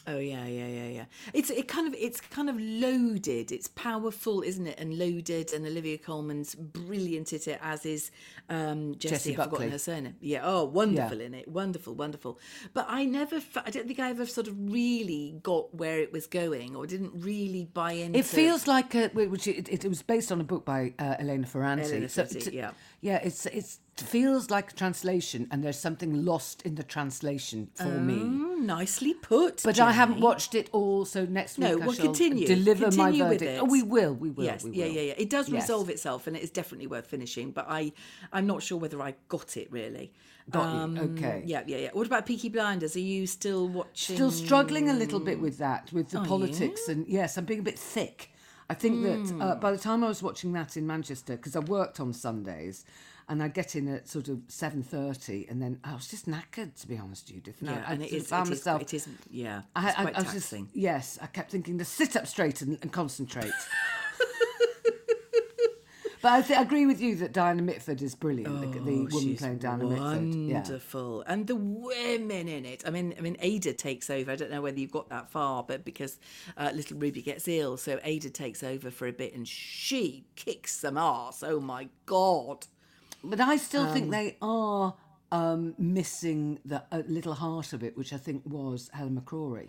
Oh 0.08 0.20
yeah, 0.20 0.46
yeah, 0.46 0.68
yeah, 0.68 0.88
yeah. 0.88 1.06
It's 1.34 1.50
it 1.50 1.68
kind 1.68 1.88
of 1.88 1.96
it's 1.98 2.22
kind 2.22 2.50
of 2.50 2.60
loaded. 2.60 3.52
It's 3.52 3.68
powerful, 3.70 4.42
isn't 4.42 4.68
it? 4.68 4.80
And 4.80 4.98
loaded. 4.98 5.52
And 5.54 5.66
Olivia 5.66 5.98
Colman's 5.98 6.54
brilliant 6.54 7.34
at 7.34 7.48
it, 7.48 7.60
as 7.62 7.86
is 7.86 8.12
um, 8.50 8.96
Jessie. 8.98 9.32
I've 9.36 9.46
forgotten 9.46 9.72
her 9.72 9.80
surname. 9.80 10.16
Yeah. 10.22 10.42
Oh, 10.44 10.66
wonderful 10.66 11.22
in 11.22 11.34
it. 11.34 11.48
Wonderful, 11.48 11.96
wonderful. 11.96 12.40
But 12.74 12.86
I 12.88 13.06
never. 13.06 13.42
I 13.66 13.72
don't 13.72 13.88
think 13.88 14.00
I 14.00 14.10
ever 14.10 14.26
sort 14.26 14.48
of 14.48 14.56
really 14.72 15.40
got 15.42 15.74
where 15.74 16.00
it 16.00 16.12
was 16.12 16.28
going, 16.28 16.76
or 16.76 16.86
didn't 16.86 17.14
really 17.16 17.66
buy 17.66 17.94
into. 17.94 18.20
It 18.20 18.26
feels 18.26 18.68
like 18.68 18.94
a, 18.96 19.08
which 19.08 19.48
it, 19.48 19.70
it, 19.70 19.86
it 19.86 19.90
was 19.90 20.02
based 20.02 20.32
on 20.32 20.40
a 20.40 20.44
book 20.44 20.66
by 20.66 20.94
uh, 21.00 21.16
Elena 21.20 21.48
Ferrante. 21.48 21.84
Elena 21.86 22.10
So 22.10 22.28
yeah. 22.52 22.72
Yeah. 23.06 23.20
It's 23.28 23.46
it's 23.60 23.80
it 23.98 24.02
feels 24.02 24.50
like 24.56 24.68
a 24.74 24.76
translation, 24.76 25.48
and 25.52 25.64
there's 25.64 25.80
something 25.88 26.12
lost 26.26 26.62
in 26.68 26.74
the 26.76 26.84
translation 26.84 27.60
for 27.76 27.86
me. 28.10 28.16
Mm, 28.16 28.60
nicely 28.78 29.14
put. 29.14 29.64
But 29.64 29.80
I 29.80 29.92
haven't 30.02 30.20
watched 30.20 30.54
it 30.54 30.68
all, 30.74 31.06
so 31.06 31.20
next 31.26 31.58
week 31.58 31.68
No, 31.70 31.74
I 31.82 31.86
well, 31.88 31.96
continue. 31.96 32.46
deliver 32.46 32.86
continue 32.90 33.24
my 33.24 33.30
with 33.30 33.40
verdict. 33.40 33.58
it. 33.58 33.62
Oh, 33.62 33.70
we 33.78 33.84
will, 33.84 34.14
we 34.14 34.30
will, 34.32 34.44
Yes, 34.44 34.64
we 34.66 34.72
yeah, 34.72 34.86
will. 34.86 34.92
yeah, 34.98 35.02
yeah. 35.10 35.14
It 35.18 35.30
does 35.30 35.48
Yes. 35.48 35.64
resolve 35.64 35.88
itself, 35.90 36.28
and 36.28 36.36
it 36.36 36.44
is 36.44 36.50
definitely 36.60 36.88
worth 36.88 37.08
finishing. 37.08 37.52
But 37.52 37.68
I, 37.70 37.94
I'm 38.34 38.48
not 38.48 38.62
sure 38.64 38.78
whether 38.78 39.00
I 39.02 39.16
got 39.30 39.56
it 39.56 39.68
really. 39.72 40.12
Got 40.52 40.68
you, 40.92 41.02
okay. 41.12 41.44
Yeah, 41.46 41.64
yeah, 41.66 41.78
yeah. 41.78 41.90
What 41.94 42.06
about 42.06 42.26
Peaky 42.26 42.50
Blinders? 42.50 42.96
Are 42.98 43.00
you 43.14 43.26
still 43.28 43.68
watching? 43.70 44.16
Still 44.18 44.32
struggling 44.32 44.90
a 44.90 44.94
little 44.94 45.20
bit 45.22 45.40
with 45.40 45.58
that, 45.60 45.92
with 45.94 46.14
Oh, 46.14 46.20
the 46.22 46.28
politics, 46.28 46.88
and 46.90 47.08
yes, 47.08 47.38
I'm 47.38 47.46
being 47.46 47.62
a 47.62 47.64
bit 47.72 47.80
thick. 47.80 48.30
I 48.70 48.74
think 48.74 49.04
that 49.04 49.30
Hmm. 49.30 49.42
uh, 49.42 49.56
by 49.56 49.72
the 49.72 49.78
time 49.78 50.04
I 50.04 50.08
was 50.08 50.24
watching 50.24 50.54
that 50.54 50.76
in 50.78 50.88
Manchester, 50.88 51.36
because 51.36 51.56
I 51.56 51.60
worked 51.60 52.00
on 52.00 52.14
Sundays, 52.14 52.84
and 53.28 53.42
I 53.42 53.48
get 53.48 53.76
in 53.76 53.88
at 53.88 54.08
sort 54.08 54.28
of 54.28 54.42
seven 54.48 54.82
thirty, 54.84 55.46
and 55.50 55.62
then 55.62 55.80
I 55.84 55.94
was 55.94 56.08
just 56.08 56.28
knackered, 56.28 56.76
to 56.82 56.88
be 56.88 56.98
honest, 56.98 57.28
Judith. 57.28 57.62
And 57.62 57.70
I- 57.70 57.74
Yeah, 57.74 57.86
I, 57.88 57.94
and 57.94 58.02
it 58.04 58.10
sort 58.10 58.18
of 58.20 58.24
is. 58.24 58.30
found 58.30 58.48
It 58.50 58.54
is, 58.54 58.60
myself. 58.62 58.82
it 58.82 58.94
is. 58.94 59.08
Yeah, 59.32 59.58
it's 59.60 59.68
I, 59.76 59.90
I, 59.90 59.92
quite 59.94 60.16
I 60.16 60.20
was 60.22 60.34
just, 60.34 60.34
taxing. 60.50 60.70
yes, 60.74 61.20
I 61.22 61.28
kept 61.28 61.52
thinking 61.52 61.78
to 61.80 61.86
sit 61.86 62.16
up 62.16 62.28
straight 62.28 62.62
and, 62.62 62.78
and 62.82 62.92
concentrate. 62.92 63.52
But 66.26 66.34
I, 66.34 66.42
th- 66.42 66.58
I 66.58 66.64
agree 66.64 66.88
with 66.88 67.00
you 67.02 67.16
that 67.18 67.34
Diana 67.34 67.62
Mitford 67.62 68.02
is 68.02 68.16
brilliant. 68.16 68.60
the, 68.60 68.80
the 68.80 68.80
Oh, 68.80 69.08
woman 69.12 69.38
playing 69.38 69.60
Diana 69.60 69.86
Mitford. 69.86 70.34
Yeah. 70.34 70.56
Wonderful. 70.56 71.22
And 71.28 71.46
the 71.46 71.56
women 71.56 72.48
in 72.48 72.66
it. 72.66 72.82
I 72.84 72.90
mean, 72.90 73.14
I 73.16 73.22
mean, 73.22 73.38
Ada 73.42 73.74
takes 73.74 74.10
over. 74.10 74.32
I 74.32 74.36
don't 74.36 74.50
know 74.50 74.64
whether 74.64 74.80
you've 74.80 74.92
got 74.92 75.08
that 75.10 75.30
far, 75.30 75.62
but 75.62 75.86
because 75.86 76.18
uh, 76.58 76.72
little 76.74 76.98
Ruby 76.98 77.22
gets 77.22 77.48
ill, 77.48 77.78
so 77.78 78.00
Ada 78.04 78.32
takes 78.32 78.64
over 78.64 78.90
for 78.90 79.06
a 79.06 79.14
bit, 79.14 79.36
and 79.36 79.48
she 79.48 80.26
kicks 80.36 80.76
some 80.76 80.98
ass. 80.98 81.44
Oh 81.44 81.60
my 81.60 81.90
god! 82.08 82.66
But 83.24 83.40
I 83.40 83.58
still 83.58 83.86
think 83.94 84.10
they 84.10 84.38
are 84.42 84.96
um, 85.32 85.76
missing 85.78 86.58
the 86.66 86.86
a 86.92 87.04
little 87.08 87.36
heart 87.36 87.72
of 87.72 87.84
it, 87.84 87.96
which 87.96 88.14
I 88.14 88.18
think 88.18 88.42
was 88.48 88.90
Helen 88.94 89.22
McCrory. 89.22 89.68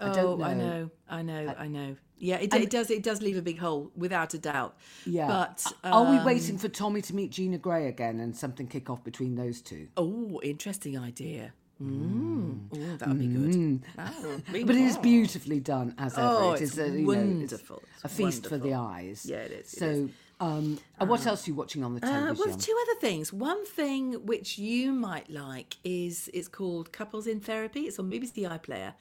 I 0.00 0.08
oh, 0.08 0.14
don't 0.14 0.38
know. 0.38 0.44
I 0.46 0.54
know, 0.54 0.90
I 1.10 1.22
know, 1.22 1.54
I 1.58 1.68
know. 1.68 1.96
Yeah, 2.18 2.36
it, 2.36 2.54
it 2.54 2.70
does. 2.70 2.90
It 2.90 3.02
does 3.02 3.20
leave 3.20 3.36
a 3.36 3.42
big 3.42 3.58
hole, 3.58 3.90
without 3.96 4.34
a 4.34 4.38
doubt. 4.38 4.76
Yeah. 5.04 5.26
But 5.26 5.72
are 5.82 6.04
we 6.10 6.18
um, 6.18 6.24
waiting 6.24 6.58
for 6.58 6.68
Tommy 6.68 7.02
to 7.02 7.14
meet 7.14 7.30
Gina 7.30 7.58
Gray 7.58 7.88
again 7.88 8.20
and 8.20 8.34
something 8.36 8.66
kick 8.66 8.88
off 8.88 9.02
between 9.04 9.34
those 9.34 9.60
two? 9.60 9.88
Oh, 9.96 10.40
interesting 10.42 10.96
idea. 10.98 11.52
Mm. 11.82 12.60
Oh, 12.72 12.96
that 12.98 13.08
would 13.08 13.18
be 13.18 13.26
good. 13.26 13.82
Would 14.24 14.44
be 14.52 14.64
But 14.64 14.76
it 14.76 14.82
is 14.82 14.96
beautifully 14.96 15.60
done 15.60 15.94
as 15.98 16.16
ever. 16.16 16.26
Oh, 16.26 16.52
it 16.52 16.62
it's 16.62 16.72
is 16.72 16.78
a, 16.78 16.88
you 16.88 17.00
know, 17.00 17.06
wonderful. 17.06 17.82
a 18.04 18.08
feast 18.08 18.46
for 18.46 18.58
the 18.58 18.74
eyes. 18.74 19.26
Yeah, 19.28 19.38
it 19.38 19.50
is, 19.52 19.70
So, 19.70 19.86
is. 19.86 20.10
Um, 20.40 20.78
and 20.98 21.08
what 21.08 21.26
else 21.26 21.46
are 21.46 21.50
you 21.50 21.54
watching 21.54 21.84
on 21.84 21.94
the 21.94 22.04
Uh, 22.06 22.10
television? 22.10 22.48
well, 22.48 22.56
two 22.58 22.76
other 22.82 23.00
things. 23.00 23.32
One 23.32 23.64
thing 23.66 24.12
which 24.26 24.58
you 24.58 24.92
might 24.92 25.30
like 25.30 25.76
is 25.84 26.28
it's 26.34 26.48
called 26.48 26.92
Couples 26.92 27.26
in 27.26 27.40
Therapy. 27.40 27.82
It's 27.82 27.98
on 27.98 28.10
BBC 28.10 28.42
iPlayer, 28.42 28.94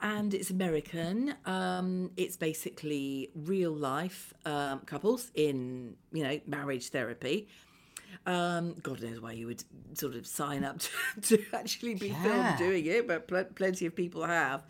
and 0.00 0.34
it's 0.34 0.50
American. 0.50 1.34
Um, 1.46 2.10
it's 2.16 2.36
basically 2.36 3.30
real 3.34 3.72
life 3.72 4.32
um, 4.44 4.80
couples 4.80 5.30
in 5.34 5.96
you 6.12 6.22
know 6.24 6.40
marriage 6.46 6.88
therapy. 6.90 7.48
Um, 8.26 8.74
God 8.82 9.02
knows 9.02 9.20
why 9.20 9.32
you 9.32 9.46
would 9.46 9.64
sort 9.94 10.14
of 10.14 10.26
sign 10.26 10.64
up 10.64 10.78
to, 11.22 11.36
to 11.36 11.44
actually 11.52 11.94
be 11.94 12.08
Yeah. 12.08 12.22
filmed 12.22 12.58
doing 12.58 12.86
it, 12.86 13.06
but 13.08 13.26
pl- 13.28 13.44
plenty 13.54 13.86
of 13.86 13.94
people 13.94 14.24
have. 14.24 14.64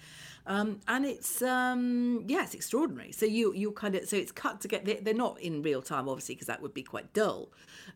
Um, 0.47 0.81
and 0.89 1.07
it's 1.07 1.41
um, 1.43 2.25
yeah, 2.27 2.43
it's 2.43 2.55
extraordinary. 2.55 3.13
So 3.13 3.25
you 3.25 3.55
you 3.55 3.73
kind 3.73 3.95
of 3.95 4.07
so 4.07 4.17
it's 4.17 4.33
cut 4.33 4.61
together. 4.61 4.97
They're, 5.01 5.15
not 5.15 5.41
in 5.41 5.63
real 5.63 5.81
time, 5.81 6.09
obviously, 6.09 6.35
because 6.35 6.49
that 6.49 6.61
would 6.61 6.75
be 6.75 6.83
quite 6.83 7.13
dull. 7.13 7.51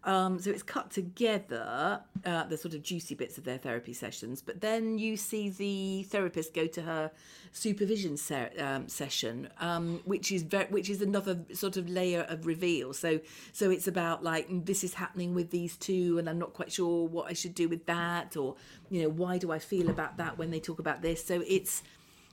Um, 0.05 0.39
so 0.39 0.51
it's 0.51 0.63
cut 0.63 0.91
together 0.91 2.01
uh, 2.25 2.45
the 2.45 2.57
sort 2.57 2.75
of 2.75 2.83
juicy 2.83 3.15
bits 3.15 3.37
of 3.37 3.45
their 3.45 3.59
therapy 3.59 3.93
sessions, 3.93 4.41
but 4.41 4.61
then 4.61 4.99
you 4.99 5.17
see 5.17 5.51
the 5.51 6.05
therapist 6.05 6.55
go 6.55 6.67
to 6.69 6.83
her 6.83 7.11
supervision 7.53 8.17
um, 8.59 8.89
session, 8.89 9.49
um, 9.61 10.01
which 10.05 10.33
is 10.33 10.45
which 10.71 10.89
is 10.89 11.03
another 11.03 11.41
sort 11.53 11.77
of 11.77 11.89
layer 11.89 12.23
of 12.29 12.47
reveal. 12.47 12.95
So 12.95 13.21
so 13.53 13.71
it's 13.71 13.89
about 13.89 14.25
like 14.25 14.49
"Mm, 14.49 14.65
this 14.65 14.85
is 14.85 14.95
happening 14.95 15.35
with 15.35 15.51
these 15.51 15.77
two, 15.77 16.19
and 16.19 16.31
I'm 16.31 16.39
not 16.39 16.55
quite 16.55 16.73
sure 16.73 17.07
what 17.07 17.29
I 17.29 17.35
should 17.35 17.55
do 17.55 17.69
with 17.69 17.85
that, 17.87 18.37
or 18.37 18.55
you 18.91 19.03
know 19.03 19.11
why 19.11 19.37
do 19.37 19.53
I 19.53 19.59
feel 19.59 19.91
about 19.91 20.17
that 20.17 20.39
when 20.39 20.51
they 20.51 20.61
talk 20.61 20.79
about 20.79 21.03
this. 21.03 21.23
So 21.25 21.43
it's 21.47 21.83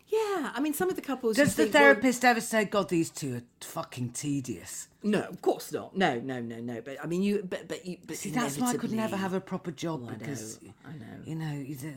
yeah, 0.08 0.52
I 0.54 0.60
mean 0.62 0.74
some 0.74 0.89
of 0.89 0.96
the 0.96 1.02
couples. 1.02 1.38
Does 1.38 1.56
the 1.56 1.63
think, 1.63 1.74
well, 1.74 1.84
therapist 1.84 2.24
ever 2.26 2.41
say, 2.41 2.65
God, 2.65 2.89
these 2.89 3.10
two 3.10 3.36
are 3.38 3.41
fucking 3.62 4.10
tedious? 4.12 4.88
no, 5.04 5.22
of 5.22 5.39
course 5.39 5.72
not. 5.72 5.96
No, 5.96 6.20
no, 6.20 6.41
no, 6.41 6.60
no. 6.60 6.82
But 6.82 6.98
I 7.04 7.06
mean, 7.06 7.22
you. 7.22 7.46
But 7.48 7.68
but 7.68 7.86
you. 7.86 7.98
But 8.08 8.18
See, 8.18 8.32
that's 8.32 8.58
why 8.58 8.72
I 8.72 8.78
could 8.78 8.91
never 8.91 9.15
have 9.15 9.34
a 9.34 9.39
proper 9.39 9.70
job 9.72 10.02
Oh, 10.04 10.08
I 10.08 10.12
know, 10.13 10.18
because, 10.18 10.60
I 10.84 10.91
know. 10.94 11.06
you 11.26 11.36
know, 11.36 11.46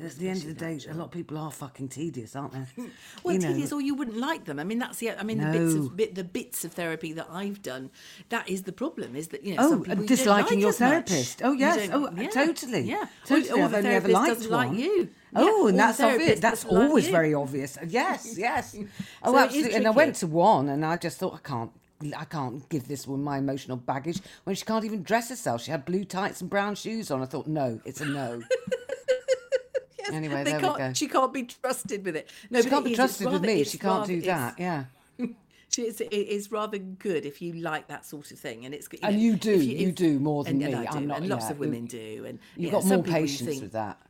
at 0.07 0.13
the 0.17 0.29
end 0.29 0.43
of 0.43 0.47
the 0.49 0.53
day, 0.55 0.79
a 0.91 0.95
lot 0.95 1.07
of 1.07 1.11
people 1.13 1.39
are 1.39 1.51
fucking 1.51 1.89
tedious, 1.89 2.37
aren't 2.37 2.53
they? 2.53 2.67
Well, 3.25 3.35
you 3.35 3.41
know, 3.41 3.49
tedious, 3.49 3.73
or 3.73 3.81
you 3.81 3.95
wouldn't 3.95 4.19
like 4.19 4.45
them. 4.45 4.59
I 4.59 4.65
mean, 4.65 4.79
that's 4.79 4.99
the. 4.99 5.11
I 5.13 5.23
mean, 5.23 5.39
the 5.39 5.59
bits 5.59 5.75
of 5.75 5.97
bit, 5.97 6.15
the 6.15 6.25
bits 6.25 6.65
of 6.67 6.73
therapy 6.73 7.15
that 7.15 7.29
I've 7.31 7.63
done. 7.63 7.89
That 8.29 8.47
is 8.49 8.63
the 8.65 8.73
problem. 8.73 9.17
Is 9.17 9.29
that 9.29 9.43
you 9.43 9.55
know 9.57 9.63
Oh, 9.65 9.71
some 9.71 9.79
people 9.83 9.93
and 9.93 10.03
you 10.03 10.09
disliking 10.17 10.45
like 10.57 10.61
your 10.61 10.69
as 10.71 10.81
much. 10.81 10.91
therapist. 11.09 11.43
Oh, 11.43 11.53
yes. 11.53 11.89
Oh, 11.93 12.09
totally. 12.31 12.83
Yeah, 12.83 13.07
Totally. 13.27 13.51
Or, 13.59 13.65
or 13.65 13.69
the 13.69 13.77
only 13.79 13.89
ever 13.91 14.09
therapist 14.09 14.13
liked 14.15 14.35
doesn't 14.35 14.51
like 14.53 14.69
one. 14.69 14.79
you. 14.79 15.09
Oh, 15.35 15.65
Yeah, 15.65 15.69
and 15.71 15.79
that's 15.79 16.01
obvious. 16.01 16.41
That's 16.41 16.65
like 16.65 16.73
always 16.89 17.07
you. 17.07 17.13
very 17.13 17.35
obvious. 17.35 17.77
Uh, 17.77 17.85
yes, 17.89 18.35
yes. 18.39 18.77
Oh, 19.23 19.33
So 19.33 19.39
absolutely. 19.39 19.75
And 19.75 19.87
I 19.87 19.91
went 19.91 20.17
to 20.17 20.27
one, 20.27 20.69
and 20.69 20.85
I 20.85 20.97
just 20.97 21.19
thought 21.19 21.35
I 21.35 21.49
can't. 21.49 21.71
I 22.17 22.25
can't 22.27 22.67
give 22.69 22.87
this 22.87 23.09
woman 23.09 23.25
my 23.25 23.39
emotional 23.39 23.77
baggage 23.77 24.21
when 24.45 24.55
she 24.55 24.65
can't 24.65 24.85
even 24.85 25.03
dress 25.03 25.31
herself. 25.31 25.63
She 25.63 25.73
had 25.73 25.85
blue 25.85 26.05
tights 26.05 26.41
and 26.41 26.49
brown 26.49 26.77
shoes 26.77 27.11
on. 27.11 27.21
I 27.23 27.27
thought, 27.27 27.49
no, 27.49 27.81
it's 27.85 28.01
a 28.01 28.05
no. 28.07 28.41
anyway, 30.13 30.45
They 30.45 30.53
there 30.53 30.61
can't, 30.61 30.75
we 30.75 30.79
go. 30.79 30.93
She 30.93 31.09
can't 31.09 31.33
be 31.33 31.43
trusted 31.45 32.05
with 32.05 32.15
it. 32.17 32.31
No, 32.51 32.61
She 32.63 32.69
can't 32.71 32.85
be 32.85 32.95
trusted 32.95 33.31
with 33.31 33.43
me. 33.43 33.65
She 33.65 33.79
can't 33.79 34.01
rather- 34.01 34.13
do 34.15 34.21
that. 34.23 34.59
Yeah. 34.59 34.85
She, 35.71 35.83
it's, 35.83 36.01
it 36.01 36.09
is 36.15 36.51
rather 36.51 36.79
good 36.79 37.27
if 37.27 37.43
you 37.43 37.53
like 37.53 37.89
that 37.89 38.07
sort 38.07 38.31
of 38.31 38.39
thing, 38.39 38.65
and 38.65 38.75
it's 38.75 38.89
you 38.91 38.99
And 39.03 39.21
you 39.21 39.37
do, 39.37 39.53
if 39.53 39.65
you 39.65 39.93
do 39.93 40.19
more 40.19 40.43
than 40.43 40.55
and, 40.63 40.73
and 40.75 40.81
me. 40.81 40.87
I 40.87 40.97
I'm 40.97 41.07
not- 41.07 41.19
and 41.19 41.29
lots 41.29 41.45
yeah, 41.45 41.51
of 41.51 41.59
women 41.59 41.85
do, 41.85 42.25
and 42.27 42.39
You've 42.57 42.73
yeah, 42.73 42.79
got 42.81 42.85
more 42.87 43.03
patience 43.03 43.51
think- 43.51 43.63
with 43.63 43.73
that. 43.73 44.01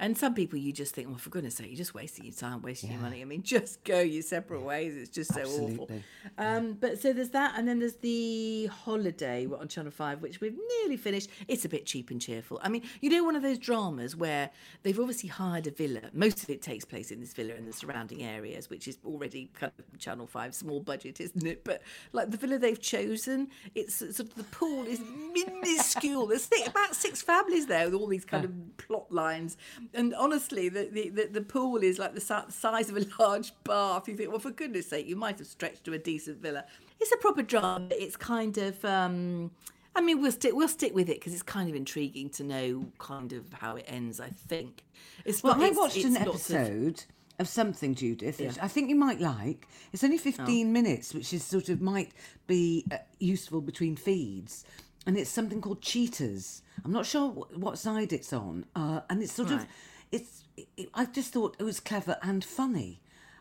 And 0.00 0.16
some 0.16 0.32
people 0.32 0.58
you 0.58 0.72
just 0.72 0.94
think, 0.94 1.08
well, 1.08 1.18
for 1.18 1.28
goodness 1.28 1.56
sake, 1.56 1.68
you're 1.68 1.76
just 1.76 1.94
wasting 1.94 2.24
your 2.24 2.32
time, 2.32 2.62
wasting 2.62 2.90
your 2.90 3.00
money. 3.00 3.20
I 3.20 3.26
mean, 3.26 3.42
just 3.44 3.84
go 3.84 4.00
your 4.00 4.22
separate 4.22 4.62
ways. 4.62 4.96
It's 4.96 5.10
just 5.10 5.34
so 5.34 5.42
awful. 5.42 5.90
Absolutely. 5.90 6.02
Um, 6.38 6.72
but 6.72 6.98
so 6.98 7.12
there's 7.12 7.28
that, 7.30 7.58
and 7.58 7.68
then 7.68 7.80
there's 7.80 7.96
the 7.96 8.66
holiday 8.66 9.46
on 9.46 9.68
Channel 9.68 9.92
Five, 9.92 10.22
which 10.22 10.40
we've 10.40 10.56
nearly 10.80 10.96
finished. 10.96 11.28
It's 11.48 11.66
a 11.66 11.68
bit 11.68 11.84
cheap 11.84 12.10
and 12.10 12.18
cheerful. 12.18 12.58
I 12.62 12.70
mean, 12.70 12.82
you 13.02 13.10
know, 13.10 13.22
one 13.24 13.36
of 13.36 13.42
those 13.42 13.58
dramas 13.58 14.16
where 14.16 14.48
they've 14.82 14.98
obviously 14.98 15.28
hired 15.28 15.66
a 15.66 15.70
villa. 15.70 16.00
Most 16.14 16.42
of 16.42 16.48
it 16.48 16.62
takes 16.62 16.86
place 16.86 17.10
in 17.10 17.20
this 17.20 17.34
villa 17.34 17.52
and 17.54 17.68
the 17.68 17.72
surrounding 17.74 18.22
areas, 18.22 18.70
which 18.70 18.88
is 18.88 18.96
already 19.04 19.50
kind 19.52 19.72
of 19.78 19.98
Channel 19.98 20.26
Five 20.26 20.54
small 20.54 20.80
budget, 20.80 21.20
isn't 21.20 21.46
it? 21.46 21.62
But 21.62 21.82
like 22.12 22.30
the 22.30 22.38
villa 22.38 22.58
they've 22.58 22.80
chosen, 22.80 23.48
it's 23.74 23.96
sort 23.96 24.18
of 24.20 24.34
the 24.34 24.44
pool 24.44 24.86
is 24.86 25.00
minuscule. 25.34 26.26
There's 26.26 26.48
about 26.66 26.94
six 26.96 27.20
families 27.20 27.66
there 27.66 27.84
with 27.84 27.94
all 27.94 28.06
these 28.06 28.24
kind 28.24 28.46
of 28.46 28.52
plot 28.78 29.12
lines, 29.12 29.58
and 29.94 30.14
honestly, 30.14 30.68
the 30.68 30.88
the, 30.90 31.26
the, 31.30 31.40
pool 31.40 31.78
is 31.82 31.98
like 31.98 32.14
the 32.14 32.20
size 32.20 32.88
of 32.90 32.96
a 32.96 33.06
large 33.22 33.52
bath. 33.64 34.08
You 34.08 34.16
think, 34.16 34.30
well, 34.30 34.38
for 34.38 34.50
goodness 34.50 34.88
sake, 34.88 35.06
you 35.06 35.16
might 35.16 35.38
have 35.38 35.46
stretched 35.46 35.84
to 35.84 35.92
a 35.92 35.98
decent 35.98 36.40
villa. 36.40 36.64
It's 37.00 37.12
a 37.12 37.16
proper 37.16 37.42
drama. 37.42 37.88
It's 37.90 38.16
kind 38.16 38.56
of. 38.58 38.84
Um, 38.84 39.50
I 39.96 40.00
mean, 40.00 40.22
we'll 40.22 40.32
stick 40.32 40.54
we'll 40.54 40.68
stick 40.68 40.94
with 40.94 41.08
it 41.08 41.18
because 41.18 41.32
it's 41.32 41.42
kind 41.42 41.68
of 41.68 41.74
intriguing 41.74 42.30
to 42.30 42.44
know 42.44 42.86
kind 42.98 43.32
of 43.32 43.52
how 43.54 43.76
it 43.76 43.84
ends. 43.88 44.20
I 44.20 44.28
think. 44.28 44.84
It's 45.24 45.42
Well, 45.42 45.54
but 45.54 45.62
I 45.62 45.66
it's- 45.66 45.78
watched 45.78 45.96
it's 45.96 46.04
an 46.04 46.14
lots 46.24 46.50
of- 46.50 46.56
episode 46.56 47.04
of, 47.38 47.48
something, 47.48 47.94
Judith, 47.94 48.38
which 48.38 48.58
I 48.60 48.68
think 48.68 48.90
you 48.90 48.96
might 48.96 49.18
like. 49.20 49.66
It's 49.92 50.04
only 50.04 50.18
15 50.18 50.72
minutes, 50.72 51.14
which 51.14 51.32
is 51.32 51.42
sort 51.42 51.70
of 51.70 51.80
might 51.80 52.12
be 52.46 52.84
uh, 52.92 52.98
useful 53.18 53.60
between 53.62 53.96
feeds. 53.96 54.64
And 55.06 55.16
it's 55.16 55.30
something 55.30 55.62
called 55.62 55.80
Cheaters. 55.80 56.60
I'm 56.84 56.92
not 56.92 57.06
sure 57.06 57.28
what, 57.28 57.56
what 57.58 57.78
side 57.78 58.12
it's 58.12 58.32
on. 58.32 58.66
Uh, 58.74 59.00
and 59.10 59.22
it's 59.22 59.32
sort 59.32 59.50
of, 59.50 59.58
Right. 59.58 59.68
it's. 60.12 60.44
It, 60.76 60.90
I 60.94 61.06
just 61.06 61.32
thought 61.32 61.56
it 61.58 61.62
was 61.64 61.80
clever 61.80 62.16
and 62.22 62.44
funny, 62.44 63.00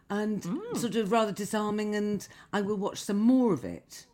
and 0.09 0.41
Mm. 0.41 0.77
sort 0.77 0.95
of 0.95 1.11
rather 1.11 1.31
disarming. 1.31 1.95
And 1.95 2.27
I 2.53 2.61
will 2.61 2.77
watch 2.77 2.99
some 3.03 3.17
more 3.17 3.53
of 3.53 3.63
it. 3.65 4.05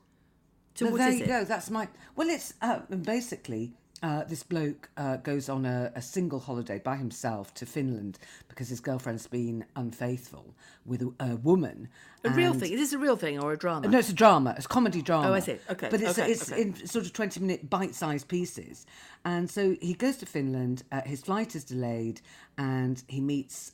So 0.76 0.88
So 0.90 0.98
there 0.98 1.12
you 1.12 1.24
it? 1.24 1.28
go. 1.28 1.44
That's 1.44 1.70
my. 1.70 1.88
Well, 2.16 2.30
it's 2.30 2.54
uh, 2.62 2.80
basically 2.80 3.74
uh, 4.04 4.24
this 4.26 4.44
bloke 4.44 4.90
uh, 4.98 5.18
goes 5.18 5.50
on 5.50 5.66
a, 5.66 5.92
a 5.96 6.02
single 6.02 6.40
holiday 6.40 6.80
by 6.80 6.96
himself 6.96 7.54
to 7.56 7.66
Finland 7.66 8.20
because 8.50 8.70
his 8.70 8.80
girlfriend's 8.80 9.28
been 9.28 9.66
unfaithful 9.76 10.54
with 10.86 11.02
a, 11.02 11.14
a 11.20 11.36
woman. 11.38 11.88
A 12.24 12.30
real 12.30 12.54
thing. 12.54 12.72
Is 12.72 12.80
this 12.80 12.94
a 12.94 12.98
real 12.98 13.16
thing 13.16 13.40
or 13.40 13.54
a 13.54 13.58
drama? 13.58 13.88
No, 13.88 14.00
it's 14.00 14.10
a 14.10 14.14
drama. 14.14 14.54
It's 14.58 14.66
a 14.66 14.70
comedy 14.70 15.02
drama. 15.02 15.30
Oh, 15.30 15.34
I 15.34 15.40
see. 15.40 15.58
Okay, 15.70 15.90
But 15.92 16.02
it's 16.02 16.18
okay, 16.18 16.32
it's 16.32 16.52
okay. 16.52 16.62
in 16.64 16.88
sort 16.88 17.06
of 17.06 17.14
twenty 17.14 17.40
minute 17.40 17.70
bite 17.70 17.94
sized 17.96 18.28
pieces, 18.28 18.86
and 19.24 19.50
so 19.50 19.76
he 19.82 19.94
goes 19.94 20.18
to 20.18 20.26
Finland. 20.26 20.84
Uh, 20.92 21.02
his 21.02 21.22
flight 21.22 21.56
is 21.56 21.64
delayed, 21.64 22.22
and 22.58 23.04
he 23.08 23.22
meets. 23.22 23.72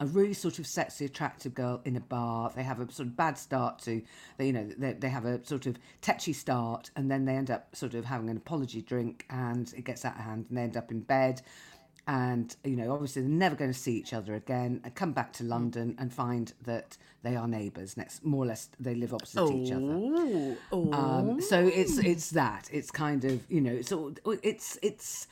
A 0.00 0.06
really 0.06 0.34
sort 0.34 0.58
of 0.58 0.66
sexy, 0.66 1.04
attractive 1.04 1.54
girl 1.54 1.80
in 1.84 1.96
a 1.96 2.00
bar. 2.00 2.52
They 2.54 2.64
have 2.64 2.80
a 2.80 2.90
sort 2.90 3.08
of 3.08 3.16
bad 3.16 3.38
start 3.38 3.78
to, 3.80 4.02
they, 4.38 4.46
you 4.46 4.52
know, 4.52 4.68
they, 4.76 4.92
they 4.94 5.08
have 5.08 5.24
a 5.24 5.44
sort 5.46 5.66
of 5.66 5.78
tetchy 6.00 6.32
start, 6.32 6.90
and 6.96 7.10
then 7.10 7.24
they 7.24 7.36
end 7.36 7.50
up 7.50 7.74
sort 7.76 7.94
of 7.94 8.04
having 8.04 8.28
an 8.28 8.36
apology 8.36 8.82
drink, 8.82 9.24
and 9.30 9.72
it 9.76 9.84
gets 9.84 10.04
out 10.04 10.16
of 10.16 10.22
hand, 10.22 10.46
and 10.48 10.58
they 10.58 10.62
end 10.62 10.76
up 10.76 10.90
in 10.90 11.00
bed. 11.00 11.42
And 12.06 12.54
you 12.64 12.76
know 12.76 12.92
obviously 12.92 13.22
they're 13.22 13.30
never 13.30 13.56
going 13.56 13.72
to 13.72 13.78
see 13.78 13.94
each 13.96 14.12
other 14.12 14.34
again. 14.34 14.80
And 14.84 14.94
come 14.94 15.12
back 15.12 15.32
to 15.34 15.44
london 15.44 15.96
and 15.98 16.12
find 16.12 16.52
that 16.64 16.98
they 17.22 17.34
are 17.34 17.48
neighbours 17.48 17.96
next 17.96 18.22
more 18.24 18.44
or 18.44 18.48
less 18.48 18.68
they 18.78 18.94
live 18.94 19.14
opposite 19.14 19.50
each 19.50 19.72
other. 19.72 19.86
Oh, 19.88 20.56
oh. 20.70 20.92
um, 20.92 21.40
so 21.40 21.66
it's 21.66 21.96
it's 21.98 22.30
that. 22.30 22.68
It's 22.70 22.90
kind 22.90 23.24
of 23.24 23.50
you 23.50 23.62
know 23.62 23.72
it's 23.72 23.90
all 23.90 24.12
it's 24.42 24.78
it's 24.82 25.26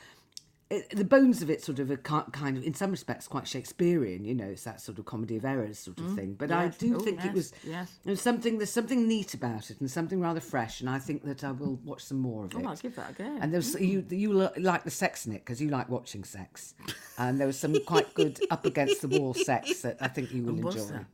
it, 0.73 0.91
the 0.91 1.05
bones 1.05 1.43
of 1.43 1.51
it 1.51 1.63
sort 1.63 1.79
of 1.79 1.91
are 1.91 1.97
kind 1.99 2.57
of 2.57 2.65
in 2.65 2.75
some 2.75 2.91
respects 2.91 3.29
quite 3.29 3.47
shakespearean 3.47 4.25
you 4.25 4.35
know 4.35 4.47
it's 4.47 4.65
that 4.65 4.81
sort 4.81 4.99
of 4.99 5.05
comedy 5.05 5.37
of 5.37 5.45
errors 5.45 5.79
sort 5.79 5.99
of 5.99 6.05
mm. 6.07 6.17
thing 6.17 6.35
but 6.35 6.51
i 6.51 6.69
do 6.69 6.97
Oh, 6.97 7.01
think 7.01 7.25
it 7.25 7.33
was 7.33 7.53
yes. 7.65 7.93
there's 8.05 8.21
something 8.21 8.59
there's 8.59 8.71
something 8.81 9.07
neat 9.07 9.35
about 9.35 9.71
it 9.71 9.81
and 9.81 9.91
something 9.91 10.21
rather 10.21 10.41
fresh 10.41 10.81
and 10.81 10.89
i 10.91 10.99
think 10.99 11.25
that 11.25 11.45
i 11.45 11.53
will 11.53 11.79
watch 11.85 12.03
some 12.03 12.19
more 12.19 12.45
of 12.47 12.53
it 12.55 12.59
Oh, 12.65 12.69
I'll 12.69 12.77
give 12.77 12.97
that 12.97 13.11
a 13.11 13.15
go. 13.15 13.39
and 13.41 13.53
there's 13.53 13.75
you 13.81 14.05
you 14.11 14.33
like 14.57 14.85
the 14.85 14.91
sex 14.91 15.27
in 15.27 15.33
it 15.33 15.41
because 15.45 15.61
you 15.61 15.69
like 15.69 15.89
watching 15.89 16.25
sex, 16.25 16.75
and 17.19 17.39
there 17.39 17.47
was 17.47 17.59
some 17.59 17.75
quite 17.93 18.15
good 18.15 18.39
up 18.51 18.65
against 18.65 19.03
the 19.03 19.09
wall 19.09 19.35
sex 19.35 19.83
that 19.83 19.97
I 20.01 20.09
think 20.09 20.33
you 20.33 20.43
will 20.45 20.55
Was 20.55 20.77
enjoy. 20.77 20.89
there? 20.93 21.07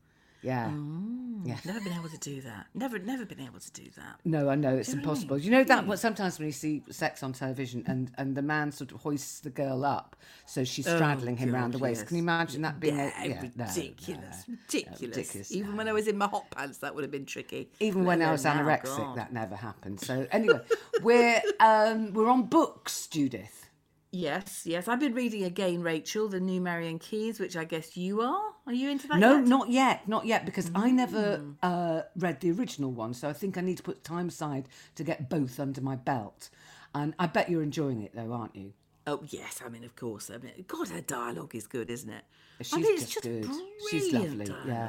Yeah. 0.43 0.71
Oh. 0.73 1.41
Yeah. 1.45 1.57
Never 1.65 1.81
been 1.81 1.93
able 1.95 2.09
to 2.09 2.19
do 2.19 2.41
that. 2.43 2.67
Never, 2.75 2.99
never 2.99 3.25
been 3.25 3.41
able 3.41 3.61
to 3.61 3.71
do 3.73 3.85
that. 3.97 4.21
No, 4.25 4.49
I 4.49 4.55
know 4.55 4.77
it's 4.77 4.93
impossible. 4.93 5.39
You 5.39 5.51
know 5.51 5.65
that 5.65 5.87
what 5.87 5.99
sometimes 5.99 6.39
when 6.39 6.47
you 6.47 6.53
see 6.53 6.83
sex 6.91 7.23
on 7.23 7.33
television 7.33 7.85
and 7.87 8.11
and 8.19 8.37
the 8.37 8.43
man 8.43 8.71
sort 8.73 8.93
of 8.93 9.01
hoists 9.01 9.41
the 9.41 9.51
girl 9.51 9.85
up, 9.85 10.17
so 10.47 10.65
she's 10.65 10.87
straddling 10.87 11.37
him 11.37 11.53
round 11.53 11.75
the 11.75 11.79
Oh, 11.79 11.83
waist. 11.83 12.07
Can 12.07 12.17
you 12.17 12.23
imagine 12.23 12.63
that 12.63 12.81
being 12.81 12.97
Yeah, 12.97 13.11
a, 13.23 13.29
yeah, 13.29 13.43
no, 13.57 13.65
ridiculous, 13.67 14.45
no. 14.49 14.55
ridiculous. 14.65 15.01
ridiculous, 15.01 15.53
Even 15.53 15.77
when 15.77 15.89
I 15.89 15.93
was 15.93 16.07
in 16.09 16.19
my 16.19 16.27
hot 16.27 16.51
pants, 16.51 16.79
that 16.79 16.95
would 16.95 17.03
have 17.05 17.11
been 17.13 17.27
tricky. 17.27 17.71
Even 17.81 18.03
Let 18.05 18.19
when 18.19 18.29
I 18.29 18.33
was 18.33 18.45
anorexic, 18.45 18.97
God. 18.97 19.17
that 19.17 19.33
never 19.33 19.55
happened. 19.57 20.01
So 20.01 20.27
anyway, 20.33 20.61
we're 21.03 21.41
um, 21.61 22.13
we're 22.13 22.29
on 22.29 22.45
books, 22.45 23.07
Judith. 23.07 23.68
Yes, 24.11 24.63
yes. 24.65 24.89
I've 24.89 25.01
been 25.01 25.13
reading 25.15 25.45
again, 25.45 25.83
Rachel, 25.83 26.29
the 26.29 26.41
new 26.41 26.61
Marian 26.63 26.99
Keyes, 26.99 27.39
which 27.39 27.57
I 27.57 27.65
guess 27.65 27.95
you 27.97 28.23
are. 28.23 28.53
Are 28.67 28.73
you 28.73 28.89
into 28.91 29.07
that? 29.09 29.19
No, 29.19 29.37
yet? 29.37 29.47
not 29.47 29.71
yet, 29.71 30.09
not 30.09 30.25
yet, 30.27 30.47
because 30.47 30.71
I 30.75 30.91
never 30.91 31.39
Mm. 31.39 31.57
uh, 31.63 32.03
read 32.17 32.41
the 32.41 32.51
original 32.53 32.91
one. 32.91 33.13
So 33.13 33.29
I 33.29 33.35
think 33.35 33.59
I 33.59 33.61
need 33.61 33.77
to 33.77 33.83
put 33.83 34.05
time 34.05 34.29
aside 34.29 34.69
to 34.95 35.05
get 35.05 35.29
both 35.29 35.61
under 35.61 35.83
my 35.83 35.95
belt. 35.97 36.49
And 36.95 37.15
I 37.19 37.27
bet 37.27 37.51
you're 37.51 37.63
enjoying 37.63 38.03
it, 38.03 38.15
though, 38.15 38.33
aren't 38.33 38.57
you? 38.57 38.73
Oh 39.07 39.21
yes, 39.29 39.61
I 39.65 39.69
mean, 39.69 39.85
of 39.85 39.95
course. 39.97 40.31
I 40.31 40.39
mean, 40.39 40.65
God, 40.67 40.89
her 40.89 41.01
dialogue 41.01 41.55
is 41.55 41.67
good, 41.67 41.91
isn't 41.91 42.11
it? 42.11 42.25
She's 42.61 42.75
I 42.75 42.77
mean, 42.79 42.87
it's 42.95 43.03
just, 43.05 43.13
just 43.15 43.25
good. 43.25 43.51
She's 43.91 44.13
lovely. 44.13 44.45
dialogue. 44.47 44.67
Yeah, 44.67 44.89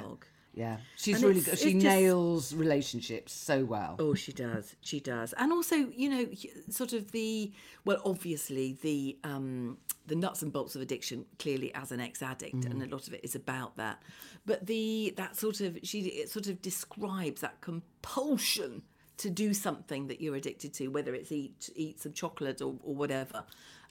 yeah. 0.54 0.78
She's 0.98 1.16
And 1.18 1.26
really 1.26 1.42
good. 1.42 1.58
She 1.60 1.74
just- 1.74 1.84
nails 1.86 2.54
relationships 2.54 3.34
so 3.34 3.64
well. 3.66 3.96
Oh, 4.00 4.14
she 4.14 4.32
does. 4.34 4.76
She 4.82 5.00
does. 5.00 5.34
And 5.34 5.52
also, 5.54 5.76
you 5.76 6.10
know, 6.10 6.28
sort 6.70 6.94
of 6.94 7.12
the 7.12 7.52
well, 7.86 8.02
obviously 8.06 8.78
the 8.82 9.18
um 9.24 9.78
the 10.08 10.16
nuts 10.16 10.42
and 10.42 10.52
bolts 10.52 10.76
of 10.76 10.82
addiction 10.82 11.26
clearly 11.38 11.74
as 11.76 11.92
an 11.92 12.00
ex-addict 12.00 12.66
and 12.66 12.82
a 12.82 12.88
lot 12.88 13.08
of 13.08 13.14
it 13.14 13.22
is 13.24 13.36
about 13.36 13.78
that. 13.78 14.02
But 14.46 14.66
the 14.66 15.14
that 15.18 15.36
sort 15.38 15.62
of 15.62 15.78
she 15.84 16.00
it 16.02 16.30
sort 16.30 16.48
of 16.48 16.62
describes 16.62 17.42
that 17.42 17.62
compulsion 17.62 18.82
to 19.18 19.30
do 19.30 19.54
something 19.54 20.08
that 20.08 20.22
you're 20.22 20.36
addicted 20.36 20.74
to, 20.76 20.88
whether 20.88 21.14
it's 21.14 21.32
eat 21.32 21.70
eat 21.76 22.00
some 22.02 22.14
chocolate 22.14 22.62
or, 22.62 22.76
or 22.84 22.96
whatever. 22.96 23.44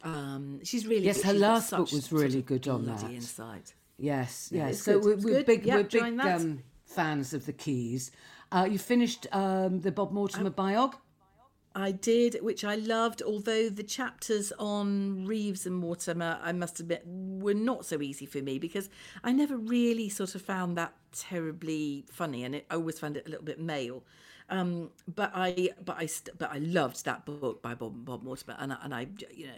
Um, 0.03 0.61
she's 0.65 0.87
really 0.87 1.05
Yes, 1.07 1.17
good. 1.19 1.27
her 1.27 1.33
last 1.35 1.71
book 1.71 1.91
was 1.93 2.11
really 2.13 2.43
good 2.43 2.67
on 2.69 2.87
that. 2.87 3.03
Insight. 3.11 3.75
Yes, 3.99 4.49
yes. 4.53 4.75
it's 4.75 4.83
So 4.83 5.01
good. 5.01 5.25
we're, 5.25 5.33
we're 5.35 5.45
big, 5.45 5.67
Yep, 5.67 5.93
we're 5.93 6.03
big 6.11 6.21
um, 6.21 6.63
fans 6.87 7.35
of 7.35 7.47
the 7.47 7.53
Keyes. 7.53 8.11
Uh, 8.51 8.67
you 8.71 8.79
finished 8.79 9.27
um, 9.33 9.81
the 9.81 9.93
Bob 9.93 10.13
Mortimer 10.13 10.51
biog. 10.51 10.95
I 11.75 11.93
did, 11.93 12.39
which 12.41 12.65
I 12.65 12.77
loved, 12.77 13.23
although 13.23 13.69
the 13.69 13.83
chapters 13.83 14.53
on 14.59 15.27
Reeves 15.27 15.67
and 15.67 15.77
Mortimer, 15.77 16.39
I 16.43 16.53
must 16.53 16.81
admit, 16.81 17.03
were 17.07 17.55
not 17.55 17.85
so 17.85 18.01
easy 18.01 18.27
for 18.27 18.39
me 18.39 18.59
because 18.59 18.89
I 19.23 19.33
never 19.33 19.57
really 19.57 20.09
sort 20.09 20.35
of 20.35 20.43
found 20.43 20.77
that 20.77 20.95
terribly 21.13 22.05
funny 22.11 22.43
and 22.43 22.55
it, 22.57 22.67
I 22.71 22.75
always 22.75 22.99
found 22.99 23.17
it 23.17 23.27
a 23.27 23.31
little 23.31 23.45
bit 23.45 23.61
male. 23.61 24.03
Um, 24.51 24.91
but 25.15 25.31
I, 25.35 25.71
but 25.85 25.97
I, 25.99 26.07
st- 26.07 26.39
but 26.39 26.51
I 26.51 26.59
loved 26.59 27.05
that 27.05 27.27
book 27.27 27.61
by 27.61 27.75
Bob, 27.75 28.05
Bob 28.05 28.23
Mortimer, 28.23 28.57
and 28.59 28.73
I, 28.73 28.77
and 28.83 28.95
I, 28.95 29.07
you 29.35 29.47
know, 29.47 29.53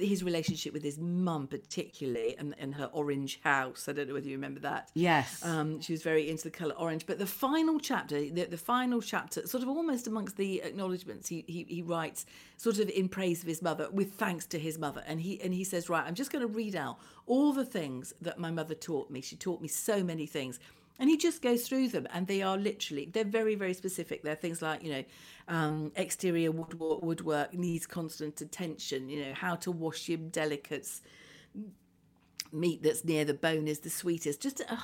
his 0.00 0.24
relationship 0.24 0.72
with 0.72 0.82
his 0.82 0.98
mum 0.98 1.46
particularly, 1.46 2.34
and, 2.36 2.54
and 2.58 2.74
her 2.74 2.90
orange 2.92 3.40
house. 3.44 3.88
I 3.88 3.92
don't 3.92 4.08
know 4.08 4.14
whether 4.14 4.26
you 4.26 4.36
remember 4.36 4.60
that. 4.60 4.90
Yes. 4.94 5.44
Um, 5.44 5.80
she 5.80 5.92
was 5.92 6.02
very 6.02 6.28
into 6.30 6.44
the 6.44 6.50
colour 6.50 6.74
orange. 6.74 7.06
But 7.06 7.18
the 7.18 7.26
final 7.26 7.78
chapter, 7.78 8.18
the, 8.20 8.46
the 8.46 8.56
final 8.56 9.00
chapter, 9.00 9.46
sort 9.46 9.62
of 9.62 9.68
almost 9.68 10.06
amongst 10.06 10.36
the 10.36 10.62
acknowledgements, 10.62 11.28
he, 11.28 11.44
he 11.46 11.64
he 11.68 11.82
writes 11.82 12.26
sort 12.56 12.78
of 12.78 12.88
in 12.88 13.08
praise 13.08 13.42
of 13.42 13.48
his 13.48 13.62
mother, 13.62 13.88
with 13.92 14.14
thanks 14.14 14.46
to 14.46 14.58
his 14.58 14.78
mother, 14.78 15.02
and 15.06 15.20
he 15.20 15.40
and 15.42 15.52
he 15.54 15.62
says, 15.62 15.88
right, 15.88 16.04
I'm 16.06 16.14
just 16.14 16.32
going 16.32 16.42
to 16.46 16.52
read 16.52 16.74
out 16.74 16.98
all 17.26 17.52
the 17.52 17.64
things 17.64 18.14
that 18.20 18.38
my 18.38 18.50
mother 18.50 18.74
taught 18.74 19.10
me. 19.10 19.20
She 19.20 19.36
taught 19.36 19.60
me 19.60 19.68
so 19.68 20.02
many 20.02 20.26
things. 20.26 20.58
And 20.98 21.08
he 21.10 21.16
just 21.16 21.42
goes 21.42 21.66
through 21.66 21.88
them, 21.88 22.06
and 22.12 22.26
they 22.26 22.42
are 22.42 22.56
literally, 22.56 23.08
they're 23.12 23.24
very, 23.24 23.54
very 23.54 23.74
specific. 23.74 24.22
They're 24.22 24.34
things 24.36 24.62
like, 24.62 24.84
you 24.84 24.92
know, 24.92 25.04
um, 25.48 25.92
exterior 25.96 26.52
woodwork, 26.52 27.02
woodwork 27.02 27.54
needs 27.54 27.86
constant 27.86 28.40
attention, 28.40 29.08
you 29.08 29.24
know, 29.24 29.32
how 29.34 29.56
to 29.56 29.72
wash 29.72 30.08
your 30.08 30.18
delicates, 30.18 31.02
meat 32.52 32.82
that's 32.82 33.04
near 33.04 33.24
the 33.24 33.34
bone 33.34 33.66
is 33.66 33.80
the 33.80 33.90
sweetest. 33.90 34.40
Just 34.40 34.60
a, 34.60 34.78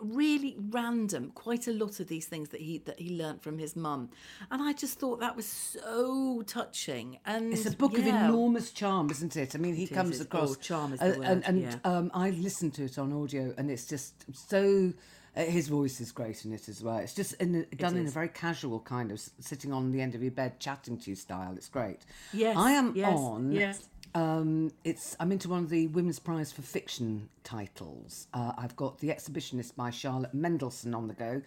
really 0.00 0.56
random. 0.70 1.32
Quite 1.34 1.66
a 1.66 1.72
lot 1.72 2.00
of 2.00 2.08
these 2.08 2.26
things 2.26 2.50
that 2.50 2.60
he 2.60 2.78
that 2.78 3.00
he 3.00 3.16
learnt 3.16 3.42
from 3.42 3.58
his 3.58 3.74
mum, 3.74 4.10
and 4.50 4.62
I 4.62 4.72
just 4.72 4.98
thought 4.98 5.20
that 5.20 5.34
was 5.34 5.46
so 5.46 6.42
touching. 6.46 7.18
And 7.24 7.52
It's 7.52 7.66
a 7.66 7.76
book 7.76 7.96
of 7.96 8.06
enormous 8.06 8.70
charm, 8.70 9.10
isn't 9.10 9.36
it? 9.36 9.54
I 9.54 9.58
mean, 9.58 9.74
he 9.74 9.84
It 9.84 9.90
is, 9.90 9.96
comes 9.96 10.20
across 10.20 10.52
oh, 10.52 10.54
charm 10.54 10.92
is 10.92 11.00
the 11.00 11.06
and, 11.06 11.18
word, 11.18 11.42
and 11.46 11.62
yeah. 11.62 11.76
um, 11.84 12.10
I 12.14 12.30
listened 12.30 12.74
to 12.74 12.84
it 12.84 12.98
on 12.98 13.12
audio, 13.12 13.54
and 13.56 13.70
it's 13.70 13.86
just 13.86 14.26
so. 14.32 14.92
Uh, 15.36 15.42
his 15.44 15.68
voice 15.68 16.00
is 16.00 16.12
great 16.12 16.44
in 16.44 16.52
it 16.52 16.68
as 16.68 16.82
well. 16.82 16.98
It's 16.98 17.14
just 17.14 17.34
in 17.34 17.66
a, 17.70 17.76
done 17.76 17.96
in 17.96 18.06
a 18.06 18.10
very 18.10 18.28
casual 18.28 18.80
kind 18.80 19.10
of 19.10 19.20
sitting 19.40 19.72
on 19.72 19.90
the 19.90 20.00
end 20.00 20.14
of 20.14 20.22
your 20.22 20.30
bed, 20.30 20.60
chatting 20.60 20.98
to 20.98 21.10
you 21.10 21.16
style. 21.16 21.54
It's 21.56 21.68
great. 21.68 22.00
Yes, 22.32 22.56
I 22.56 22.72
am 22.72 22.92
yes, 22.94 23.18
on. 23.18 23.52
yes. 23.52 23.88
Um, 24.14 24.70
it's 24.84 25.16
I'm 25.18 25.32
into 25.32 25.48
one 25.48 25.64
of 25.64 25.70
the 25.70 25.88
Women's 25.88 26.20
Prize 26.20 26.52
for 26.52 26.62
Fiction 26.62 27.28
titles. 27.42 28.28
Uh, 28.32 28.52
I've 28.56 28.76
got 28.76 28.98
The 28.98 29.08
Exhibitionist 29.08 29.74
by 29.74 29.90
Charlotte 29.90 30.34
Mendelson 30.34 30.94
on 30.94 31.08
the 31.08 31.14
go. 31.14 31.42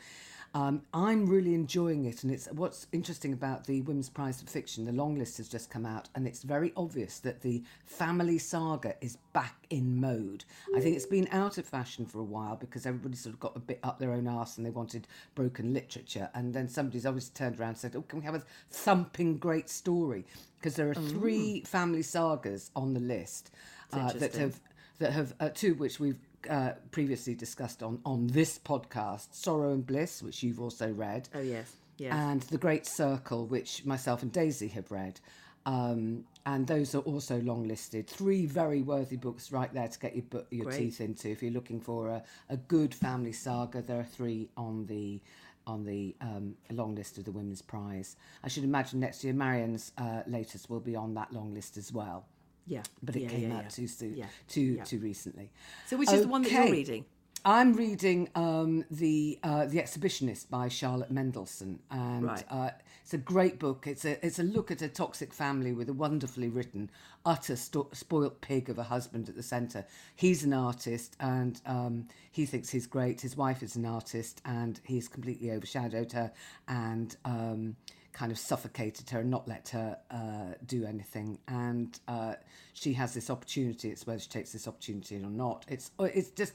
Um, 0.58 0.82
I'm 0.92 1.28
really 1.28 1.54
enjoying 1.54 2.06
it, 2.06 2.24
and 2.24 2.34
it's 2.34 2.48
what's 2.48 2.88
interesting 2.92 3.32
about 3.32 3.68
the 3.68 3.82
Women's 3.82 4.10
Prize 4.10 4.42
for 4.42 4.48
Fiction. 4.50 4.86
The 4.86 4.92
long 4.92 5.14
list 5.14 5.38
has 5.38 5.48
just 5.48 5.70
come 5.70 5.86
out, 5.86 6.10
and 6.16 6.26
it's 6.26 6.42
very 6.42 6.74
obvious 6.76 7.20
that 7.20 7.42
the 7.42 7.62
family 7.86 8.40
saga 8.40 8.96
is 9.00 9.20
back 9.34 9.56
in 9.70 10.02
mode. 10.02 10.46
I 10.76 10.80
think 10.80 10.96
it's 10.96 11.06
been 11.06 11.28
out 11.32 11.60
of 11.60 11.68
fashion 11.68 12.08
for 12.08 12.22
a 12.22 12.24
while 12.24 12.56
because 12.56 12.88
everybody 12.88 13.16
sort 13.18 13.36
of 13.36 13.40
got 13.40 13.56
a 13.56 13.60
bit 13.60 13.80
up 13.84 14.00
their 14.00 14.12
own 14.12 14.28
arse 14.28 14.58
and 14.58 14.66
they 14.66 14.72
wanted 14.72 15.08
broken 15.36 15.76
literature, 15.76 16.28
and 16.34 16.56
then 16.56 16.68
somebody's 16.68 17.06
obviously 17.06 17.34
turned 17.36 17.60
around 17.60 17.70
and 17.70 17.78
said, 17.78 17.96
"Oh, 17.96 18.02
can 18.02 18.18
we 18.18 18.26
have 18.26 18.34
a 18.34 18.42
thumping 18.72 19.38
great 19.38 19.70
story?" 19.70 20.26
Because 20.58 20.76
there 20.76 20.90
are 20.90 20.96
three 20.96 21.62
family 21.66 22.02
sagas 22.02 22.72
on 22.76 22.96
the 22.96 23.00
list 23.00 23.52
uh, 23.94 24.12
that 24.14 24.34
have 24.34 24.60
that 24.98 25.14
have 25.14 25.36
uh, 25.40 25.50
two 25.50 25.76
which 25.76 26.00
we've 26.00 26.18
uh, 26.50 26.72
previously 26.92 27.36
discussed 27.36 27.84
on 27.84 28.00
on 28.06 28.28
this 28.28 28.60
podcast 28.60 29.34
sorrow 29.34 29.74
and 29.74 29.86
bliss 29.86 30.22
which 30.22 30.44
you've 30.44 30.60
also 30.60 30.92
read. 30.92 31.28
Oh 31.34 31.42
yes, 31.42 31.74
yes. 31.98 32.14
and 32.14 32.42
the 32.44 32.58
great 32.58 32.86
circle 32.86 33.46
which 33.46 33.86
myself 33.86 34.22
and 34.22 34.32
daisy 34.32 34.68
have 34.70 34.92
read. 34.92 35.20
Um, 35.66 36.24
and 36.46 36.66
those 36.66 36.96
are 36.96 37.00
also 37.00 37.42
long 37.42 37.68
listed 37.68 38.08
three 38.08 38.46
very 38.46 38.82
worthy 38.82 39.18
books 39.18 39.52
right 39.52 39.74
there 39.74 39.90
to 39.90 40.00
get 40.00 40.16
your, 40.16 40.24
your 40.50 40.66
Great. 40.66 40.78
teeth 40.78 41.02
into 41.02 41.30
if 41.30 41.44
you're 41.44 41.52
looking 41.52 41.82
for 41.82 42.08
a, 42.08 42.24
a 42.50 42.56
good 42.56 42.96
family 42.96 43.34
saga. 43.34 43.82
There 43.82 44.00
are 44.00 44.06
three 44.06 44.50
on 44.56 44.86
the 44.86 45.22
on 45.66 45.84
the 45.84 46.16
um, 46.22 46.56
long 46.72 46.96
list 46.96 47.18
of 47.18 47.26
the 47.26 47.32
women's 47.34 47.62
prize. 47.62 48.16
I 48.46 48.48
should 48.48 48.64
imagine 48.64 49.02
next 49.02 49.26
year 49.26 49.34
marian's 49.34 49.92
uh, 49.98 50.22
latest 50.26 50.70
will 50.70 50.80
be 50.80 50.96
on 50.96 51.16
that 51.16 51.34
long 51.34 51.54
list 51.54 51.76
as 51.76 51.92
well 51.92 52.26
yeah, 52.68 52.84
but 53.02 53.16
it 53.16 53.24
yeah, 53.24 53.30
came 53.30 53.50
yeah, 53.50 53.58
out 53.58 53.64
yeah. 53.64 53.70
too 53.70 53.88
soon, 53.88 54.26
too 54.48 54.82
too 54.86 55.00
recently. 55.00 55.52
So 55.88 55.98
which 55.98 56.12
is 56.12 56.22
the 56.24 56.28
one 56.28 56.44
that 56.44 56.52
you're 56.52 56.72
reading? 56.72 57.06
I'm 57.46 57.74
reading 57.74 58.30
um, 58.36 58.84
the 58.92 59.40
uh, 59.42 59.66
the 59.68 59.78
Exhibitionist 59.78 60.50
by 60.50 60.68
Charlotte 60.68 61.14
Mendelson, 61.14 61.80
and 61.90 62.26
Right. 62.26 62.44
uh, 62.50 62.72
it's 63.04 63.14
a 63.14 63.18
great 63.18 63.58
book. 63.58 63.88
It's 63.88 64.04
a 64.04 64.24
it's 64.26 64.40
a 64.40 64.44
look 64.44 64.70
at 64.70 64.82
a 64.82 64.90
toxic 64.90 65.34
family 65.34 65.72
with 65.72 65.88
a 65.88 65.94
wonderfully 65.94 66.50
written, 66.50 66.90
utter 67.26 67.56
sto- 67.56 67.90
spoilt 67.94 68.42
pig 68.42 68.70
of 68.70 68.78
a 68.78 68.84
husband 68.84 69.30
at 69.30 69.36
the 69.36 69.44
centre. 69.44 69.86
He's 70.16 70.44
an 70.44 70.52
artist, 70.52 71.16
and 71.22 71.62
um, 71.66 72.08
he 72.32 72.46
thinks 72.46 72.70
he's 72.70 72.88
great. 72.88 73.22
His 73.22 73.38
wife 73.38 73.64
is 73.64 73.78
an 73.78 73.86
artist, 73.86 74.42
and 74.44 74.82
he's 74.84 75.08
completely 75.08 75.52
overshadowed 75.52 76.12
her, 76.12 76.32
and. 76.68 77.16
Um, 77.24 77.78
kind 78.18 78.32
of 78.32 78.40
suffocated 78.40 79.08
her 79.12 79.20
and 79.20 79.30
not 79.30 79.48
let 79.48 79.70
her 79.70 79.98
uh, 80.10 80.56
do 80.66 80.86
anything. 80.86 81.38
And 81.48 81.98
uh, 82.08 82.34
she 82.74 82.94
has 82.94 83.14
this 83.14 83.30
opportunity. 83.30 83.90
It's 83.92 84.08
whether 84.08 84.20
she 84.20 84.30
takes 84.30 84.52
this 84.54 84.68
opportunity 84.68 85.18
or 85.18 85.30
not. 85.30 85.66
It's 85.68 85.92
uh, 86.00 86.06
it's 86.06 86.32
just 86.32 86.54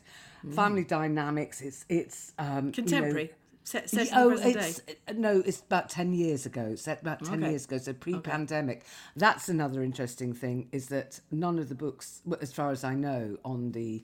family 0.55 0.83
dynamics. 0.85 1.61
It's 1.61 1.85
it's 1.89 2.33
um, 2.39 2.49
you 2.49 2.63
know- 2.63 2.73
Contemporary. 2.73 3.31
Set, 3.65 3.89
set 3.89 4.09
oh, 4.17 4.31
it's 4.31 4.81
day. 4.81 4.97
no, 5.15 5.41
it's 5.47 5.61
about 5.61 5.89
ten 5.89 6.13
years 6.13 6.47
ago. 6.47 6.75
Set 6.75 7.01
about 7.01 7.25
ten 7.25 7.39
Okay. 7.39 7.51
years 7.51 7.65
ago, 7.65 7.79
so 7.79 7.93
pre-pandemic. 7.93 8.83
That's 9.15 9.49
another 9.49 9.85
interesting 9.85 10.33
thing 10.33 10.67
is 10.73 10.89
that 10.89 11.21
none 11.31 11.61
of 11.61 11.69
the 11.69 11.77
books, 11.77 12.23
as 12.41 12.53
far 12.53 12.73
as 12.73 12.83
I 12.83 12.95
know, 12.95 13.39
on 13.45 13.71
the 13.71 14.03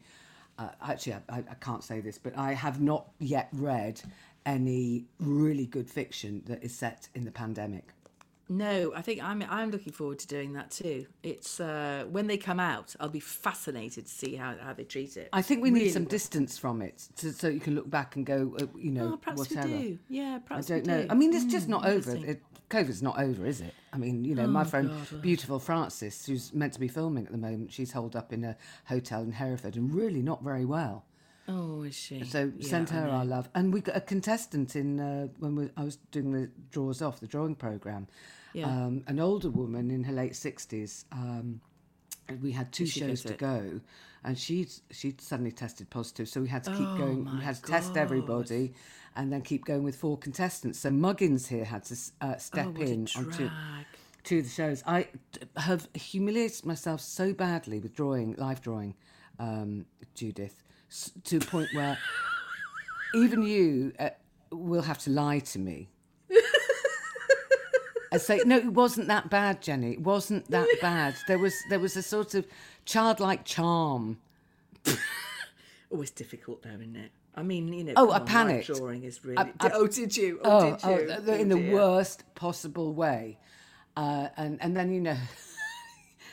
uh, 0.61 0.69
actually 0.81 1.15
I, 1.29 1.39
I 1.39 1.55
can't 1.61 1.83
say 1.83 2.01
this, 2.01 2.19
but 2.19 2.39
I 2.39 2.53
have 2.53 2.81
not 2.81 3.09
yet 3.19 3.49
read 3.53 4.01
any 4.49 5.05
really 5.21 5.67
good 5.67 5.89
fiction 5.91 6.43
that 6.47 6.65
is 6.65 6.75
set 6.75 7.09
in 7.15 7.25
the 7.25 7.31
pandemic. 7.31 7.93
No, 8.51 8.93
I 8.97 9.03
think 9.03 9.23
I'm 9.23 9.45
I'm 9.51 9.71
looking 9.71 9.93
forward 9.93 10.19
to 10.21 10.27
doing 10.27 10.55
that 10.55 10.71
too. 10.71 11.07
It's 11.23 11.61
uh, 11.61 12.07
when 12.11 12.29
they 12.29 12.39
come 12.39 12.59
out, 12.59 12.97
I'll 12.99 13.11
be 13.11 13.21
fascinated 13.21 14.07
to 14.07 14.11
see 14.11 14.37
how, 14.37 14.55
how 14.59 14.73
they 14.73 14.85
treat 14.85 15.19
it. 15.19 15.29
I 15.35 15.43
think 15.43 15.63
we 15.63 15.69
need 15.71 15.81
Really 15.81 15.91
some 15.91 16.05
distance 16.05 16.57
from 16.57 16.81
it, 16.81 17.09
to, 17.17 17.31
so 17.35 17.49
you 17.49 17.61
can 17.61 17.75
look 17.75 17.91
back 17.91 18.17
and 18.17 18.25
go, 18.25 18.57
uh, 18.59 18.65
you 18.79 18.91
know, 18.91 19.13
Oh, 19.13 19.17
perhaps 19.19 19.41
whatever. 19.41 19.69
we 19.69 19.83
do. 19.83 19.99
Yeah, 20.09 20.39
I 20.51 20.63
don't 20.63 20.87
know. 20.87 21.03
do. 21.03 21.09
I 21.11 21.15
mean, 21.15 21.35
it's 21.35 21.45
just 21.45 21.69
not 21.69 21.85
over. 21.85 22.17
It, 22.17 22.41
COVID's 22.71 23.03
not 23.03 23.19
over, 23.19 23.47
is 23.47 23.61
it? 23.61 23.75
I 23.93 23.99
mean, 23.99 24.25
you 24.25 24.35
know, 24.35 24.47
my 24.47 24.65
friend, 24.65 24.91
God. 25.11 25.23
beautiful 25.23 25.59
Frances, 25.59 26.25
who's 26.27 26.53
meant 26.55 26.73
to 26.75 26.81
be 26.81 26.89
filming 26.89 27.25
at 27.27 27.33
the 27.33 27.39
moment, 27.39 27.73
she's 27.73 27.93
holed 27.93 28.15
up 28.17 28.33
in 28.33 28.45
a 28.45 28.57
hotel 28.87 29.23
in 29.23 29.33
Hereford 29.33 29.77
and 29.77 29.95
really 29.95 30.23
not 30.23 30.43
very 30.43 30.65
well. 30.67 31.05
Oh, 31.49 31.83
is 31.83 31.95
she? 31.95 32.23
So 32.25 32.53
Yeah, 32.59 32.69
send 32.69 32.91
her 32.91 33.09
our 33.09 33.25
love. 33.25 33.49
And 33.55 33.73
we 33.73 33.81
got 33.81 33.97
a 33.97 34.01
contestant 34.01 34.77
in 34.77 35.01
uh, 35.01 35.29
when 35.39 35.57
we, 35.57 35.71
I 35.77 35.85
was 35.85 35.97
doing 36.13 36.31
the 36.33 36.51
draws 36.71 37.01
off 37.03 37.21
the 37.21 37.27
drawing 37.27 37.55
program. 37.55 38.07
Yeah. 38.53 38.67
Um, 38.67 39.03
an 39.07 39.19
older 39.19 39.51
woman 39.51 39.91
in 39.91 40.05
her 40.05 40.13
late 40.13 40.37
sixties. 40.37 41.05
Um, 41.13 41.61
we 42.43 42.53
had 42.53 42.71
two 42.73 42.85
she 42.87 43.01
shows 43.01 43.23
to 43.23 43.33
it? 43.33 43.39
go, 43.39 43.81
and 44.25 44.39
she'd 44.39 44.71
she'd 44.91 45.21
suddenly 45.21 45.53
tested 45.53 45.89
positive. 45.91 46.29
So 46.29 46.41
we 46.43 46.49
had 46.49 46.65
to 46.65 46.71
keep 46.73 46.81
Oh 46.87 46.99
going. 46.99 47.25
We 47.25 47.43
had 47.43 47.57
to 47.57 47.63
test 47.63 47.97
everybody, 47.97 48.75
and 49.17 49.33
then 49.33 49.43
keep 49.43 49.65
going 49.65 49.83
with 49.85 49.97
four 49.97 50.19
contestants. 50.19 50.79
So 50.81 50.91
Muggins 50.91 51.47
here 51.49 51.65
had 51.65 51.85
to 51.85 51.95
uh, 52.21 52.35
Oh, 52.35 52.39
step 52.39 52.77
a 52.77 52.81
in 52.83 53.09
onto 53.17 53.31
drag. 53.49 53.51
to 54.25 54.43
the 54.43 54.49
shows. 54.49 54.83
I 54.87 55.09
have 55.57 55.89
humiliated 55.95 56.67
myself 56.67 57.01
so 57.01 57.33
badly 57.33 57.79
with 57.81 57.95
drawing, 57.95 58.35
live 58.37 58.61
drawing, 58.61 58.95
um, 59.39 59.87
Judith, 60.15 60.63
to 61.25 61.37
a 61.37 61.41
point 61.41 61.69
where 61.75 61.99
even 63.15 63.43
you 63.43 63.93
uh, 63.99 64.11
will 64.51 64.83
have 64.83 64.99
to 64.99 65.11
lie 65.11 65.39
to 65.41 65.59
me. 65.59 65.89
I 68.11 68.17
say 68.17 68.41
no, 68.47 68.57
it 68.57 68.73
wasn't 68.73 69.09
that 69.09 69.29
bad, 69.29 69.61
Jenny. 69.61 69.93
It 69.93 70.01
wasn't 70.01 70.51
that 70.51 70.67
bad. 70.81 71.15
There 71.27 71.39
was 71.39 71.55
there 71.69 71.79
was 71.79 71.95
a 71.97 72.03
sort 72.03 72.35
of 72.35 72.47
childlike 72.85 73.45
charm. 73.45 74.19
Oh, 75.91 76.03
it's 76.03 76.11
difficult 76.11 76.63
though, 76.63 76.69
isn't 76.75 76.97
it? 76.97 77.11
I 77.35 77.43
mean, 77.43 77.73
you 77.73 77.83
know. 77.83 77.95
Oh, 77.97 78.13
I 78.13 78.19
panicked. 78.19 78.67
Drawing 78.67 79.05
is 79.05 79.25
really. 79.25 79.39
I- 79.39 79.53
I- 79.59 79.71
oh, 79.73 79.87
did 79.87 80.15
you? 80.15 80.39
Oh, 80.45 80.51
Oh, 80.51 80.79
oh, 80.83 80.99
did 80.99 81.09
you? 81.09 81.25
th- 81.25 81.41
in 81.41 81.49
the 81.49 81.55
dear. 81.57 81.73
worst 81.75 82.25
possible 82.35 82.93
way, 82.93 83.39
uh, 83.97 84.29
and 84.37 84.59
and 84.61 84.77
then 84.77 84.93
you 84.93 85.01
know, 85.01 85.17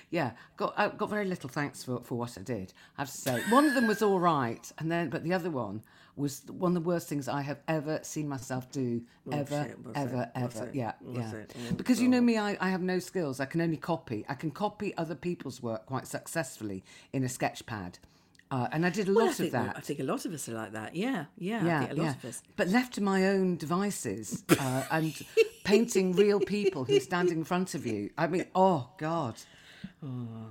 yeah, 0.09 0.31
got 0.57 0.73
I 0.77 0.89
got 0.89 1.09
very 1.09 1.25
little 1.25 1.49
thanks 1.49 1.83
for 1.83 2.01
for 2.01 2.15
what 2.15 2.37
I 2.37 2.41
did. 2.41 2.73
I 2.97 3.01
have 3.01 3.11
to 3.11 3.17
say, 3.17 3.41
one 3.49 3.65
of 3.65 3.73
them 3.75 3.87
was 3.87 4.01
all 4.01 4.19
right, 4.19 4.71
and 4.77 4.91
then 4.91 5.09
but 5.09 5.23
the 5.23 5.33
other 5.33 5.49
one 5.49 5.81
was 6.15 6.43
one 6.47 6.75
of 6.75 6.83
the 6.83 6.87
worst 6.87 7.09
things 7.09 7.27
I 7.27 7.41
have 7.41 7.59
ever 7.67 7.99
seen 8.03 8.29
myself 8.29 8.71
do, 8.71 9.01
ever, 9.31 9.67
it? 9.69 9.85
Was 9.85 9.95
ever, 9.95 10.21
it? 10.21 10.29
Ever. 10.35 10.65
it? 10.67 10.75
Yeah, 10.75 10.93
yeah. 11.05 11.31
Oh, 11.33 11.73
because 11.75 12.01
you 12.01 12.07
know 12.07 12.21
me, 12.21 12.37
I, 12.37 12.57
I 12.61 12.69
have 12.69 12.81
no 12.81 12.99
skills. 12.99 13.39
I 13.39 13.45
can 13.45 13.59
only 13.59 13.77
copy. 13.77 14.25
I 14.29 14.33
can 14.35 14.51
copy 14.51 14.95
other 14.97 15.15
people's 15.15 15.61
work 15.61 15.85
quite 15.87 16.07
successfully 16.07 16.83
in 17.11 17.23
a 17.23 17.29
sketch 17.29 17.65
pad. 17.65 17.99
Uh, 18.51 18.67
and 18.71 18.85
I 18.85 18.89
did 18.91 19.09
a 19.09 19.13
Well, 19.13 19.25
lot 19.25 19.35
think, 19.35 19.47
of 19.47 19.51
that. 19.53 19.75
I 19.75 19.79
think 19.81 19.99
a 19.99 20.03
lot 20.03 20.25
of 20.25 20.31
us 20.33 20.47
are 20.47 20.53
like 20.53 20.73
that. 20.73 20.95
Yeah, 20.95 21.25
yeah. 21.37 21.65
Yeah, 21.65 21.79
a 21.91 21.95
lot 21.95 21.97
yeah. 21.97 22.11
of 22.11 22.25
us. 22.25 22.43
But 22.55 22.69
left 22.69 22.93
to 22.93 23.01
my 23.01 23.27
own 23.27 23.57
devices 23.57 24.43
uh, 24.57 24.83
and 24.91 25.13
painting 25.63 26.15
real 26.15 26.39
people 26.39 26.85
who 26.85 26.99
stand 26.99 27.29
in 27.29 27.43
front 27.43 27.73
of 27.73 27.85
you. 27.85 28.11
I 28.17 28.27
mean, 28.27 28.45
oh 28.53 28.89
God. 28.97 29.35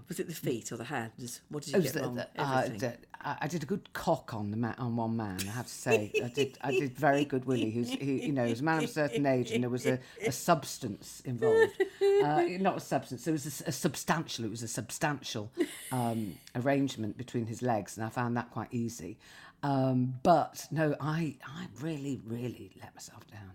Was 0.09 0.21
it 0.21 0.27
the 0.29 0.35
feet 0.35 0.73
or 0.73 0.77
the 0.77 0.85
hands? 0.85 1.41
What 1.49 1.63
did 1.65 1.73
you 1.73 1.77
was 1.79 1.87
get 1.93 1.95
the- 1.95 2.01
wrong? 2.03 2.15
the- 2.17 2.29
uh, 2.37 2.69
the- 2.69 2.97
I 3.27 3.49
did 3.49 3.63
a 3.63 3.67
good 3.67 3.91
cock 3.95 4.35
on 4.35 4.51
the 4.51 4.57
ma- 4.59 4.75
on 4.77 4.97
one 4.97 5.17
man. 5.17 5.39
I 5.49 5.51
have 5.53 5.67
to 5.67 5.73
say, 5.73 6.13
I 6.23 6.29
did. 6.29 6.59
I 6.61 6.73
did 6.73 6.93
very 6.95 7.25
good, 7.25 7.47
Willie. 7.47 7.71
Who's 7.71 7.91
who, 7.95 8.05
you 8.05 8.33
know, 8.33 8.45
was 8.47 8.61
a 8.61 8.65
man 8.65 8.79
of 8.79 8.85
a 8.85 8.89
certain 8.89 9.25
age, 9.25 9.51
and 9.51 9.63
there 9.63 9.71
was 9.71 9.87
a, 9.87 9.99
a 10.27 10.31
substance 10.33 11.23
involved. 11.25 11.73
Uh, 12.03 12.43
not 12.61 12.77
a 12.77 12.81
substance. 12.81 13.25
There 13.25 13.33
was 13.33 13.63
a, 13.63 13.69
a 13.69 13.73
substantial. 13.73 14.45
It 14.45 14.51
was 14.51 14.63
a 14.63 14.69
substantial 14.69 15.51
um, 15.91 16.35
arrangement 16.55 17.17
between 17.17 17.47
his 17.47 17.63
legs, 17.63 17.97
and 17.97 18.05
I 18.05 18.11
found 18.11 18.37
that 18.37 18.51
quite 18.51 18.69
easy. 18.73 19.17
Um, 19.63 20.15
but 20.23 20.67
no, 20.71 20.95
I 21.01 21.37
I 21.47 21.69
really 21.81 22.21
really 22.27 22.73
let 22.83 22.95
myself 22.95 23.27
down. 23.31 23.53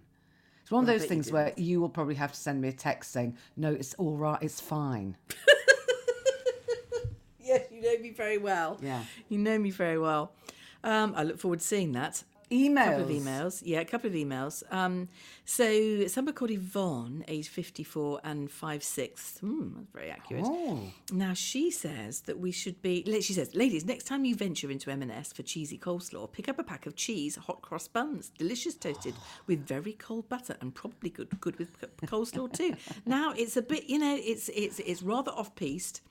It's 0.64 0.72
one 0.72 0.84
of 0.84 0.88
those 0.88 1.02
bet 1.02 1.10
you 1.12 1.16
things 1.16 1.32
where 1.32 1.54
you 1.58 1.80
will 1.80 1.90
probably 1.90 2.16
have 2.16 2.32
to 2.32 2.40
send 2.40 2.60
me 2.62 2.70
a 2.70 2.74
text 2.74 3.12
saying, 3.12 3.38
"No, 3.56 3.72
it's 3.72 3.94
all 3.96 4.16
right. 4.18 4.42
It's 4.42 4.60
fine." 4.60 5.16
You 7.80 7.98
know 7.98 8.02
me 8.02 8.12
very 8.12 8.38
well. 8.38 8.78
Yeah. 8.82 9.04
You 9.30 9.38
know 9.38 9.58
me 9.58 9.72
very 9.72 9.98
well. 9.98 10.34
Um, 10.84 11.14
I 11.16 11.24
look 11.24 11.40
forward 11.40 11.60
to 11.60 11.66
seeing 11.66 11.94
that. 11.94 12.24
Emails. 12.52 12.86
couple 12.86 13.02
of 13.04 13.10
emails. 13.10 13.62
Yeah, 13.64 13.80
a 13.80 13.86
couple 13.86 14.10
of 14.10 14.16
emails. 14.16 14.64
Um, 14.74 15.08
so 15.46 16.08
somebody 16.08 16.36
called 16.36 16.50
Yvonne, 16.50 17.24
age 17.28 17.48
54 17.48 18.22
and 18.24 18.50
5 18.50 18.84
6. 18.84 19.38
Hmm, 19.40 19.70
that's 19.76 19.92
very 19.94 20.10
accurate. 20.10 20.46
Oh. 20.48 20.82
Now, 21.12 21.34
she 21.34 21.70
says 21.70 22.22
that 22.22 22.40
we 22.40 22.52
should 22.52 22.82
be, 22.82 23.04
she 23.22 23.34
says, 23.34 23.54
ladies, 23.54 23.86
next 23.86 24.06
time 24.06 24.26
you 24.26 24.36
venture 24.36 24.72
into 24.72 24.90
M&S 24.90 25.32
for 25.32 25.44
cheesy 25.44 25.78
coleslaw, 25.78 26.32
pick 26.32 26.50
up 26.50 26.58
a 26.58 26.64
pack 26.64 26.88
of 26.88 26.96
cheese 26.96 27.36
hot 27.36 27.62
cross 27.62 27.88
buns, 27.88 28.32
delicious 28.38 28.74
toasted 28.74 29.14
with 29.46 29.66
very 29.66 29.94
cold 29.94 30.28
butter 30.28 30.58
and 30.60 30.74
probably 30.74 31.12
good 31.12 31.30
good 31.40 31.58
with 31.60 31.80
coleslaw 32.02 32.52
too. 32.52 32.74
now, 33.06 33.32
it's 33.38 33.58
a 33.58 33.62
bit, 33.62 33.88
you 33.88 34.00
know, 34.00 34.18
it's 34.20 34.50
it's 34.50 34.80
it's 34.80 35.04
rather 35.04 35.32
off-piste. 35.32 36.02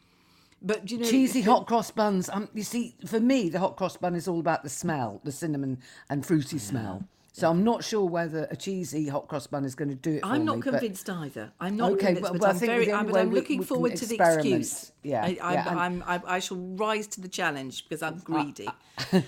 But 0.61 0.85
do 0.87 0.95
you 0.97 1.01
know, 1.03 1.09
cheesy 1.09 1.43
hot 1.43 1.67
cross 1.67 1.91
buns. 1.91 2.29
Um, 2.29 2.49
you 2.53 2.63
see, 2.65 2.97
for 3.07 3.21
me, 3.21 3.49
the 3.49 3.59
hot 3.61 3.77
cross 3.77 3.97
bun 3.97 4.15
is 4.15 4.27
all 4.27 4.41
about 4.41 4.63
the 4.65 4.69
smell, 4.69 5.21
the 5.25 5.33
cinnamon 5.33 5.79
and 6.11 6.25
fruity 6.27 6.59
smell. 6.59 7.05
So 7.31 7.49
I'm 7.49 7.63
not 7.63 7.85
sure 7.85 8.05
whether 8.05 8.49
a 8.51 8.57
cheesy 8.57 9.07
hot 9.07 9.29
cross 9.29 9.47
bun 9.47 9.65
is 9.65 9.77
going 9.77 9.91
to 9.91 9.95
do 9.95 10.15
it. 10.15 10.23
For 10.23 10.27
I'm 10.27 10.45
not 10.45 10.57
me, 10.57 10.63
convinced 10.63 11.09
either. 11.09 11.53
I'm 11.61 11.77
not 11.77 11.93
Okay, 11.93 12.07
convinced, 12.07 12.33
but 12.33 12.41
well, 12.41 12.51
I'm 12.51 12.59
very. 12.59 12.93
I'm, 12.93 13.07
but 13.07 13.21
I'm 13.21 13.31
looking 13.31 13.59
we 13.61 13.65
can 13.65 13.69
forward 13.77 13.95
to 13.95 14.07
the 14.07 14.17
excuse. 14.17 14.91
Yeah, 15.05 15.23
I, 15.23 15.39
I, 15.41 15.53
yeah, 15.53 15.71
and- 15.71 16.03
I'm, 16.05 16.23
I, 16.27 16.41
shall 16.41 16.57
rise 16.57 17.07
to 17.09 17.21
the 17.21 17.29
challenge 17.29 17.89
because 17.89 18.03
I'm 18.03 18.19
greedy. 18.19 18.69
And 19.13 19.23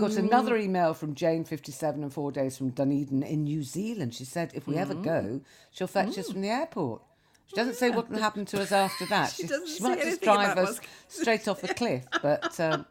we've 0.00 0.10
got 0.10 0.18
Um, 0.18 0.26
another 0.26 0.58
email 0.58 0.92
from 0.92 1.14
Jane, 1.14 1.44
57 1.44 2.02
and 2.02 2.12
four 2.12 2.30
days 2.30 2.58
from 2.58 2.68
Dunedin 2.70 3.22
in 3.22 3.44
New 3.44 3.62
Zealand. 3.62 4.12
She 4.14 4.26
said, 4.26 4.50
if 4.52 4.66
we 4.68 4.76
ever 4.76 4.94
Mm. 4.94 5.02
go, 5.04 5.40
she'll 5.70 5.86
fetch 5.86 6.18
us 6.18 6.30
from 6.30 6.42
the 6.42 6.50
airport. 6.50 7.00
She 7.48 7.54
doesn't 7.56 7.74
say 7.74 7.90
what 7.90 8.10
will 8.10 8.18
happen 8.18 8.44
to 8.46 8.60
us 8.60 8.72
after 8.72 9.06
that. 9.10 9.32
She 9.32 9.44
doesn't 9.44 9.68
say 9.68 9.82
might 9.82 10.02
just 10.02 10.22
drive 10.22 10.58
us 10.58 10.80
straight 11.08 11.46
off 11.48 11.62
a 11.64 11.68
cliff. 11.74 12.04
But 12.22 12.58
um, 12.66 12.86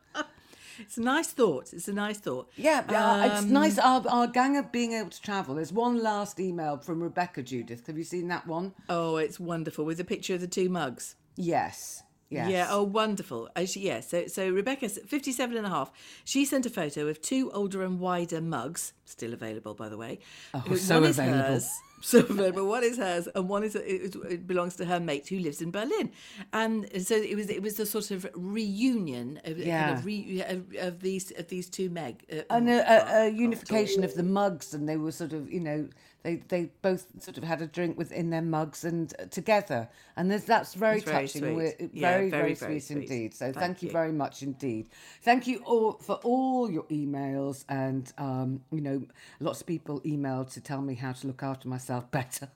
it's 0.80 0.98
a 0.98 1.02
nice 1.02 1.28
thought. 1.28 1.74
It's 1.74 1.88
a 1.88 1.94
nice 1.94 2.18
thought. 2.20 2.50
Yeah, 2.56 2.84
uh, 2.88 3.28
it's 3.34 3.44
Um, 3.46 3.54
nice 3.54 3.78
our, 3.78 4.04
our 4.10 4.28
gang 4.28 4.58
of 4.58 4.72
being 4.72 4.94
able 4.94 5.10
to 5.10 5.22
travel. 5.22 5.56
There's 5.56 5.74
one 5.74 6.02
last 6.02 6.40
email 6.40 6.78
from 6.78 7.02
Rebecca 7.04 7.44
Judith. 7.44 7.88
Have 7.88 7.98
you 7.98 8.04
seen 8.04 8.28
that 8.30 8.48
one? 8.48 8.74
Oh, 8.90 9.18
it's 9.18 9.40
wonderful 9.40 9.86
with 9.86 10.00
a 10.00 10.04
picture 10.06 10.36
of 10.36 10.42
the 10.42 10.48
two 10.48 10.70
mugs. 10.70 11.16
Yes. 11.36 12.04
Yes. 12.30 12.50
Yeah, 12.50 12.68
oh, 12.72 12.82
wonderful. 12.84 13.50
Oh, 13.56 13.66
she, 13.66 13.82
yeah, 13.82 14.00
so, 14.00 14.26
so 14.26 14.50
Rebecca's 14.50 14.98
57 15.08 15.56
and 15.56 15.66
a 15.66 15.70
half. 15.70 15.92
She 16.24 16.44
sent 16.44 16.66
a 16.66 16.72
photo 16.72 17.08
of 17.08 17.22
two 17.22 17.52
older 17.52 17.84
and 17.84 18.00
wider 18.00 18.42
mugs, 18.42 18.94
still 19.06 19.32
available, 19.32 19.76
by 19.76 19.90
the 19.90 19.98
way. 19.98 20.20
Oh, 20.54 20.76
so 20.76 21.04
is 21.04 21.20
available. 21.20 21.38
hers. 21.44 21.70
So 22.02 22.22
but 22.30 22.54
One 22.66 22.84
is 22.84 22.98
hers, 22.98 23.28
and 23.34 23.50
one 23.50 23.64
is 23.64 23.76
it, 23.76 24.16
it 24.30 24.48
belongs 24.48 24.76
to 24.78 24.86
her 24.86 25.00
mate 25.00 25.28
who 25.28 25.40
lives 25.40 25.62
in 25.62 25.72
Berlin. 25.72 26.12
And 26.54 26.88
so 27.04 27.16
it 27.16 27.36
was 27.36 27.50
it 27.50 27.62
was 27.62 27.80
a 27.80 27.86
sort 27.86 28.12
of 28.12 28.28
reunion 28.36 29.42
of, 29.44 29.58
Yeah. 29.58 29.86
kind 29.88 29.98
of, 30.00 30.06
re, 30.06 30.44
of, 30.48 30.76
of 30.88 31.02
these 31.02 31.32
of 31.32 31.48
these 31.48 31.70
two 31.70 31.90
Meg. 31.90 32.24
Uh, 32.32 32.42
And 32.50 32.70
a, 32.70 32.80
a, 32.80 33.26
a 33.26 33.30
unification 33.30 34.04
of 34.04 34.14
the 34.14 34.24
mugs, 34.24 34.74
and 34.74 34.88
they 34.88 34.98
were 34.98 35.12
sort 35.12 35.34
of, 35.34 35.52
you 35.52 35.60
know, 35.62 35.90
they, 36.26 36.38
they 36.48 36.72
both 36.82 37.06
sort 37.22 37.38
of 37.38 37.44
had 37.44 37.62
a 37.62 37.68
drink 37.68 38.00
within 38.00 38.32
their 38.32 38.42
mugs 38.42 38.84
and 38.84 39.14
uh, 39.20 39.26
together, 39.26 39.88
and 40.18 40.32
there's, 40.32 40.44
that's 40.44 40.74
very 40.74 40.98
It's 40.98 41.06
very 41.06 41.28
touching. 41.28 41.54
sweet. 41.78 41.90
Yeah, 41.94 42.12
very, 42.14 42.30
very, 42.32 42.42
very, 42.42 42.54
very 42.56 42.80
sweet, 42.80 42.84
sweet. 42.84 42.98
indeed. 43.12 43.34
So 43.36 43.46
thank, 43.46 43.58
Thank 43.58 43.84
you 43.84 43.88
you. 43.90 43.94
very 43.94 44.12
much 44.12 44.42
indeed. 44.42 44.88
Thank 45.22 45.46
you 45.46 45.60
all 45.60 45.94
for 45.94 46.16
all 46.24 46.70
your 46.72 46.86
emails, 46.86 47.64
and 47.70 48.12
um, 48.18 48.62
you 48.72 48.82
know, 48.82 49.04
lots 49.40 49.62
of 49.62 49.68
people 49.68 50.02
emailed 50.02 50.52
to 50.54 50.62
tell 50.62 50.82
me 50.82 50.96
how 50.96 51.12
to 51.12 51.28
look 51.28 51.44
after 51.44 51.68
myself 51.68 52.10
better. 52.10 52.50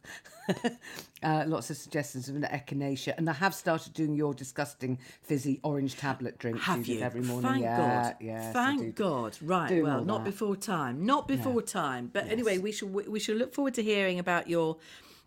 uh, 1.23 1.43
lots 1.47 1.69
of 1.69 1.77
suggestions 1.77 2.29
of 2.29 2.35
an 2.35 2.43
echinacea, 2.43 3.17
and 3.17 3.29
I 3.29 3.33
have 3.33 3.53
started 3.53 3.93
doing 3.93 4.15
your 4.15 4.33
disgusting 4.33 4.99
fizzy 5.21 5.59
orange 5.63 5.95
tablet 5.95 6.37
drink 6.37 6.59
Have 6.61 6.77
Judith, 6.83 6.99
you? 6.99 7.05
every 7.05 7.21
morning. 7.21 7.51
Thank 7.51 7.63
yeah, 7.63 7.77
God. 7.77 8.15
yes, 8.21 8.53
Thank. 8.53 8.95
God. 8.95 9.37
Right. 9.41 9.69
Doing 9.69 9.83
well, 9.83 10.03
not 10.05 10.23
that. 10.23 10.31
before 10.31 10.55
time. 10.55 11.05
Not 11.05 11.27
before 11.27 11.61
time. 11.61 12.09
But 12.11 12.27
anyway, 12.27 12.57
we 12.57 12.71
shall 12.71 12.87
we 12.89 13.19
shall 13.19 13.35
look 13.35 13.53
forward 13.53 13.73
to 13.75 13.83
hearing 13.83 14.19
about 14.19 14.49
your 14.49 14.77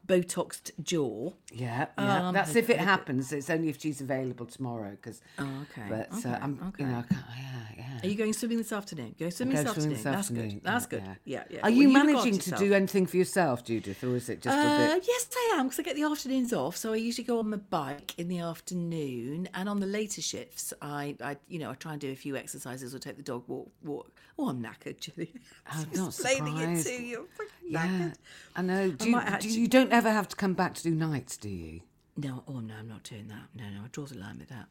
Botoxed 0.06 0.72
jaw. 0.82 1.30
Yeah, 1.52 1.86
yeah. 1.98 2.28
Um, 2.28 2.34
That's 2.34 2.56
if 2.56 2.68
it 2.70 2.78
happens. 2.78 3.32
It's 3.32 3.48
only 3.50 3.68
if 3.68 3.80
she's 3.80 4.00
available 4.00 4.46
tomorrow. 4.46 4.90
Because. 4.90 5.20
Oh, 5.38 5.48
okay, 5.70 5.86
But 5.88 6.26
uh, 6.26 6.38
I'm, 6.42 6.58
okay. 6.68 6.84
you 6.84 6.90
know, 6.90 6.98
I 6.98 7.02
can't, 7.02 7.24
yeah, 7.38 7.44
yeah. 7.76 8.00
Are 8.02 8.06
you 8.08 8.16
going 8.16 8.32
swimming 8.32 8.58
this 8.58 8.72
afternoon? 8.72 9.14
Going 9.18 9.30
swimming 9.30 9.54
this 9.56 9.62
swimming 9.72 9.92
afternoon. 9.92 9.92
this 9.92 10.02
That's 10.02 10.28
good. 10.28 10.60
That's 10.64 10.86
good. 10.86 11.02
yeah. 11.04 11.14
Yeah, 11.24 11.44
yeah. 11.50 11.58
Are 11.60 11.62
Well, 11.64 11.72
you 11.72 11.88
managing 11.88 12.38
to 12.40 12.50
do 12.56 12.72
anything 12.74 13.06
for 13.06 13.16
yourself, 13.16 13.64
Judith, 13.64 14.02
or 14.02 14.16
is 14.16 14.28
it 14.28 14.42
just 14.42 14.56
a 14.56 14.60
Uh, 14.60 14.94
bit? 14.94 15.04
yes, 15.06 15.28
I 15.36 15.54
am 15.58 15.66
because 15.66 15.78
I 15.78 15.82
get 15.84 15.94
the 15.96 16.02
afternoons 16.04 16.52
off. 16.52 16.76
So 16.76 16.92
I 16.92 16.96
usually 16.96 17.24
go 17.24 17.38
on 17.38 17.50
my 17.50 17.58
bike 17.58 18.18
in 18.18 18.28
the 18.28 18.40
afternoon, 18.40 19.48
and 19.54 19.68
on 19.68 19.78
the 19.80 19.86
later 19.86 20.20
shifts, 20.22 20.72
I, 20.82 21.16
I, 21.22 21.36
you 21.48 21.58
know, 21.58 21.70
I 21.70 21.74
try 21.74 21.92
and 21.92 22.00
do 22.00 22.10
a 22.10 22.16
few 22.16 22.36
exercises 22.36 22.94
or 22.94 22.98
take 22.98 23.16
the 23.16 23.22
dog 23.22 23.44
walk. 23.46 23.70
Walk. 23.84 24.10
Oh, 24.44 24.48
I'm 24.48 24.60
knackered, 24.60 24.98
Julie. 24.98 25.32
Oh, 25.72 25.84
I'm 25.92 25.98
not 25.98 26.08
Explaining 26.08 26.56
it 26.58 26.78
surprised. 26.82 26.86
to 26.88 27.02
you. 27.04 27.28
I'm 27.38 27.46
Yeah, 27.68 27.86
knackered. 27.86 28.14
I 28.56 28.62
know. 28.62 28.90
Do 28.90 29.04
I 29.04 29.06
you, 29.06 29.12
do 29.14 29.18
actually- 29.20 29.50
you 29.52 29.68
don't 29.68 29.92
ever 29.92 30.10
have 30.10 30.26
to 30.28 30.36
come 30.36 30.54
back 30.54 30.74
to 30.74 30.82
do 30.82 30.90
nights, 30.90 31.36
do 31.36 31.48
you? 31.48 31.80
No, 32.14 32.44
oh 32.46 32.60
no, 32.60 32.74
I'm 32.78 32.88
not 32.88 33.04
doing 33.04 33.28
that. 33.28 33.48
No, 33.54 33.64
no, 33.70 33.84
I 33.84 33.88
draw 33.90 34.04
the 34.04 34.18
line 34.18 34.38
with 34.38 34.50
that. 34.50 34.66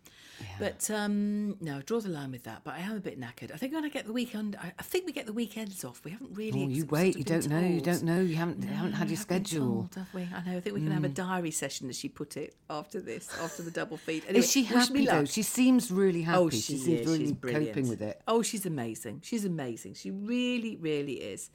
But 0.59 0.89
um, 0.91 1.57
no, 1.59 1.77
I 1.77 1.81
draw 1.81 1.99
the 1.99 2.09
line 2.09 2.31
with 2.31 2.43
that. 2.43 2.61
But 2.63 2.75
I 2.75 2.79
am 2.79 2.95
a 2.95 2.99
bit 2.99 3.19
knackered. 3.19 3.51
I 3.51 3.57
think 3.57 3.73
when 3.73 3.83
I 3.83 3.89
get 3.89 4.05
the 4.05 4.13
weekend, 4.13 4.55
I, 4.61 4.71
I 4.77 4.83
think 4.83 5.07
we 5.07 5.11
get 5.11 5.25
the 5.25 5.33
weekends 5.33 5.83
off. 5.83 6.01
We 6.05 6.11
haven't 6.11 6.35
really. 6.35 6.63
Oh, 6.63 6.69
you 6.69 6.85
wait. 6.85 7.17
You 7.17 7.23
don't 7.23 7.47
know. 7.49 7.59
You 7.59 7.81
don't 7.81 8.03
know. 8.03 8.21
You 8.21 8.35
haven't 8.35 8.61
haven't 8.63 8.93
had 8.93 9.09
your 9.09 9.17
schedule. 9.17 9.89
told, 9.91 9.95
have 9.95 10.13
we? 10.13 10.21
I 10.21 10.43
know. 10.45 10.57
I 10.57 10.59
think 10.59 10.75
we 10.75 10.81
can 10.81 10.91
have 10.91 11.03
a 11.03 11.09
diary 11.09 11.49
session, 11.49 11.89
as 11.89 11.97
she 11.97 12.09
put 12.09 12.37
it, 12.37 12.55
after 12.69 13.01
this, 13.01 13.27
after 13.41 13.63
the 13.63 13.71
double 13.71 13.97
feed. 13.97 14.23
Anyway, 14.25 14.39
Is 14.39 14.51
she 14.51 14.63
happy 14.63 15.07
though? 15.07 15.25
She 15.25 15.41
seems 15.41 15.91
really 15.91 16.21
happy. 16.21 16.37
Oh, 16.37 16.49
she, 16.51 16.59
she, 16.59 16.77
seems 16.77 16.99
is. 17.01 17.07
really 17.07 17.19
she's 17.19 17.31
brilliant. 17.33 17.67
coping 17.67 17.89
with 17.89 18.03
it. 18.03 18.21
Oh, 18.27 18.43
she's 18.43 18.67
amazing. 18.67 19.21
She's 19.23 19.45
amazing. 19.45 19.95
She 19.95 20.11
really, 20.11 20.75
really 20.75 21.13
is. 21.13 21.49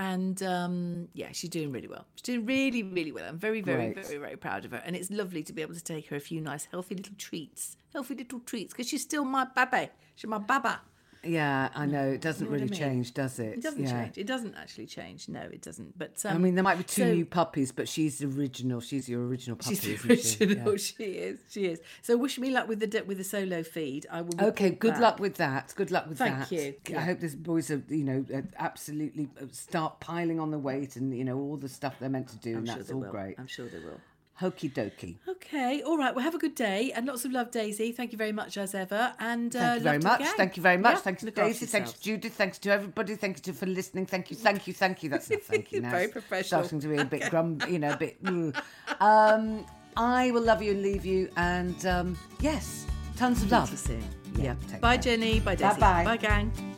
And 0.00 0.40
um, 0.44 1.08
yeah, 1.12 1.28
she's 1.32 1.50
doing 1.50 1.72
really 1.72 1.88
well. 1.88 2.06
She's 2.14 2.22
doing 2.22 2.46
really, 2.46 2.82
really 2.84 3.10
well. 3.10 3.24
I'm 3.28 3.38
very, 3.38 3.60
very, 3.60 3.92
Great. 3.92 4.06
very, 4.06 4.18
very 4.18 4.36
proud 4.36 4.64
of 4.64 4.70
her. 4.70 4.82
And 4.84 4.94
it's 4.94 5.10
lovely 5.10 5.42
to 5.42 5.52
be 5.52 5.60
able 5.62 5.74
to 5.74 5.82
take 5.82 6.08
her 6.08 6.16
a 6.16 6.20
few 6.20 6.40
nice, 6.40 6.66
healthy 6.66 6.94
little 6.94 7.14
treats. 7.18 7.76
Healthy 7.92 8.14
little 8.14 8.40
treats, 8.40 8.72
because 8.72 8.88
she's 8.88 9.02
still 9.02 9.24
my 9.24 9.44
baby. 9.44 9.90
She's 10.14 10.30
my 10.30 10.38
baba. 10.38 10.80
Yeah, 11.24 11.68
I 11.74 11.86
know. 11.86 12.08
It 12.08 12.20
doesn't 12.20 12.46
know 12.46 12.50
what 12.52 12.60
I 12.60 12.62
really 12.62 12.70
mean? 12.70 12.78
change, 12.78 13.14
does 13.14 13.38
it? 13.38 13.58
It 13.58 13.62
doesn't 13.62 13.82
yeah. 13.82 14.04
change. 14.04 14.18
It 14.18 14.26
doesn't 14.26 14.54
actually 14.54 14.86
change. 14.86 15.28
No, 15.28 15.40
it 15.40 15.62
doesn't. 15.62 15.98
But 15.98 16.24
um, 16.24 16.36
I 16.36 16.38
mean, 16.38 16.54
there 16.54 16.64
might 16.64 16.78
be 16.78 16.84
two 16.84 17.02
so- 17.02 17.14
new 17.14 17.26
puppies, 17.26 17.72
but 17.72 17.88
she's 17.88 18.18
the 18.18 18.26
original. 18.26 18.80
She's 18.80 19.08
your 19.08 19.26
original 19.26 19.56
puppy. 19.56 19.74
She's 19.76 20.04
isn't 20.04 20.20
she? 20.24 20.44
original. 20.44 20.72
Yeah. 20.72 20.78
She 20.98 21.04
is. 21.04 21.38
She 21.50 21.66
is. 21.66 21.80
So 22.02 22.16
wish 22.16 22.38
me 22.38 22.50
luck 22.50 22.68
with 22.68 22.80
the 22.80 23.02
with 23.02 23.18
the 23.18 23.24
solo 23.24 23.62
feed. 23.62 24.06
I 24.10 24.22
will. 24.22 24.40
Okay, 24.40 24.70
good 24.70 24.92
back. 24.92 25.00
luck 25.00 25.18
with 25.20 25.36
that. 25.36 25.72
Good 25.76 25.90
luck 25.90 26.08
with 26.08 26.18
Thank 26.18 26.38
that. 26.38 26.48
Thank 26.48 26.88
you. 26.90 26.96
I 26.96 27.00
hope 27.00 27.20
these 27.20 27.34
boys 27.34 27.70
are, 27.70 27.82
you 27.88 28.04
know, 28.04 28.24
uh, 28.34 28.42
absolutely 28.58 29.28
uh, 29.40 29.46
start 29.50 30.00
piling 30.00 30.40
on 30.40 30.50
the 30.50 30.58
weight 30.58 30.96
and 30.96 31.16
you 31.16 31.24
know 31.24 31.36
all 31.38 31.56
the 31.56 31.68
stuff 31.68 31.96
they're 31.98 32.08
meant 32.08 32.28
to 32.28 32.36
do, 32.36 32.52
I'm 32.52 32.58
and 32.58 32.66
sure 32.68 32.76
that's 32.76 32.88
they 32.88 32.94
all 32.94 33.00
will. 33.00 33.10
great. 33.10 33.34
I'm 33.38 33.46
sure 33.46 33.66
they 33.68 33.78
will. 33.78 34.00
Hokey 34.40 34.68
dokey. 34.70 35.16
Okay, 35.28 35.82
all 35.82 35.98
right. 35.98 36.14
Well, 36.14 36.22
have 36.22 36.34
a 36.34 36.38
good 36.38 36.54
day 36.54 36.92
and 36.94 37.06
lots 37.06 37.24
of 37.24 37.32
love, 37.32 37.50
Daisy. 37.50 37.90
Thank 37.90 38.12
you 38.12 38.18
very 38.18 38.30
much 38.32 38.56
as 38.56 38.72
ever. 38.74 39.12
And 39.18 39.54
uh, 39.56 39.58
Thank 39.58 39.74
you 39.78 39.82
very 39.82 39.98
love 39.98 40.02
to 40.18 40.18
the 40.18 40.24
much. 40.24 40.36
Thank 40.36 40.56
you 40.56 40.62
very 40.62 40.76
much. 40.76 40.94
Yeah, 40.94 41.00
Thanks 41.00 41.20
to 41.20 41.26
look 41.26 41.38
after 41.38 41.48
Daisy. 41.48 41.66
Thanks 41.66 41.92
to. 41.92 42.00
Judith. 42.02 42.34
Thanks 42.34 42.58
to 42.58 42.70
everybody. 42.70 43.16
Thank 43.16 43.44
you 43.46 43.52
for 43.52 43.66
listening. 43.66 44.06
Thank 44.06 44.30
you. 44.30 44.36
Thank 44.36 44.66
you. 44.68 44.74
Thank 44.74 45.02
you. 45.02 45.08
That's 45.10 45.28
not 45.28 45.42
thank 45.42 45.72
you 45.72 45.80
now. 45.80 45.90
Very 45.90 46.08
professional. 46.08 46.60
Starting 46.62 46.80
to 46.80 46.88
be 46.88 46.96
a 46.98 47.04
bit 47.04 47.28
grum, 47.30 47.58
you 47.68 47.78
know, 47.80 47.90
a 47.92 47.96
bit. 47.96 48.22
mm. 48.22 48.54
Um, 49.00 49.66
I 49.96 50.30
will 50.30 50.42
love 50.42 50.62
you 50.62 50.72
and 50.72 50.82
leave 50.82 51.04
you, 51.04 51.28
and 51.36 51.84
um, 51.86 52.16
yes, 52.40 52.86
tons 53.16 53.42
of 53.42 53.50
love. 53.50 53.68
See 53.68 53.94
you 53.94 54.00
soon. 54.00 54.04
Yeah, 54.36 54.54
Yeah. 54.70 54.78
Bye, 54.78 54.96
care. 54.96 55.16
Jenny. 55.16 55.40
Bye, 55.40 55.56
Daisy. 55.56 55.80
Bye-bye. 55.80 56.04
Bye, 56.04 56.16
gang. 56.16 56.77